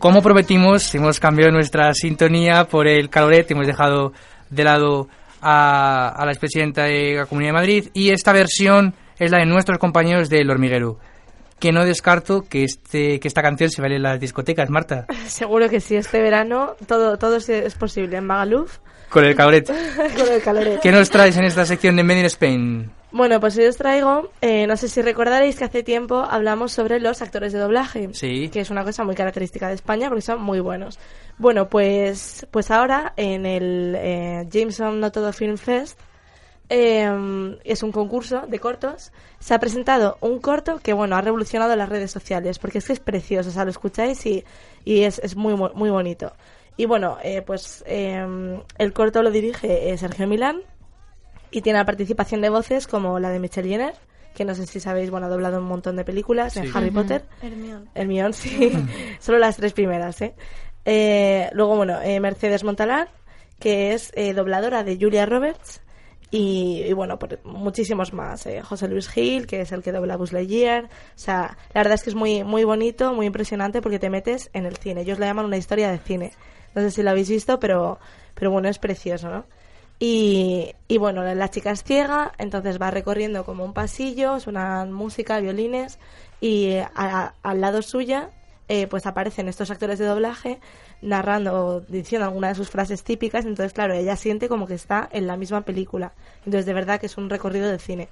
Como 0.00 0.22
prometimos, 0.22 0.94
hemos 0.94 1.20
cambiado 1.20 1.52
nuestra 1.52 1.92
sintonía 1.92 2.64
por 2.64 2.88
el 2.88 3.10
caloret, 3.10 3.50
hemos 3.50 3.66
dejado 3.66 4.14
de 4.48 4.64
lado 4.64 5.08
a, 5.42 6.08
a 6.08 6.24
la 6.24 6.32
expresidenta 6.32 6.84
de 6.84 7.16
la 7.16 7.26
Comunidad 7.26 7.50
de 7.50 7.58
Madrid 7.58 7.88
y 7.92 8.08
esta 8.08 8.32
versión 8.32 8.94
es 9.18 9.30
la 9.30 9.40
de 9.40 9.44
nuestros 9.44 9.78
compañeros 9.78 10.30
del 10.30 10.50
hormiguero. 10.50 10.98
Que 11.60 11.72
no 11.72 11.84
descarto 11.84 12.42
que 12.42 12.64
este 12.64 13.20
que 13.20 13.28
esta 13.28 13.42
canción 13.42 13.70
se 13.70 13.82
vale 13.82 13.96
en 13.96 14.02
las 14.02 14.18
discotecas, 14.18 14.70
Marta, 14.70 15.06
Seguro 15.26 15.68
que 15.68 15.80
sí, 15.80 15.94
este 15.94 16.20
verano 16.20 16.74
todo, 16.86 17.18
todo 17.18 17.36
es, 17.36 17.48
es 17.48 17.74
posible. 17.74 18.16
En 18.16 18.24
Magaluf, 18.24 18.78
con 19.10 19.24
el 19.24 19.34
caloret. 19.34 19.66
con 20.16 20.28
el 20.28 20.40
caloret. 20.40 20.80
¿Qué 20.80 20.92
nos 20.92 21.10
traes 21.10 21.36
en 21.36 21.44
esta 21.44 21.66
sección 21.66 21.96
de 21.96 22.04
Made 22.04 22.20
in 22.20 22.26
Spain? 22.26 22.90
Bueno, 23.12 23.40
pues 23.40 23.58
hoy 23.58 23.66
os 23.66 23.76
traigo, 23.76 24.30
eh, 24.40 24.68
no 24.68 24.76
sé 24.76 24.88
si 24.88 25.02
recordaréis 25.02 25.56
que 25.56 25.64
hace 25.64 25.82
tiempo 25.82 26.20
hablamos 26.20 26.70
sobre 26.70 27.00
los 27.00 27.20
actores 27.22 27.52
de 27.52 27.58
doblaje. 27.58 28.08
Sí. 28.12 28.48
Que 28.50 28.60
es 28.60 28.70
una 28.70 28.84
cosa 28.84 29.02
muy 29.02 29.16
característica 29.16 29.66
de 29.66 29.74
España 29.74 30.08
porque 30.08 30.22
son 30.22 30.40
muy 30.40 30.60
buenos. 30.60 31.00
Bueno, 31.36 31.68
pues, 31.68 32.46
pues 32.52 32.70
ahora 32.70 33.12
en 33.16 33.46
el 33.46 33.96
eh, 33.98 34.46
Jameson 34.48 35.00
No 35.00 35.10
Todo 35.10 35.32
Film 35.32 35.56
Fest 35.56 35.98
eh, 36.70 37.58
es 37.64 37.82
un 37.82 37.92
concurso 37.92 38.44
de 38.48 38.58
cortos. 38.58 39.12
Se 39.40 39.52
ha 39.52 39.58
presentado 39.60 40.16
un 40.22 40.38
corto 40.40 40.78
que, 40.82 40.94
bueno, 40.94 41.16
ha 41.16 41.20
revolucionado 41.20 41.76
las 41.76 41.88
redes 41.90 42.10
sociales 42.10 42.58
porque 42.58 42.78
es 42.78 42.86
que 42.86 42.94
es 42.94 43.00
precioso, 43.00 43.50
o 43.50 43.52
sea, 43.52 43.64
lo 43.64 43.70
escucháis 43.70 44.24
y, 44.24 44.44
y 44.84 45.02
es, 45.02 45.18
es 45.18 45.36
muy, 45.36 45.54
muy 45.54 45.90
bonito. 45.90 46.32
Y 46.76 46.86
bueno, 46.86 47.18
eh, 47.22 47.42
pues 47.42 47.84
eh, 47.86 48.24
el 48.78 48.92
corto 48.94 49.22
lo 49.22 49.30
dirige 49.30 49.90
eh, 49.92 49.98
Sergio 49.98 50.26
Milán 50.26 50.62
y 51.50 51.60
tiene 51.60 51.78
la 51.80 51.84
participación 51.84 52.40
de 52.40 52.48
voces 52.48 52.86
como 52.86 53.18
la 53.18 53.28
de 53.30 53.38
Michelle 53.40 53.68
Jenner, 53.68 53.94
que 54.34 54.44
no 54.44 54.54
sé 54.54 54.64
si 54.66 54.78
sabéis, 54.80 55.10
bueno, 55.10 55.26
ha 55.26 55.30
doblado 55.30 55.58
un 55.58 55.64
montón 55.64 55.96
de 55.96 56.04
películas 56.04 56.56
en 56.56 56.64
Sí. 56.66 56.70
Harry 56.72 56.86
Ujú. 56.90 56.94
Potter. 57.00 57.24
Hermione. 57.42 57.86
Hermione, 57.94 58.32
sí. 58.32 58.72
Solo 59.18 59.38
las 59.38 59.56
tres 59.56 59.72
primeras, 59.72 60.22
¿eh? 60.22 60.34
Eh, 60.84 61.50
luego, 61.52 61.76
bueno, 61.76 62.00
eh, 62.00 62.20
Mercedes 62.20 62.62
Montalar, 62.64 63.08
que 63.58 63.92
es 63.92 64.12
eh, 64.14 64.32
dobladora 64.32 64.84
de 64.84 64.96
Julia 64.98 65.26
Roberts. 65.26 65.82
Y, 66.32 66.92
bueno, 66.92 67.18
por 67.18 67.44
muchísimos 67.44 68.12
más. 68.12 68.46
eh, 68.46 68.62
José 68.62 68.86
Luis 68.86 69.08
Gil, 69.08 69.46
que 69.46 69.62
es 69.62 69.72
el 69.72 69.82
que 69.82 69.90
dobla 69.90 70.16
Buzz 70.16 70.32
Lightyear. 70.32 70.84
O 70.84 70.88
sea, 71.16 71.56
la 71.74 71.80
verdad 71.80 71.94
es 71.94 72.04
que 72.04 72.10
es 72.10 72.16
muy, 72.16 72.44
muy 72.44 72.64
bonito, 72.64 73.12
muy 73.12 73.26
impresionante 73.26 73.82
porque 73.82 73.98
te 73.98 74.10
metes 74.10 74.48
en 74.52 74.64
el 74.66 74.76
cine. 74.76 75.00
Ellos 75.00 75.18
lo 75.18 75.26
llaman 75.26 75.46
una 75.46 75.56
historia 75.56 75.90
de 75.90 75.98
cine. 75.98 76.32
No 76.74 76.82
sé 76.82 76.92
si 76.92 77.02
lo 77.02 77.10
habéis 77.10 77.28
visto, 77.28 77.58
pero, 77.58 77.98
pero 78.34 78.52
bueno, 78.52 78.68
es 78.68 78.78
precioso, 78.78 79.28
¿no? 79.28 79.44
Y, 79.98 80.72
y 80.88 80.98
bueno, 80.98 81.22
la 81.34 81.50
chica 81.50 81.72
es 81.72 81.82
ciega, 81.84 82.32
entonces 82.38 82.80
va 82.80 82.90
recorriendo 82.90 83.44
como 83.44 83.64
un 83.64 83.74
pasillo, 83.74 84.40
suenan 84.40 84.92
música, 84.92 85.40
violines, 85.40 85.98
y 86.40 86.68
eh, 86.68 86.88
al 86.94 87.60
lado 87.60 87.82
suya 87.82 88.30
eh, 88.72 88.86
pues 88.86 89.04
aparecen 89.04 89.48
estos 89.48 89.68
actores 89.72 89.98
de 89.98 90.06
doblaje 90.06 90.60
narrando, 91.02 91.80
diciendo 91.88 92.28
alguna 92.28 92.50
de 92.50 92.54
sus 92.54 92.70
frases 92.70 93.02
típicas, 93.02 93.44
entonces 93.44 93.72
claro, 93.72 93.94
ella 93.94 94.14
siente 94.14 94.48
como 94.48 94.68
que 94.68 94.74
está 94.74 95.08
en 95.10 95.26
la 95.26 95.36
misma 95.36 95.62
película. 95.62 96.12
Entonces 96.44 96.66
de 96.66 96.72
verdad 96.72 97.00
que 97.00 97.06
es 97.06 97.18
un 97.18 97.28
recorrido 97.28 97.68
de 97.68 97.80
cine. 97.80 98.08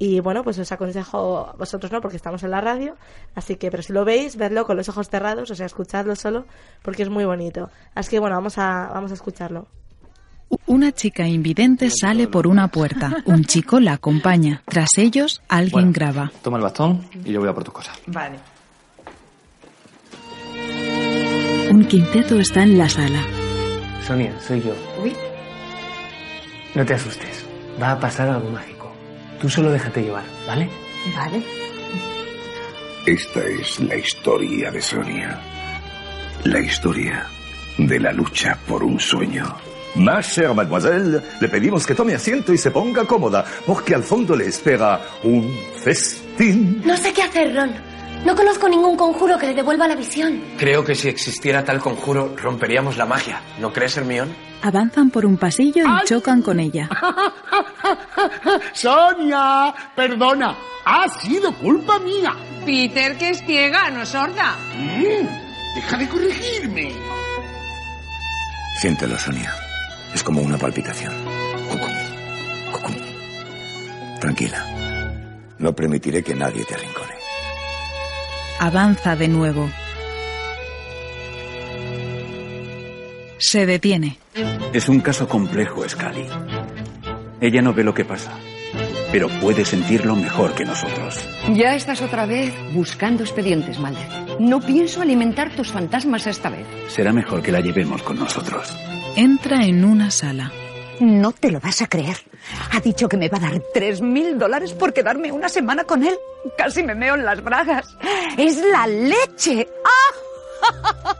Y 0.00 0.18
bueno, 0.18 0.42
pues 0.42 0.58
os 0.58 0.72
aconsejo, 0.72 1.54
vosotros 1.56 1.92
no, 1.92 2.00
porque 2.00 2.16
estamos 2.16 2.42
en 2.42 2.50
la 2.50 2.60
radio, 2.60 2.96
así 3.36 3.54
que, 3.54 3.70
pero 3.70 3.84
si 3.84 3.92
lo 3.92 4.04
veis, 4.04 4.34
vedlo 4.34 4.66
con 4.66 4.76
los 4.76 4.88
ojos 4.88 5.08
cerrados, 5.08 5.48
o 5.52 5.54
sea, 5.54 5.66
escuchadlo 5.66 6.16
solo, 6.16 6.46
porque 6.82 7.04
es 7.04 7.08
muy 7.08 7.24
bonito. 7.24 7.70
Así 7.94 8.10
que 8.10 8.18
bueno, 8.18 8.34
vamos 8.34 8.58
a, 8.58 8.90
vamos 8.92 9.12
a 9.12 9.14
escucharlo. 9.14 9.68
Una 10.66 10.90
chica 10.90 11.28
invidente 11.28 11.90
sale 11.90 12.26
por 12.26 12.48
una 12.48 12.66
puerta. 12.66 13.22
Un 13.26 13.44
chico 13.44 13.78
la 13.78 13.92
acompaña. 13.92 14.62
Tras 14.66 14.98
ellos, 14.98 15.40
alguien 15.48 15.92
graba. 15.92 16.32
Toma 16.42 16.56
el 16.56 16.64
bastón 16.64 17.08
y 17.24 17.30
yo 17.30 17.38
voy 17.38 17.48
a 17.48 17.54
por 17.54 17.62
tus 17.62 17.72
cosas. 17.72 17.96
Vale. 18.08 18.51
Un 21.72 21.86
quinteto 21.86 22.38
está 22.38 22.64
en 22.64 22.76
la 22.76 22.86
sala. 22.86 23.22
Sonia, 24.06 24.38
soy 24.46 24.60
yo. 24.60 24.74
Uy, 25.02 25.16
No 26.74 26.84
te 26.84 26.92
asustes. 26.92 27.46
Va 27.80 27.92
a 27.92 27.98
pasar 27.98 28.28
algo 28.28 28.50
mágico. 28.50 28.92
Tú 29.40 29.48
solo 29.48 29.72
déjate 29.72 30.02
llevar, 30.02 30.24
¿vale? 30.46 30.68
vale. 31.16 31.42
Esta 33.06 33.40
es 33.46 33.80
la 33.80 33.96
historia 33.96 34.70
de 34.70 34.82
Sonia. 34.82 35.40
La 36.44 36.60
historia 36.60 37.26
de 37.78 37.98
la 37.98 38.12
lucha 38.12 38.58
por 38.68 38.84
un 38.84 39.00
sueño. 39.00 39.56
Ma 39.94 40.20
chère 40.20 40.54
mademoiselle, 40.54 41.22
le 41.40 41.48
pedimos 41.48 41.86
que 41.86 41.94
tome 41.94 42.14
asiento 42.14 42.52
y 42.52 42.58
se 42.58 42.70
ponga 42.70 43.06
cómoda, 43.06 43.46
porque 43.66 43.94
al 43.94 44.02
fondo 44.02 44.36
le 44.36 44.46
espera 44.46 45.00
un 45.22 45.50
festín. 45.82 46.82
No 46.84 46.98
sé 46.98 47.14
qué 47.14 47.22
hacer, 47.22 47.54
Ron. 47.54 47.91
No 48.24 48.36
conozco 48.36 48.68
ningún 48.68 48.96
conjuro 48.96 49.36
que 49.36 49.46
le 49.46 49.54
devuelva 49.54 49.88
la 49.88 49.96
visión. 49.96 50.40
Creo 50.58 50.84
que 50.84 50.94
si 50.94 51.08
existiera 51.08 51.64
tal 51.64 51.80
conjuro, 51.80 52.34
romperíamos 52.36 52.96
la 52.96 53.04
magia. 53.04 53.40
¿No 53.58 53.72
crees, 53.72 53.96
Hermión? 53.96 54.32
Avanzan 54.62 55.10
por 55.10 55.26
un 55.26 55.36
pasillo 55.36 55.84
y 55.84 56.06
chocan 56.06 56.40
con 56.40 56.60
ella. 56.60 56.88
Sonia, 58.72 59.74
perdona, 59.96 60.56
ha 60.84 61.08
sido 61.08 61.52
culpa 61.54 61.98
mía. 61.98 62.32
Peter, 62.64 63.18
que 63.18 63.30
es 63.30 63.44
ciega, 63.44 63.90
no 63.90 64.06
sorda. 64.06 64.54
Mm, 64.76 65.74
deja 65.74 65.96
de 65.98 66.08
corregirme. 66.08 66.92
Siéntelo, 68.80 69.18
Sonia. 69.18 69.52
Es 70.14 70.22
como 70.22 70.42
una 70.42 70.58
palpitación. 70.58 71.12
Tranquila. 74.20 74.64
No 75.58 75.74
permitiré 75.74 76.22
que 76.22 76.34
nadie 76.34 76.64
te 76.64 76.74
arrincone. 76.74 77.11
Avanza 78.64 79.16
de 79.16 79.26
nuevo. 79.26 79.68
Se 83.36 83.66
detiene. 83.66 84.18
Es 84.72 84.88
un 84.88 85.00
caso 85.00 85.28
complejo, 85.28 85.82
Scully. 85.88 86.28
Ella 87.40 87.60
no 87.60 87.74
ve 87.74 87.82
lo 87.82 87.92
que 87.92 88.04
pasa, 88.04 88.30
pero 89.10 89.28
puede 89.40 89.64
sentirlo 89.64 90.14
mejor 90.14 90.54
que 90.54 90.64
nosotros. 90.64 91.28
Ya 91.54 91.74
estás 91.74 92.02
otra 92.02 92.24
vez 92.24 92.54
buscando 92.72 93.24
expedientes, 93.24 93.80
Mulder. 93.80 94.38
No 94.38 94.60
pienso 94.60 95.02
alimentar 95.02 95.50
tus 95.56 95.72
fantasmas 95.72 96.28
esta 96.28 96.48
vez. 96.48 96.64
Será 96.86 97.12
mejor 97.12 97.42
que 97.42 97.50
la 97.50 97.58
llevemos 97.58 98.04
con 98.04 98.20
nosotros. 98.20 98.72
Entra 99.16 99.64
en 99.64 99.84
una 99.84 100.12
sala. 100.12 100.52
No 101.02 101.32
te 101.32 101.50
lo 101.50 101.58
vas 101.58 101.82
a 101.82 101.88
creer. 101.88 102.16
Ha 102.70 102.78
dicho 102.78 103.08
que 103.08 103.16
me 103.16 103.28
va 103.28 103.38
a 103.38 103.40
dar 103.40 103.60
tres 103.74 104.00
mil 104.00 104.38
dólares 104.38 104.72
por 104.72 104.92
quedarme 104.92 105.32
una 105.32 105.48
semana 105.48 105.82
con 105.82 106.04
él. 106.04 106.16
Casi 106.56 106.84
me 106.84 106.94
meo 106.94 107.16
en 107.16 107.24
las 107.24 107.42
bragas. 107.42 107.96
¡Es 108.38 108.62
la 108.70 108.86
leche! 108.86 109.66
¡Ah! 109.84 111.14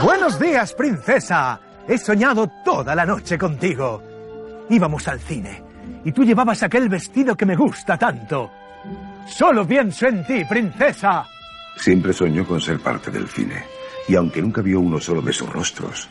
Buenos 0.02 0.40
días, 0.40 0.72
princesa. 0.72 1.60
He 1.86 1.98
soñado 1.98 2.48
toda 2.64 2.94
la 2.94 3.04
noche 3.04 3.36
contigo. 3.36 4.02
Íbamos 4.70 5.06
al 5.08 5.20
cine 5.20 5.62
y 6.06 6.12
tú 6.12 6.24
llevabas 6.24 6.62
aquel 6.62 6.88
vestido 6.88 7.36
que 7.36 7.44
me 7.44 7.54
gusta 7.54 7.98
tanto. 7.98 8.50
Solo 9.26 9.68
pienso 9.68 10.06
en 10.06 10.24
ti, 10.24 10.42
princesa. 10.46 11.26
Siempre 11.76 12.14
soñó 12.14 12.46
con 12.46 12.62
ser 12.62 12.80
parte 12.80 13.10
del 13.10 13.28
cine. 13.28 13.62
Y 14.08 14.16
aunque 14.16 14.40
nunca 14.40 14.62
vio 14.62 14.80
uno 14.80 14.98
solo 14.98 15.20
de 15.20 15.34
sus 15.34 15.52
rostros, 15.52 16.08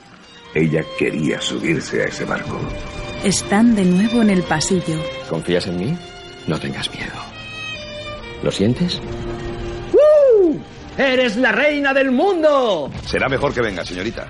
ella 0.53 0.83
quería 0.97 1.39
subirse 1.41 2.03
a 2.03 2.05
ese 2.05 2.25
barco. 2.25 2.59
Están 3.23 3.75
de 3.75 3.83
nuevo 3.85 4.21
en 4.21 4.29
el 4.29 4.43
pasillo. 4.43 5.01
¿Confías 5.29 5.67
en 5.67 5.77
mí? 5.77 5.97
No 6.47 6.59
tengas 6.59 6.91
miedo. 6.93 7.13
¿Lo 8.43 8.51
sientes? 8.51 9.01
¡Uh! 9.93 10.57
¡Eres 10.97 11.35
la 11.37 11.51
reina 11.51 11.93
del 11.93 12.11
mundo! 12.11 12.91
Será 13.05 13.27
mejor 13.27 13.53
que 13.53 13.61
venga, 13.61 13.83
señorita. 13.83 14.27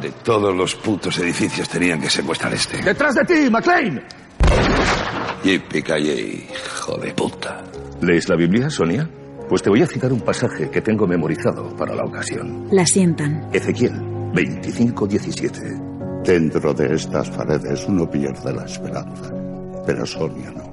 De 0.00 0.10
todos 0.22 0.54
los 0.54 0.74
putos 0.74 1.18
edificios 1.18 1.68
tenían 1.68 2.00
que 2.00 2.10
secuestrar 2.10 2.52
este. 2.52 2.82
¡Detrás 2.82 3.14
de 3.14 3.24
ti, 3.24 3.50
McLean! 3.50 4.04
Yippee 5.42 6.48
hijo 6.52 6.96
de 6.98 7.12
puta. 7.12 7.62
¿Lees 8.00 8.28
la 8.28 8.36
Biblia, 8.36 8.68
Sonia? 8.70 9.08
Pues 9.48 9.62
te 9.62 9.68
voy 9.68 9.82
a 9.82 9.86
citar 9.86 10.12
un 10.12 10.20
pasaje 10.20 10.70
que 10.70 10.80
tengo 10.80 11.06
memorizado 11.06 11.68
para 11.76 11.94
la 11.94 12.04
ocasión. 12.04 12.66
La 12.70 12.86
sientan. 12.86 13.48
Ezequiel 13.52 13.92
25:17. 14.32 16.22
Dentro 16.24 16.72
de 16.72 16.94
estas 16.94 17.28
paredes 17.30 17.84
uno 17.86 18.08
pierde 18.10 18.52
la 18.54 18.64
esperanza, 18.64 19.30
pero 19.86 20.06
Sonia 20.06 20.50
no. 20.50 20.72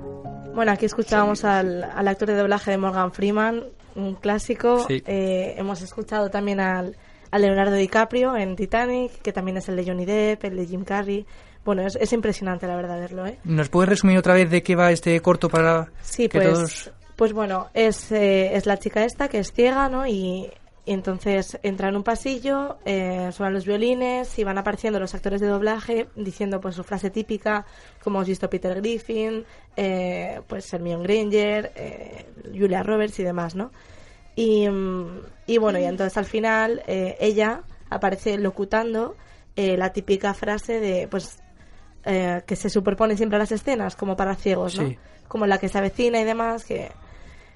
Bueno, 0.55 0.71
aquí 0.71 0.85
escuchábamos 0.85 1.43
al, 1.43 1.83
al 1.83 2.07
actor 2.07 2.29
de 2.29 2.35
doblaje 2.35 2.71
de 2.71 2.77
Morgan 2.77 3.11
Freeman, 3.11 3.63
un 3.95 4.15
clásico. 4.15 4.85
Sí. 4.87 5.03
Eh, 5.05 5.55
hemos 5.57 5.81
escuchado 5.81 6.29
también 6.29 6.61
al, 6.61 6.95
a 7.29 7.39
Leonardo 7.39 7.75
DiCaprio 7.75 8.37
en 8.37 8.55
Titanic, 8.55 9.21
que 9.21 9.33
también 9.33 9.57
es 9.57 9.67
el 9.67 9.75
de 9.75 9.85
Johnny 9.85 10.05
Depp, 10.05 10.45
el 10.45 10.55
de 10.55 10.65
Jim 10.65 10.85
Carrey. 10.85 11.25
Bueno, 11.65 11.85
es, 11.85 11.97
es 11.97 12.11
impresionante, 12.13 12.67
la 12.67 12.75
verdad, 12.77 12.99
verlo, 12.99 13.27
¿eh? 13.27 13.37
¿Nos 13.43 13.69
puedes 13.69 13.89
resumir 13.89 14.17
otra 14.17 14.33
vez 14.33 14.49
de 14.49 14.63
qué 14.63 14.75
va 14.75 14.91
este 14.91 15.19
corto 15.19 15.49
para 15.49 15.91
Sí, 16.01 16.27
que 16.27 16.39
pues, 16.39 16.53
todos... 16.53 16.91
pues 17.15 17.33
bueno, 17.33 17.69
es, 17.73 18.11
eh, 18.11 18.55
es 18.55 18.65
la 18.65 18.77
chica 18.77 19.03
esta 19.03 19.27
que 19.27 19.39
es 19.39 19.51
ciega, 19.51 19.89
¿no? 19.89 20.07
Y, 20.07 20.49
y 20.83 20.93
entonces 20.93 21.59
entra 21.61 21.89
en 21.89 21.95
un 21.95 22.03
pasillo, 22.03 22.77
eh, 22.85 23.29
suenan 23.31 23.53
los 23.53 23.65
violines 23.65 24.37
y 24.39 24.43
van 24.43 24.57
apareciendo 24.57 24.99
los 24.99 25.13
actores 25.13 25.39
de 25.39 25.47
doblaje 25.47 26.07
diciendo 26.15 26.59
pues 26.59 26.75
su 26.75 26.83
frase 26.83 27.11
típica, 27.11 27.65
como 28.03 28.17
hemos 28.17 28.27
visto 28.27 28.49
Peter 28.49 28.75
Griffin, 28.81 29.45
eh, 29.77 30.41
pues 30.47 30.73
Hermione 30.73 31.03
Granger, 31.03 31.71
eh, 31.75 32.25
Julia 32.53 32.81
Roberts 32.81 33.19
y 33.19 33.23
demás, 33.23 33.55
¿no? 33.55 33.71
Y, 34.35 34.67
y 35.45 35.57
bueno, 35.57 35.77
y 35.77 35.83
entonces 35.83 36.17
al 36.17 36.25
final 36.25 36.81
eh, 36.87 37.15
ella 37.19 37.61
aparece 37.89 38.37
locutando 38.37 39.15
eh, 39.55 39.77
la 39.77 39.91
típica 39.91 40.33
frase 40.33 40.79
de, 40.79 41.07
pues, 41.09 41.39
eh, 42.05 42.41
que 42.47 42.55
se 42.55 42.69
superpone 42.69 43.17
siempre 43.17 43.35
a 43.35 43.39
las 43.39 43.51
escenas, 43.51 43.95
como 43.95 44.15
para 44.15 44.35
ciegos, 44.35 44.79
¿no? 44.79 44.87
Sí. 44.87 44.97
Como 45.27 45.45
la 45.45 45.59
que 45.59 45.69
se 45.69 45.77
avecina 45.77 46.19
y 46.19 46.23
demás, 46.23 46.65
que, 46.65 46.91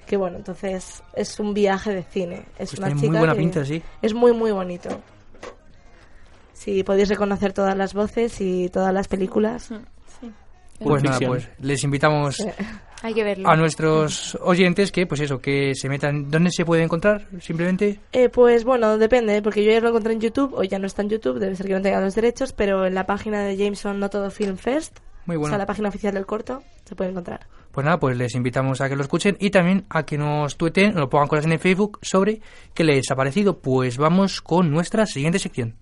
que 0.05 0.17
bueno, 0.17 0.37
entonces 0.37 1.03
es 1.15 1.39
un 1.39 1.53
viaje 1.53 1.93
de 1.93 2.03
cine. 2.03 2.45
Es 2.57 2.69
Pues 2.71 2.79
una 2.79 2.87
tiene 2.87 2.95
muy 3.01 3.07
chica 3.09 3.19
buena 3.19 3.33
que 3.33 3.39
pinta, 3.39 3.65
sí. 3.65 3.81
Es 4.01 4.13
muy, 4.13 4.31
muy 4.33 4.51
bonito. 4.51 4.89
Si 6.53 6.83
podéis 6.83 7.09
reconocer 7.09 7.53
todas 7.53 7.75
las 7.77 7.93
voces 7.93 8.39
y 8.41 8.69
todas 8.69 8.93
las 8.93 9.07
películas. 9.07 9.69
Pues 10.79 11.03
nada, 11.03 11.19
pues 11.25 11.47
les 11.59 11.83
invitamos 11.85 12.45
Hay 13.01 13.13
que 13.13 13.23
verlo. 13.23 13.47
a 13.47 13.55
nuestros 13.55 14.37
oyentes 14.41 14.91
que, 14.91 15.07
pues 15.07 15.21
eso, 15.21 15.39
que 15.39 15.73
se 15.73 15.87
metan... 15.87 16.29
¿Dónde 16.29 16.51
se 16.51 16.65
puede 16.65 16.83
encontrar? 16.83 17.27
Simplemente... 17.39 17.99
Eh, 18.11 18.27
pues 18.27 18.65
bueno, 18.65 18.97
depende, 18.97 19.41
porque 19.41 19.63
yo 19.63 19.71
ya 19.71 19.79
lo 19.79 19.89
encontré 19.89 20.11
en 20.11 20.19
YouTube, 20.19 20.53
o 20.53 20.63
ya 20.63 20.77
no 20.77 20.87
está 20.87 21.01
en 21.01 21.09
YouTube, 21.09 21.39
debe 21.39 21.55
ser 21.55 21.67
que 21.67 21.73
no 21.73 21.81
tenga 21.81 22.01
los 22.01 22.13
derechos, 22.15 22.51
pero 22.51 22.85
en 22.85 22.93
la 22.93 23.05
página 23.05 23.43
de 23.43 23.55
Jameson 23.55 23.99
No 24.01 24.09
Todo 24.09 24.29
Film 24.31 24.57
Fest, 24.57 24.99
Muy 25.27 25.37
bueno. 25.37 25.47
o 25.47 25.49
sea, 25.51 25.57
la 25.59 25.65
página 25.65 25.87
oficial 25.87 26.13
del 26.13 26.25
corto, 26.25 26.61
se 26.83 26.93
puede 26.95 27.11
encontrar. 27.11 27.47
Pues 27.76 27.84
nada, 27.84 27.99
pues 27.99 28.15
les 28.15 28.36
invitamos 28.36 28.80
a 28.80 28.88
que 28.88 28.95
lo 28.95 29.01
escuchen 29.01 29.36
y 29.38 29.49
también 29.49 29.84
a 29.89 30.05
que 30.05 30.17
nos 30.17 30.55
tueten, 30.55 30.93
nos 30.93 31.01
lo 31.01 31.09
pongan 31.09 31.28
cosas 31.28 31.43
en 31.43 31.51
el 31.51 31.59
Facebook 31.59 31.99
sobre 32.01 32.39
qué 32.73 32.86
les 32.86 33.11
ha 33.11 33.17
parecido. 33.17 33.59
Pues 33.59 33.97
vamos 33.97 34.41
con 34.41 34.71
nuestra 34.71 35.05
siguiente 35.05 35.39
sección. 35.39 35.76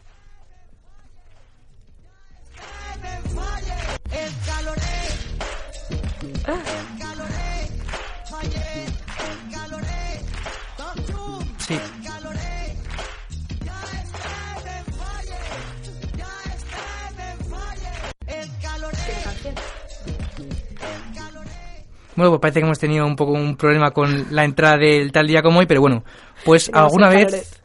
Bueno, 22.16 22.32
pues 22.32 22.42
parece 22.42 22.60
que 22.60 22.66
hemos 22.66 22.80
tenido 22.80 23.06
un 23.06 23.16
poco 23.16 23.32
un 23.34 23.56
problema 23.56 23.92
con 23.92 24.28
la 24.36 24.44
entrada 24.46 24.78
del 24.78 25.12
tal 25.12 25.28
día 25.28 25.42
como 25.42 25.60
hoy, 25.60 25.66
pero 25.66 25.82
bueno, 25.82 26.04
pues 26.46 26.66
Tenemos 26.68 26.86
alguna 26.86 27.10
vez, 27.10 27.64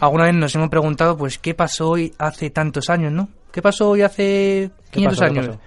alguna 0.00 0.24
vez 0.24 0.34
nos 0.34 0.54
hemos 0.54 0.68
preguntado, 0.68 1.16
pues, 1.16 1.38
¿qué 1.38 1.54
pasó 1.54 1.90
hoy 1.90 2.12
hace 2.18 2.50
tantos 2.50 2.88
años, 2.90 3.12
no? 3.12 3.28
¿Qué 3.50 3.60
pasó 3.62 3.90
hoy 3.90 4.02
hace 4.02 4.70
500 4.90 5.18
pasó? 5.18 5.32
¿Qué 5.34 5.40
años? 5.40 5.58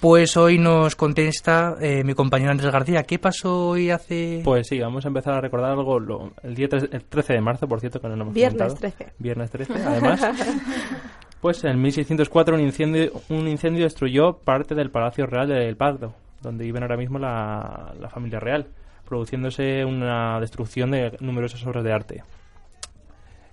Pues 0.00 0.36
hoy 0.36 0.58
nos 0.60 0.94
contesta 0.94 1.74
eh, 1.80 2.04
mi 2.04 2.14
compañero 2.14 2.52
Andrés 2.52 2.70
García. 2.70 3.02
¿Qué 3.02 3.18
pasó 3.18 3.70
hoy 3.70 3.90
hace...? 3.90 4.42
Pues 4.44 4.68
sí, 4.68 4.78
vamos 4.78 5.04
a 5.04 5.08
empezar 5.08 5.34
a 5.34 5.40
recordar 5.40 5.72
algo 5.72 5.98
lo- 5.98 6.32
el 6.44 6.54
día 6.54 6.68
tres- 6.68 6.88
el 6.92 7.04
13 7.04 7.32
de 7.32 7.40
marzo, 7.40 7.66
por 7.66 7.80
cierto, 7.80 8.00
que 8.00 8.06
no 8.08 8.14
lo 8.14 8.22
hemos 8.22 8.34
Viernes 8.34 8.74
comentado. 8.74 8.92
13. 8.96 9.12
Viernes 9.18 9.50
13, 9.50 9.72
además. 9.86 10.20
Pues 11.40 11.64
en 11.64 11.80
1604 11.82 12.54
un 12.54 12.60
incendio, 12.60 13.10
un 13.28 13.48
incendio 13.48 13.82
destruyó 13.84 14.34
parte 14.38 14.76
del 14.76 14.90
Palacio 14.92 15.26
Real 15.26 15.48
del 15.48 15.76
Pardo, 15.76 16.14
donde 16.42 16.64
viven 16.64 16.82
ahora 16.82 16.96
mismo 16.96 17.18
la, 17.18 17.94
la 17.98 18.08
familia 18.08 18.40
real, 18.40 18.66
produciéndose 19.06 19.84
una 19.84 20.38
destrucción 20.40 20.90
de 20.90 21.16
numerosas 21.20 21.64
obras 21.66 21.84
de 21.84 21.92
arte. 21.92 22.22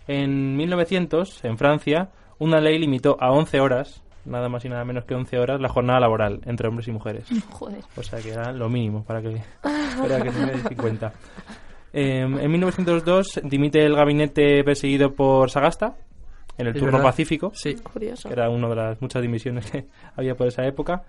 En 0.07 0.55
1900, 0.55 1.43
en 1.45 1.57
Francia, 1.57 2.09
una 2.37 2.59
ley 2.61 2.77
limitó 2.77 3.17
a 3.19 3.31
11 3.31 3.59
horas, 3.59 4.01
nada 4.25 4.49
más 4.49 4.63
y 4.65 4.69
nada 4.69 4.85
menos 4.85 5.05
que 5.05 5.15
11 5.15 5.39
horas, 5.39 5.59
la 5.61 5.69
jornada 5.69 5.99
laboral 5.99 6.41
entre 6.45 6.67
hombres 6.67 6.87
y 6.87 6.91
mujeres. 6.91 7.25
Joder. 7.51 7.79
O 7.95 8.03
sea 8.03 8.19
que 8.19 8.31
era 8.31 8.51
lo 8.51 8.69
mínimo 8.69 9.03
para 9.03 9.21
que, 9.21 9.41
para 9.61 10.21
que 10.21 10.31
se 10.31 10.45
me 10.45 10.51
dé 10.53 10.75
cuenta. 10.75 11.13
Eh, 11.93 12.21
en 12.21 12.51
1902 12.51 13.39
dimite 13.45 13.83
el 13.85 13.95
gabinete 13.95 14.63
perseguido 14.63 15.13
por 15.13 15.49
Sagasta 15.49 15.95
en 16.57 16.67
el 16.67 16.73
Es 16.75 16.79
turno 16.79 16.97
verdad. 16.97 17.09
pacífico. 17.09 17.51
Sí. 17.55 17.75
Curioso. 17.75 18.27
que 18.29 18.33
Era 18.33 18.49
una 18.49 18.67
de 18.69 18.75
las 18.75 19.01
muchas 19.01 19.21
dimisiones 19.21 19.69
que 19.71 19.85
había 20.15 20.35
por 20.35 20.47
esa 20.47 20.65
época. 20.65 21.03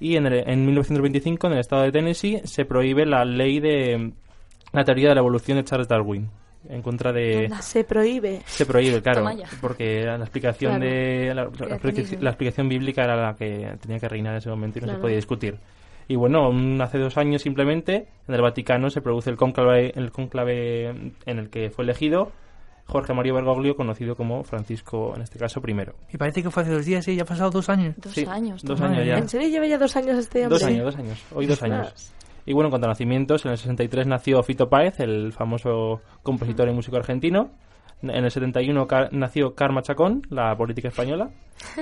Y 0.00 0.16
en, 0.16 0.26
el- 0.26 0.48
en 0.48 0.64
1925, 0.64 1.46
en 1.46 1.52
el 1.52 1.58
estado 1.60 1.82
de 1.82 1.92
Tennessee, 1.92 2.40
se 2.44 2.64
prohíbe 2.64 3.06
la 3.06 3.24
ley 3.24 3.60
de 3.60 4.12
la 4.72 4.84
teoría 4.84 5.10
de 5.10 5.14
la 5.14 5.20
evolución 5.20 5.58
de 5.58 5.64
Charles 5.64 5.88
Darwin. 5.88 6.28
En 6.68 6.82
contra 6.82 7.10
de... 7.12 7.48
Se 7.60 7.84
prohíbe. 7.84 8.42
Se 8.44 8.66
prohíbe, 8.66 9.00
claro, 9.00 9.24
porque 9.62 10.02
la 10.04 10.16
explicación 10.16 10.76
Claro. 10.76 10.84
de 10.84 11.26
la, 11.28 11.34
la- 11.34 11.44
la 11.44 11.50
Creacionismo. 11.50 11.74
explicación- 11.76 12.22
la 12.24 12.30
explicación 12.30 12.68
bíblica 12.68 13.04
era 13.04 13.16
la 13.16 13.34
que 13.34 13.76
tenía 13.80 13.98
que 13.98 14.08
reinar 14.08 14.32
en 14.34 14.38
ese 14.38 14.50
momento 14.50 14.78
y 14.78 14.80
no 14.82 14.86
Claro. 14.86 14.98
se 14.98 15.02
podía 15.02 15.16
discutir. 15.16 15.56
Y 16.06 16.16
bueno, 16.16 16.50
un- 16.50 16.78
hace 16.82 16.98
dos 16.98 17.16
años 17.16 17.40
simplemente 17.40 18.08
en 18.28 18.34
el 18.34 18.42
Vaticano 18.42 18.90
se 18.90 19.00
produce 19.00 19.30
el 19.30 19.36
cónclave, 19.36 19.92
el 19.96 20.10
cónclave 20.12 20.88
en 20.90 21.38
el 21.38 21.48
que 21.48 21.70
fue 21.70 21.84
elegido 21.84 22.30
Jorge 22.90 23.14
Mario 23.14 23.34
Bergoglio, 23.34 23.76
conocido 23.76 24.14
como 24.16 24.44
Francisco, 24.44 25.12
en 25.16 25.22
este 25.22 25.38
caso, 25.38 25.60
primero. 25.62 25.94
Y 26.12 26.16
parece 26.16 26.42
que 26.42 26.50
fue 26.50 26.62
hace 26.64 26.72
dos 26.72 26.84
días, 26.84 27.04
sí, 27.04 27.16
ya 27.16 27.22
ha 27.22 27.26
pasado 27.26 27.50
dos 27.50 27.68
años. 27.68 27.94
Dos 27.96 28.12
Sí, 28.12 28.26
años. 28.28 28.62
dos 28.62 28.80
años 28.80 29.06
ya. 29.06 29.16
¿En 29.18 29.28
serio 29.28 29.48
lleva 29.48 29.66
ya 29.66 29.78
dos 29.78 29.94
años 29.96 30.18
este 30.18 30.42
hombre? 30.42 30.58
Dos 30.58 30.64
años, 30.64 30.84
dos 30.84 30.96
años. 30.96 31.24
Hoy 31.34 31.46
dos 31.46 31.62
años. 31.62 32.12
Y 32.46 32.52
bueno, 32.52 32.66
en 32.68 32.70
cuanto 32.70 32.86
a 32.86 32.90
nacimientos, 32.90 33.44
en 33.44 33.52
el 33.52 33.58
63 33.58 34.06
nació 34.06 34.42
Fito 34.42 34.68
Páez, 34.68 34.98
el 35.00 35.32
famoso 35.32 36.00
compositor 36.22 36.68
y 36.68 36.72
músico 36.72 36.96
argentino. 36.96 37.50
En 38.02 38.24
el 38.24 38.30
71 38.30 38.86
ca- 38.86 39.08
nació 39.12 39.54
Karma 39.54 39.82
Chacón, 39.82 40.22
la 40.30 40.56
política 40.56 40.88
española. 40.88 41.30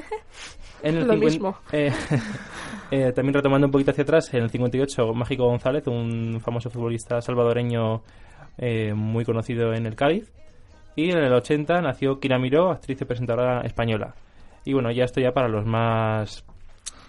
En 0.82 0.96
el 0.96 1.06
Lo 1.08 1.14
50 1.14 1.24
mismo. 1.24 1.58
eh, 1.72 1.90
eh, 2.92 3.12
también 3.12 3.34
retomando 3.34 3.66
un 3.66 3.72
poquito 3.72 3.90
hacia 3.90 4.02
atrás, 4.04 4.32
en 4.32 4.44
el 4.44 4.50
58 4.50 5.12
Mágico 5.12 5.44
González, 5.46 5.84
un 5.88 6.40
famoso 6.40 6.70
futbolista 6.70 7.20
salvadoreño 7.20 8.02
eh, 8.58 8.92
muy 8.94 9.24
conocido 9.24 9.72
en 9.74 9.86
el 9.86 9.96
Cádiz. 9.96 10.30
Y 10.98 11.12
en 11.12 11.18
el 11.18 11.32
80 11.32 11.80
nació 11.80 12.18
Kira 12.18 12.40
Miró, 12.40 12.72
actriz 12.72 13.00
y 13.00 13.04
presentadora 13.04 13.60
española. 13.60 14.14
Y 14.64 14.72
bueno, 14.72 14.90
ya 14.90 15.04
esto 15.04 15.20
ya 15.20 15.30
para 15.30 15.46
los 15.46 15.64
más 15.64 16.44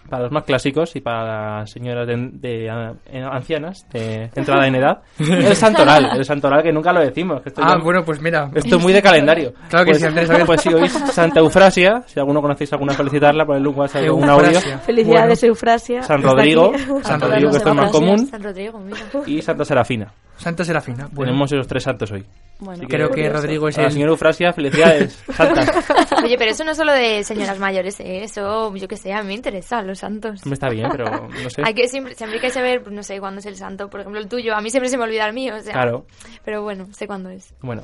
para 0.07 0.23
los 0.23 0.31
más 0.31 0.43
clásicos 0.43 0.95
y 0.95 1.01
para 1.01 1.59
las 1.59 1.71
señoras 1.71 2.07
de, 2.07 2.15
de, 2.33 2.69
ah, 2.69 2.93
eh, 3.07 3.21
ancianas 3.31 3.85
de 3.91 4.29
entrada 4.35 4.65
en 4.65 4.75
edad 4.75 5.01
el 5.19 5.55
santoral 5.55 6.17
el 6.17 6.25
santoral 6.25 6.63
que 6.63 6.71
nunca 6.71 6.91
lo 6.93 7.01
decimos 7.01 7.41
que 7.43 7.49
esto 7.49 7.61
Ah, 7.63 7.75
ya- 7.77 7.83
bueno, 7.83 8.03
pues 8.03 8.19
mira. 8.19 8.49
esto 8.55 8.77
es 8.77 8.81
muy 8.81 8.91
de 8.93 9.01
calendario 9.03 9.53
Claro 9.69 9.85
que 9.85 9.91
pues, 9.91 10.01
sí, 10.01 10.07
Andrés, 10.07 10.29
pues 10.47 10.61
si 10.61 10.73
oís 10.73 10.91
Santa 11.11 11.41
Eufrasia 11.41 12.01
si 12.07 12.19
alguno 12.19 12.41
conocéis 12.41 12.71
alguna 12.73 12.93
felicitarla 12.93 13.45
ponedle 13.45 13.67
un 13.69 13.77
WhatsApp 13.77 14.09
o 14.09 14.15
un 14.15 14.29
audio. 14.29 14.59
Felicidades, 14.83 15.43
Eufrasia. 15.43 16.01
San 16.01 16.23
Rodrigo. 16.23 16.71
San 17.03 17.19
Rodrigo 17.21 17.51
que 17.51 17.57
esto 17.57 17.69
es 17.69 17.75
más 17.75 17.91
común 17.91 18.25
San 18.25 18.41
Rodrigo, 18.41 18.79
mira. 18.79 18.97
y 19.27 19.41
Santa 19.43 19.65
Serafina 19.65 20.11
Santa 20.39 20.63
Serafina. 20.63 21.07
Bueno, 21.11 21.31
tenemos 21.31 21.51
esos 21.51 21.67
tres 21.67 21.83
santos 21.83 22.11
hoy 22.11 22.25
Bueno, 22.59 22.87
creo 22.87 23.09
que 23.09 23.29
Rodrigo 23.29 23.67
es 23.67 23.77
a 23.77 23.81
la 23.81 23.87
el... 23.87 23.93
señora 23.93 24.11
Eufrasia 24.11 24.53
felicidades 24.53 25.23
Santa 25.35 25.83
Oye, 26.23 26.35
pero 26.37 26.51
eso 26.51 26.63
no 26.63 26.71
es 26.71 26.77
solo 26.77 26.93
de 26.93 27.23
señoras 27.23 27.59
mayores, 27.59 27.99
¿eh? 27.99 28.23
eso 28.23 28.73
yo 28.75 28.87
que 28.87 28.97
sé, 28.97 29.13
a 29.13 29.21
mí 29.21 29.27
me 29.27 29.33
interesa, 29.35 29.81
los 29.81 29.99
santos. 29.99 30.45
me 30.45 30.53
está 30.53 30.69
bien 30.69 30.87
pero 30.91 31.27
no 31.27 31.49
sé 31.49 31.61
Hay 31.63 31.73
que 31.73 31.87
siempre, 31.87 32.15
siempre 32.15 32.37
hay 32.37 32.41
que 32.41 32.49
saber, 32.49 32.91
no 32.91 33.03
sé 33.03 33.19
cuándo 33.19 33.39
es 33.39 33.45
el 33.45 33.55
santo, 33.55 33.89
por 33.89 33.99
ejemplo 33.99 34.19
el 34.19 34.27
tuyo, 34.27 34.55
a 34.55 34.61
mí 34.61 34.69
siempre 34.69 34.89
se 34.89 34.97
me 34.97 35.03
olvida 35.03 35.25
el 35.25 35.33
mío, 35.33 35.55
o 35.55 35.61
sea. 35.61 35.73
Claro. 35.73 36.05
Pero 36.43 36.63
bueno, 36.63 36.87
sé 36.93 37.07
cuándo 37.07 37.29
es. 37.29 37.53
Bueno, 37.61 37.81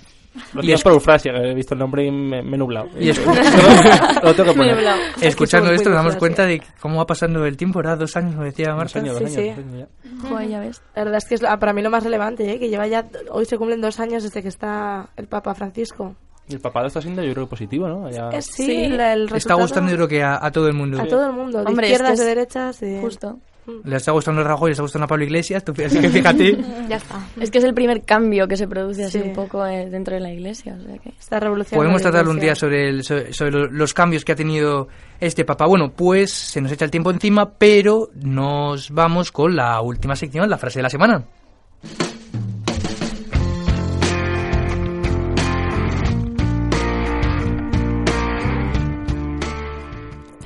Y 0.55 0.61
digo 0.61 0.75
es- 0.75 0.83
por 0.83 0.91
Eufrasia, 0.93 1.31
he 1.33 1.53
visto 1.53 1.73
el 1.73 1.79
nombre 1.79 2.05
y 2.05 2.11
me, 2.11 2.41
me 2.43 2.55
he 2.55 2.57
nublado. 2.57 2.87
Y 2.99 3.09
es- 3.09 3.19
lo 3.25 3.31
tengo 4.35 4.35
que 4.35 4.43
Me 4.43 4.53
poner. 4.53 4.75
nublado. 4.75 4.99
Escuchando 5.21 5.71
esto 5.71 5.89
nos 5.89 5.97
damos 5.97 6.15
cuenta 6.17 6.45
de 6.45 6.61
cómo 6.79 6.97
va 6.97 7.05
pasando 7.05 7.45
el 7.45 7.55
tiempo, 7.57 7.79
¿verdad? 7.79 7.97
Dos 7.97 8.15
años, 8.17 8.33
como 8.33 8.43
decía 8.45 8.69
Dos 8.69 8.77
Marta. 8.77 8.99
años, 8.99 9.19
dos 9.19 9.29
Sí, 9.31 9.39
años, 9.39 9.55
sí. 9.55 9.61
dos 9.61 9.73
años 9.73 9.87
ya. 10.23 10.29
Joder, 10.29 10.47
ya 10.49 10.59
ves. 10.59 10.81
La 10.95 11.03
verdad 11.03 11.17
es 11.17 11.25
que 11.25 11.35
es 11.35 11.41
para 11.41 11.73
mí 11.73 11.81
lo 11.81 11.89
más 11.89 12.03
relevante, 12.03 12.51
¿eh? 12.51 12.59
que 12.59 12.69
lleva 12.69 12.87
ya, 12.87 13.05
hoy 13.31 13.45
se 13.45 13.57
cumplen 13.57 13.81
dos 13.81 13.99
años 13.99 14.23
desde 14.23 14.41
que 14.41 14.47
está 14.49 15.07
el 15.17 15.27
Papa 15.27 15.53
Francisco. 15.55 16.15
Y 16.47 16.53
el 16.53 16.59
papado 16.59 16.85
está 16.87 17.01
siendo, 17.01 17.23
yo 17.23 17.33
creo, 17.33 17.47
positivo, 17.47 17.87
¿no? 17.87 18.09
Ya- 18.11 18.29
Eh, 18.29 18.41
sí, 18.41 18.65
Sí. 18.65 18.83
el, 18.83 18.99
el 18.99 19.21
Está 19.23 19.33
resultado 19.35 19.61
gustando 19.61 19.89
yo 19.91 19.95
creo 19.97 20.07
que 20.07 20.21
a, 20.23 20.37
a 20.39 20.51
todo 20.51 20.67
el 20.67 20.73
mundo. 20.73 21.01
a 21.01 21.05
todo 21.07 21.25
el 21.25 21.33
mundo, 21.33 21.59
de 21.59 21.65
Hombre, 21.65 21.87
izquierdas, 21.87 22.11
es 22.13 22.19
que 22.19 22.25
de 22.25 22.31
es 22.31 22.35
derechas, 22.37 22.79
de... 22.81 23.01
Justo. 23.01 23.39
Le 23.83 23.95
está 23.95 24.11
gustando 24.11 24.43
Rajoy, 24.43 24.69
le 24.69 24.71
está 24.73 24.83
gustando 24.83 25.05
a 25.05 25.07
Pablo 25.07 25.23
Iglesias, 25.25 25.63
tú- 25.63 25.73
así 25.83 25.99
que 25.99 26.09
fíjate. 26.09 26.57
Ya 26.89 26.95
está. 26.97 27.19
Es 27.39 27.49
que 27.49 27.57
es 27.57 27.63
el 27.63 27.73
primer 27.73 28.03
cambio 28.03 28.47
que 28.47 28.57
se 28.57 28.67
produce 28.67 29.05
así 29.05 29.19
Sí. 29.19 29.27
un 29.27 29.33
poco 29.33 29.65
eh, 29.65 29.89
dentro 29.89 30.13
de 30.13 30.19
la 30.21 30.31
iglesia. 30.31 30.77
O 30.79 30.83
sea 30.87 30.97
que... 30.99 31.09
Esta 31.19 31.39
revolución. 31.39 31.77
Podemos 31.77 32.01
tratar 32.01 32.27
un 32.27 32.39
día 32.39 32.53
sobre, 32.55 32.89
el- 32.89 33.03
sobre, 33.03 33.33
sobre 33.33 33.51
lo- 33.51 33.67
los 33.71 33.93
cambios 33.93 34.23
que 34.23 34.33
ha 34.33 34.35
tenido 34.35 34.87
este 35.19 35.45
Papa. 35.45 35.65
Bueno, 35.65 35.91
pues 35.95 36.31
se 36.31 36.61
nos 36.61 36.71
echa 36.71 36.85
el 36.85 36.91
tiempo 36.91 37.09
encima, 37.11 37.49
pero 37.57 38.09
nos 38.15 38.91
vamos 38.91 39.31
con 39.31 39.55
la 39.55 39.81
última 39.81 40.15
sección, 40.15 40.49
la 40.49 40.57
frase 40.57 40.79
de 40.79 40.83
la 40.83 40.89
semana. 40.89 41.23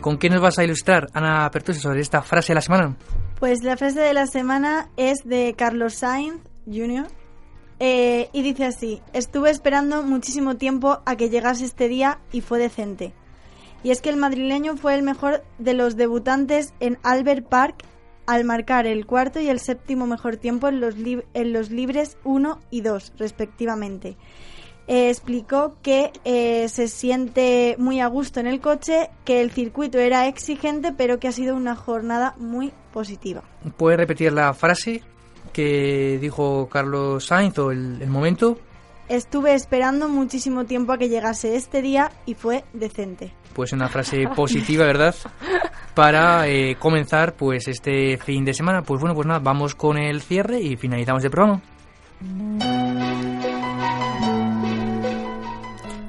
¿Con 0.01 0.17
qué 0.17 0.29
nos 0.29 0.41
vas 0.41 0.57
a 0.57 0.63
ilustrar, 0.63 1.07
Ana 1.13 1.49
Pertusa, 1.51 1.81
sobre 1.81 2.01
esta 2.01 2.21
frase 2.21 2.53
de 2.53 2.55
la 2.55 2.61
semana? 2.61 2.95
Pues 3.39 3.63
la 3.63 3.75
frase 3.75 3.99
de 3.99 4.13
la 4.13 4.27
semana 4.27 4.89
es 4.97 5.19
de 5.25 5.53
Carlos 5.57 5.95
Sainz 5.95 6.41
Jr. 6.65 7.07
eh, 7.79 8.29
y 8.31 8.41
dice 8.41 8.65
así, 8.65 9.01
estuve 9.13 9.49
esperando 9.49 10.03
muchísimo 10.03 10.55
tiempo 10.55 11.01
a 11.05 11.15
que 11.15 11.29
llegase 11.29 11.65
este 11.65 11.87
día 11.87 12.19
y 12.31 12.41
fue 12.41 12.59
decente. 12.59 13.13
Y 13.83 13.91
es 13.91 14.01
que 14.01 14.09
el 14.09 14.17
madrileño 14.17 14.77
fue 14.77 14.95
el 14.95 15.03
mejor 15.03 15.43
de 15.57 15.73
los 15.73 15.95
debutantes 15.95 16.73
en 16.79 16.97
Albert 17.03 17.47
Park 17.47 17.83
al 18.25 18.43
marcar 18.43 18.85
el 18.85 19.05
cuarto 19.05 19.39
y 19.39 19.49
el 19.49 19.59
séptimo 19.59 20.05
mejor 20.05 20.37
tiempo 20.37 20.67
en 20.67 20.79
los, 20.81 20.95
en 20.97 21.53
los 21.53 21.71
libres 21.71 22.17
1 22.23 22.59
y 22.69 22.81
2, 22.81 23.13
respectivamente. 23.17 24.17
Eh, 24.89 25.11
explicó 25.11 25.75
que 25.83 26.11
eh, 26.25 26.67
se 26.67 26.87
siente 26.87 27.75
muy 27.77 27.99
a 27.99 28.07
gusto 28.07 28.39
en 28.39 28.47
el 28.47 28.59
coche, 28.59 29.11
que 29.23 29.39
el 29.39 29.51
circuito 29.51 29.99
era 29.99 30.27
exigente, 30.27 30.91
pero 30.91 31.19
que 31.19 31.27
ha 31.27 31.31
sido 31.31 31.55
una 31.55 31.75
jornada 31.75 32.33
muy 32.39 32.73
positiva. 32.91 33.43
¿Puedes 33.77 33.99
repetir 33.99 34.33
la 34.33 34.51
frase 34.55 35.03
que 35.53 36.17
dijo 36.19 36.67
Carlos 36.69 37.23
Sainz 37.23 37.59
o 37.59 37.69
el, 37.69 38.01
el 38.01 38.09
momento? 38.09 38.57
Estuve 39.09 39.53
esperando 39.53 40.09
muchísimo 40.09 40.65
tiempo 40.65 40.91
a 40.91 40.97
que 40.97 41.07
llegase 41.07 41.55
este 41.55 41.83
día 41.83 42.11
y 42.25 42.33
fue 42.33 42.63
decente. 42.73 43.31
Pues 43.53 43.71
una 43.73 43.89
frase 43.89 44.27
positiva, 44.35 44.85
¿verdad? 44.85 45.13
Para 45.93 46.47
eh, 46.47 46.77
comenzar 46.79 47.35
pues 47.35 47.67
este 47.67 48.17
fin 48.17 48.43
de 48.43 48.55
semana. 48.55 48.81
Pues 48.81 48.99
bueno, 48.99 49.13
pues 49.13 49.27
nada, 49.27 49.39
vamos 49.39 49.75
con 49.75 49.99
el 49.99 50.19
cierre 50.21 50.59
y 50.59 50.77
finalizamos 50.77 51.23
el 51.23 51.29
programa. 51.29 51.61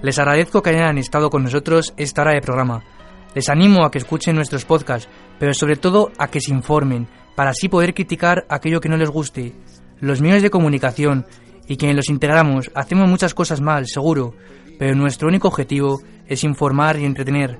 Les 0.03 0.19
agradezco 0.19 0.63
que 0.63 0.71
hayan 0.71 0.97
estado 0.97 1.29
con 1.29 1.43
nosotros 1.43 1.93
esta 1.99 2.23
hora 2.23 2.33
de 2.33 2.41
programa. 2.41 2.83
Les 3.35 3.51
animo 3.51 3.85
a 3.85 3.91
que 3.91 3.99
escuchen 3.99 4.35
nuestros 4.35 4.65
podcasts, 4.65 5.09
pero 5.39 5.53
sobre 5.53 5.77
todo 5.77 6.11
a 6.17 6.29
que 6.29 6.41
se 6.41 6.53
informen, 6.53 7.07
para 7.37 7.51
así 7.51 7.69
poder 7.69 7.93
criticar 7.93 8.47
aquello 8.49 8.81
que 8.81 8.89
no 8.89 8.97
les 8.97 9.11
guste. 9.11 9.53
Los 10.01 10.23
medios 10.23 10.43
de 10.43 10.51
comunicación 10.51 11.27
y 11.69 11.77
quienes 11.77 11.97
los 11.97 12.09
integramos 12.09 12.71
hacemos 12.75 13.09
muchas 13.11 13.35
cosas 13.35 13.61
mal, 13.61 13.87
seguro, 13.87 14.35
pero 14.79 14.95
nuestro 14.95 15.29
único 15.29 15.49
objetivo 15.49 16.01
es 16.27 16.45
informar 16.45 16.99
y 16.99 17.05
entretener. 17.05 17.59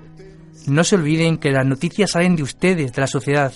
No 0.67 0.83
se 0.83 0.97
olviden 0.97 1.37
que 1.37 1.53
las 1.53 1.67
noticias 1.67 2.13
salen 2.13 2.37
de 2.37 2.43
ustedes, 2.43 2.95
de 2.95 3.01
la 3.03 3.07
sociedad, 3.07 3.53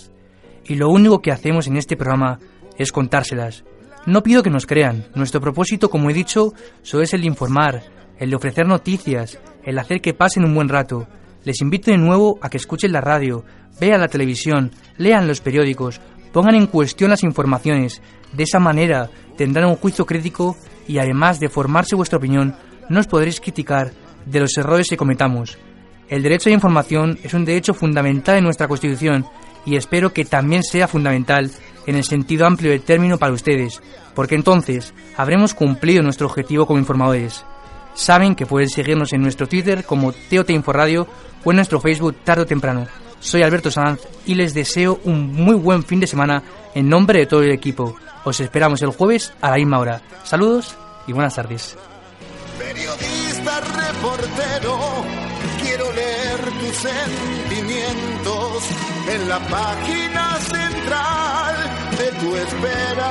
y 0.66 0.74
lo 0.74 0.91
único 0.91 1.20
que 1.20 1.32
hacemos 1.32 1.66
en 1.66 1.78
este 1.78 1.97
programa 1.97 2.39
es 2.78 2.93
contárselas. 2.93 3.64
No 4.07 4.22
pido 4.22 4.43
que 4.43 4.51
nos 4.51 4.66
crean, 4.66 5.07
nuestro 5.14 5.41
propósito, 5.41 5.89
como 5.89 6.11
he 6.11 6.14
dicho, 6.14 6.53
solo 6.82 7.03
es 7.03 7.14
el 7.14 7.22
de 7.22 7.26
informar, 7.26 7.82
el 8.18 8.30
de 8.30 8.36
ofrecer 8.36 8.66
noticias, 8.66 9.38
el 9.64 9.78
hacer 9.78 10.00
que 10.00 10.14
pasen 10.14 10.44
un 10.44 10.54
buen 10.54 10.68
rato. 10.68 11.06
Les 11.44 11.60
invito 11.60 11.90
de 11.90 11.98
nuevo 11.98 12.38
a 12.40 12.48
que 12.48 12.56
escuchen 12.56 12.92
la 12.92 13.00
radio, 13.00 13.44
vean 13.80 14.00
la 14.00 14.08
televisión, 14.08 14.70
lean 14.96 15.26
los 15.26 15.40
periódicos, 15.40 16.00
pongan 16.32 16.54
en 16.54 16.66
cuestión 16.66 17.10
las 17.10 17.22
informaciones. 17.22 18.02
De 18.32 18.44
esa 18.44 18.58
manera 18.58 19.10
tendrán 19.36 19.68
un 19.68 19.76
juicio 19.76 20.06
crítico 20.06 20.56
y 20.86 20.98
además 20.98 21.40
de 21.40 21.48
formarse 21.48 21.96
vuestra 21.96 22.18
opinión, 22.18 22.56
nos 22.88 23.06
podréis 23.06 23.40
criticar 23.40 23.92
de 24.26 24.40
los 24.40 24.56
errores 24.56 24.88
que 24.88 24.96
cometamos. 24.96 25.58
El 26.08 26.22
derecho 26.22 26.48
a 26.48 26.50
la 26.50 26.56
información 26.56 27.18
es 27.22 27.34
un 27.34 27.44
derecho 27.44 27.74
fundamental 27.74 28.36
en 28.36 28.44
nuestra 28.44 28.68
Constitución 28.68 29.26
y 29.64 29.76
espero 29.76 30.12
que 30.12 30.24
también 30.24 30.62
sea 30.62 30.88
fundamental 30.88 31.50
en 31.86 31.96
el 31.96 32.04
sentido 32.04 32.46
amplio 32.46 32.70
del 32.70 32.82
término 32.82 33.18
para 33.18 33.32
ustedes, 33.32 33.82
porque 34.14 34.34
entonces 34.34 34.92
habremos 35.16 35.54
cumplido 35.54 36.02
nuestro 36.02 36.26
objetivo 36.26 36.66
como 36.66 36.78
informadores. 36.78 37.44
Saben 37.95 38.34
que 38.34 38.47
pueden 38.47 38.68
seguirnos 38.68 39.12
en 39.12 39.22
nuestro 39.22 39.49
Twitter 39.49 39.84
como 39.84 40.12
TOT 40.12 40.51
Inforadio 40.51 41.07
o 41.45 41.51
en 41.51 41.57
nuestro 41.57 41.80
Facebook 41.80 42.16
tarde 42.24 42.42
o 42.42 42.47
temprano. 42.47 42.86
Soy 43.20 43.42
Alberto 43.42 43.70
Sanz 43.70 44.01
y 44.26 44.34
les 44.34 44.53
deseo 44.53 45.01
un 45.05 45.32
muy 45.32 45.55
buen 45.55 45.82
fin 45.84 46.01
de 46.01 46.07
semana 46.07 46.42
en 46.74 46.88
nombre 46.88 47.20
de 47.20 47.26
todo 47.26 47.42
el 47.42 47.53
equipo. 47.53 47.97
Os 48.24 48.40
esperamos 48.40 48.82
el 48.82 48.90
jueves 48.90 49.32
a 49.40 49.51
la 49.51 49.57
misma 49.57 49.78
hora. 49.78 50.03
Saludos 50.24 50.76
y 51.07 51.12
buenas 51.12 51.34
tardes. 51.34 51.76
Periodista, 52.59 53.61
reportero, 53.61 54.78
quiero 55.62 55.92
leer 55.92 56.40
tus 56.61 56.76
sentimientos 56.76 58.64
en 59.09 59.28
la 59.28 59.38
página 59.38 60.38
central 60.40 61.57
de 61.99 62.20
tu 62.20 62.36
espera. 62.36 63.11